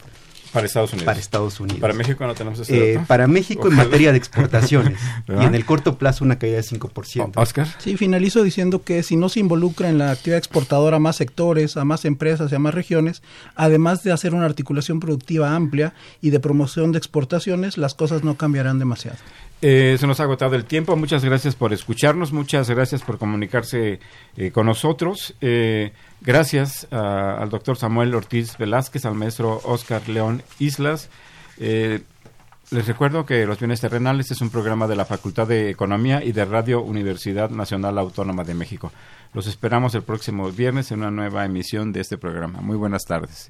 Para 0.51 0.65
Estados 0.65 0.91
Unidos. 0.91 1.05
Para 1.05 1.19
Estados 1.19 1.59
Unidos. 1.59 1.79
Para 1.79 1.93
México 1.93 2.25
no 2.25 2.33
tenemos 2.33 2.59
ese 2.59 2.93
eh, 2.93 2.99
Para 3.07 3.27
México 3.27 3.67
en 3.67 3.75
materia 3.75 4.11
de 4.11 4.17
exportaciones. 4.17 4.99
y 5.27 5.43
en 5.43 5.55
el 5.55 5.65
corto 5.65 5.97
plazo 5.97 6.23
una 6.23 6.39
caída 6.39 6.57
de 6.57 6.63
5%. 6.63 7.31
Oscar. 7.35 7.67
Sí, 7.79 7.97
finalizo 7.97 8.43
diciendo 8.43 8.83
que 8.83 9.03
si 9.03 9.15
no 9.15 9.29
se 9.29 9.39
involucra 9.39 9.89
en 9.89 9.97
la 9.97 10.11
actividad 10.11 10.37
exportadora 10.37 10.97
a 10.97 10.99
más 10.99 11.15
sectores, 11.15 11.77
a 11.77 11.85
más 11.85 12.05
empresas 12.05 12.51
y 12.51 12.55
a 12.55 12.59
más 12.59 12.73
regiones, 12.73 13.21
además 13.55 14.03
de 14.03 14.11
hacer 14.11 14.33
una 14.33 14.45
articulación 14.45 14.99
productiva 14.99 15.55
amplia 15.55 15.93
y 16.21 16.29
de 16.29 16.39
promoción 16.39 16.91
de 16.91 16.97
exportaciones, 16.97 17.77
las 17.77 17.93
cosas 17.93 18.23
no 18.23 18.35
cambiarán 18.35 18.79
demasiado. 18.79 19.17
Eh, 19.61 19.97
se 19.99 20.05
nos 20.05 20.19
ha 20.19 20.23
agotado 20.23 20.55
el 20.55 20.65
tiempo. 20.65 20.95
Muchas 20.95 21.23
gracias 21.25 21.55
por 21.55 21.73
escucharnos. 21.73 22.31
Muchas 22.31 22.69
gracias 22.69 23.01
por 23.01 23.17
comunicarse 23.17 23.99
eh, 24.35 24.51
con 24.51 24.67
nosotros. 24.67 25.33
Eh, 25.41 25.93
gracias 26.21 26.87
al 26.91 27.49
doctor 27.49 27.77
Samuel 27.77 28.13
Ortiz 28.13 28.57
Velázquez, 28.57 29.05
al 29.05 29.15
maestro 29.15 29.61
Oscar 29.63 30.07
León 30.07 30.43
Islas. 30.59 31.09
les 31.57 32.85
recuerdo 32.85 33.25
que 33.25 33.45
Los 33.45 33.59
Bienes 33.59 33.81
Terrenales 33.81 34.29
es 34.29 34.41
un 34.41 34.49
programa 34.49 34.87
de 34.87 34.95
la 34.95 35.05
Facultad 35.05 35.47
de 35.47 35.69
Economía 35.69 36.23
y 36.23 36.33
de 36.33 36.45
Radio 36.45 36.81
Universidad 36.81 37.49
Nacional 37.49 37.97
Autónoma 37.97 38.43
de 38.43 38.53
México. 38.53 38.91
Los 39.33 39.47
esperamos 39.47 39.95
el 39.95 40.03
próximo 40.03 40.51
viernes 40.51 40.91
en 40.91 40.99
una 40.99 41.11
nueva 41.11 41.45
emisión 41.45 41.91
de 41.91 42.01
este 42.01 42.17
programa. 42.17 42.61
Muy 42.61 42.75
buenas 42.75 43.05
tardes. 43.05 43.49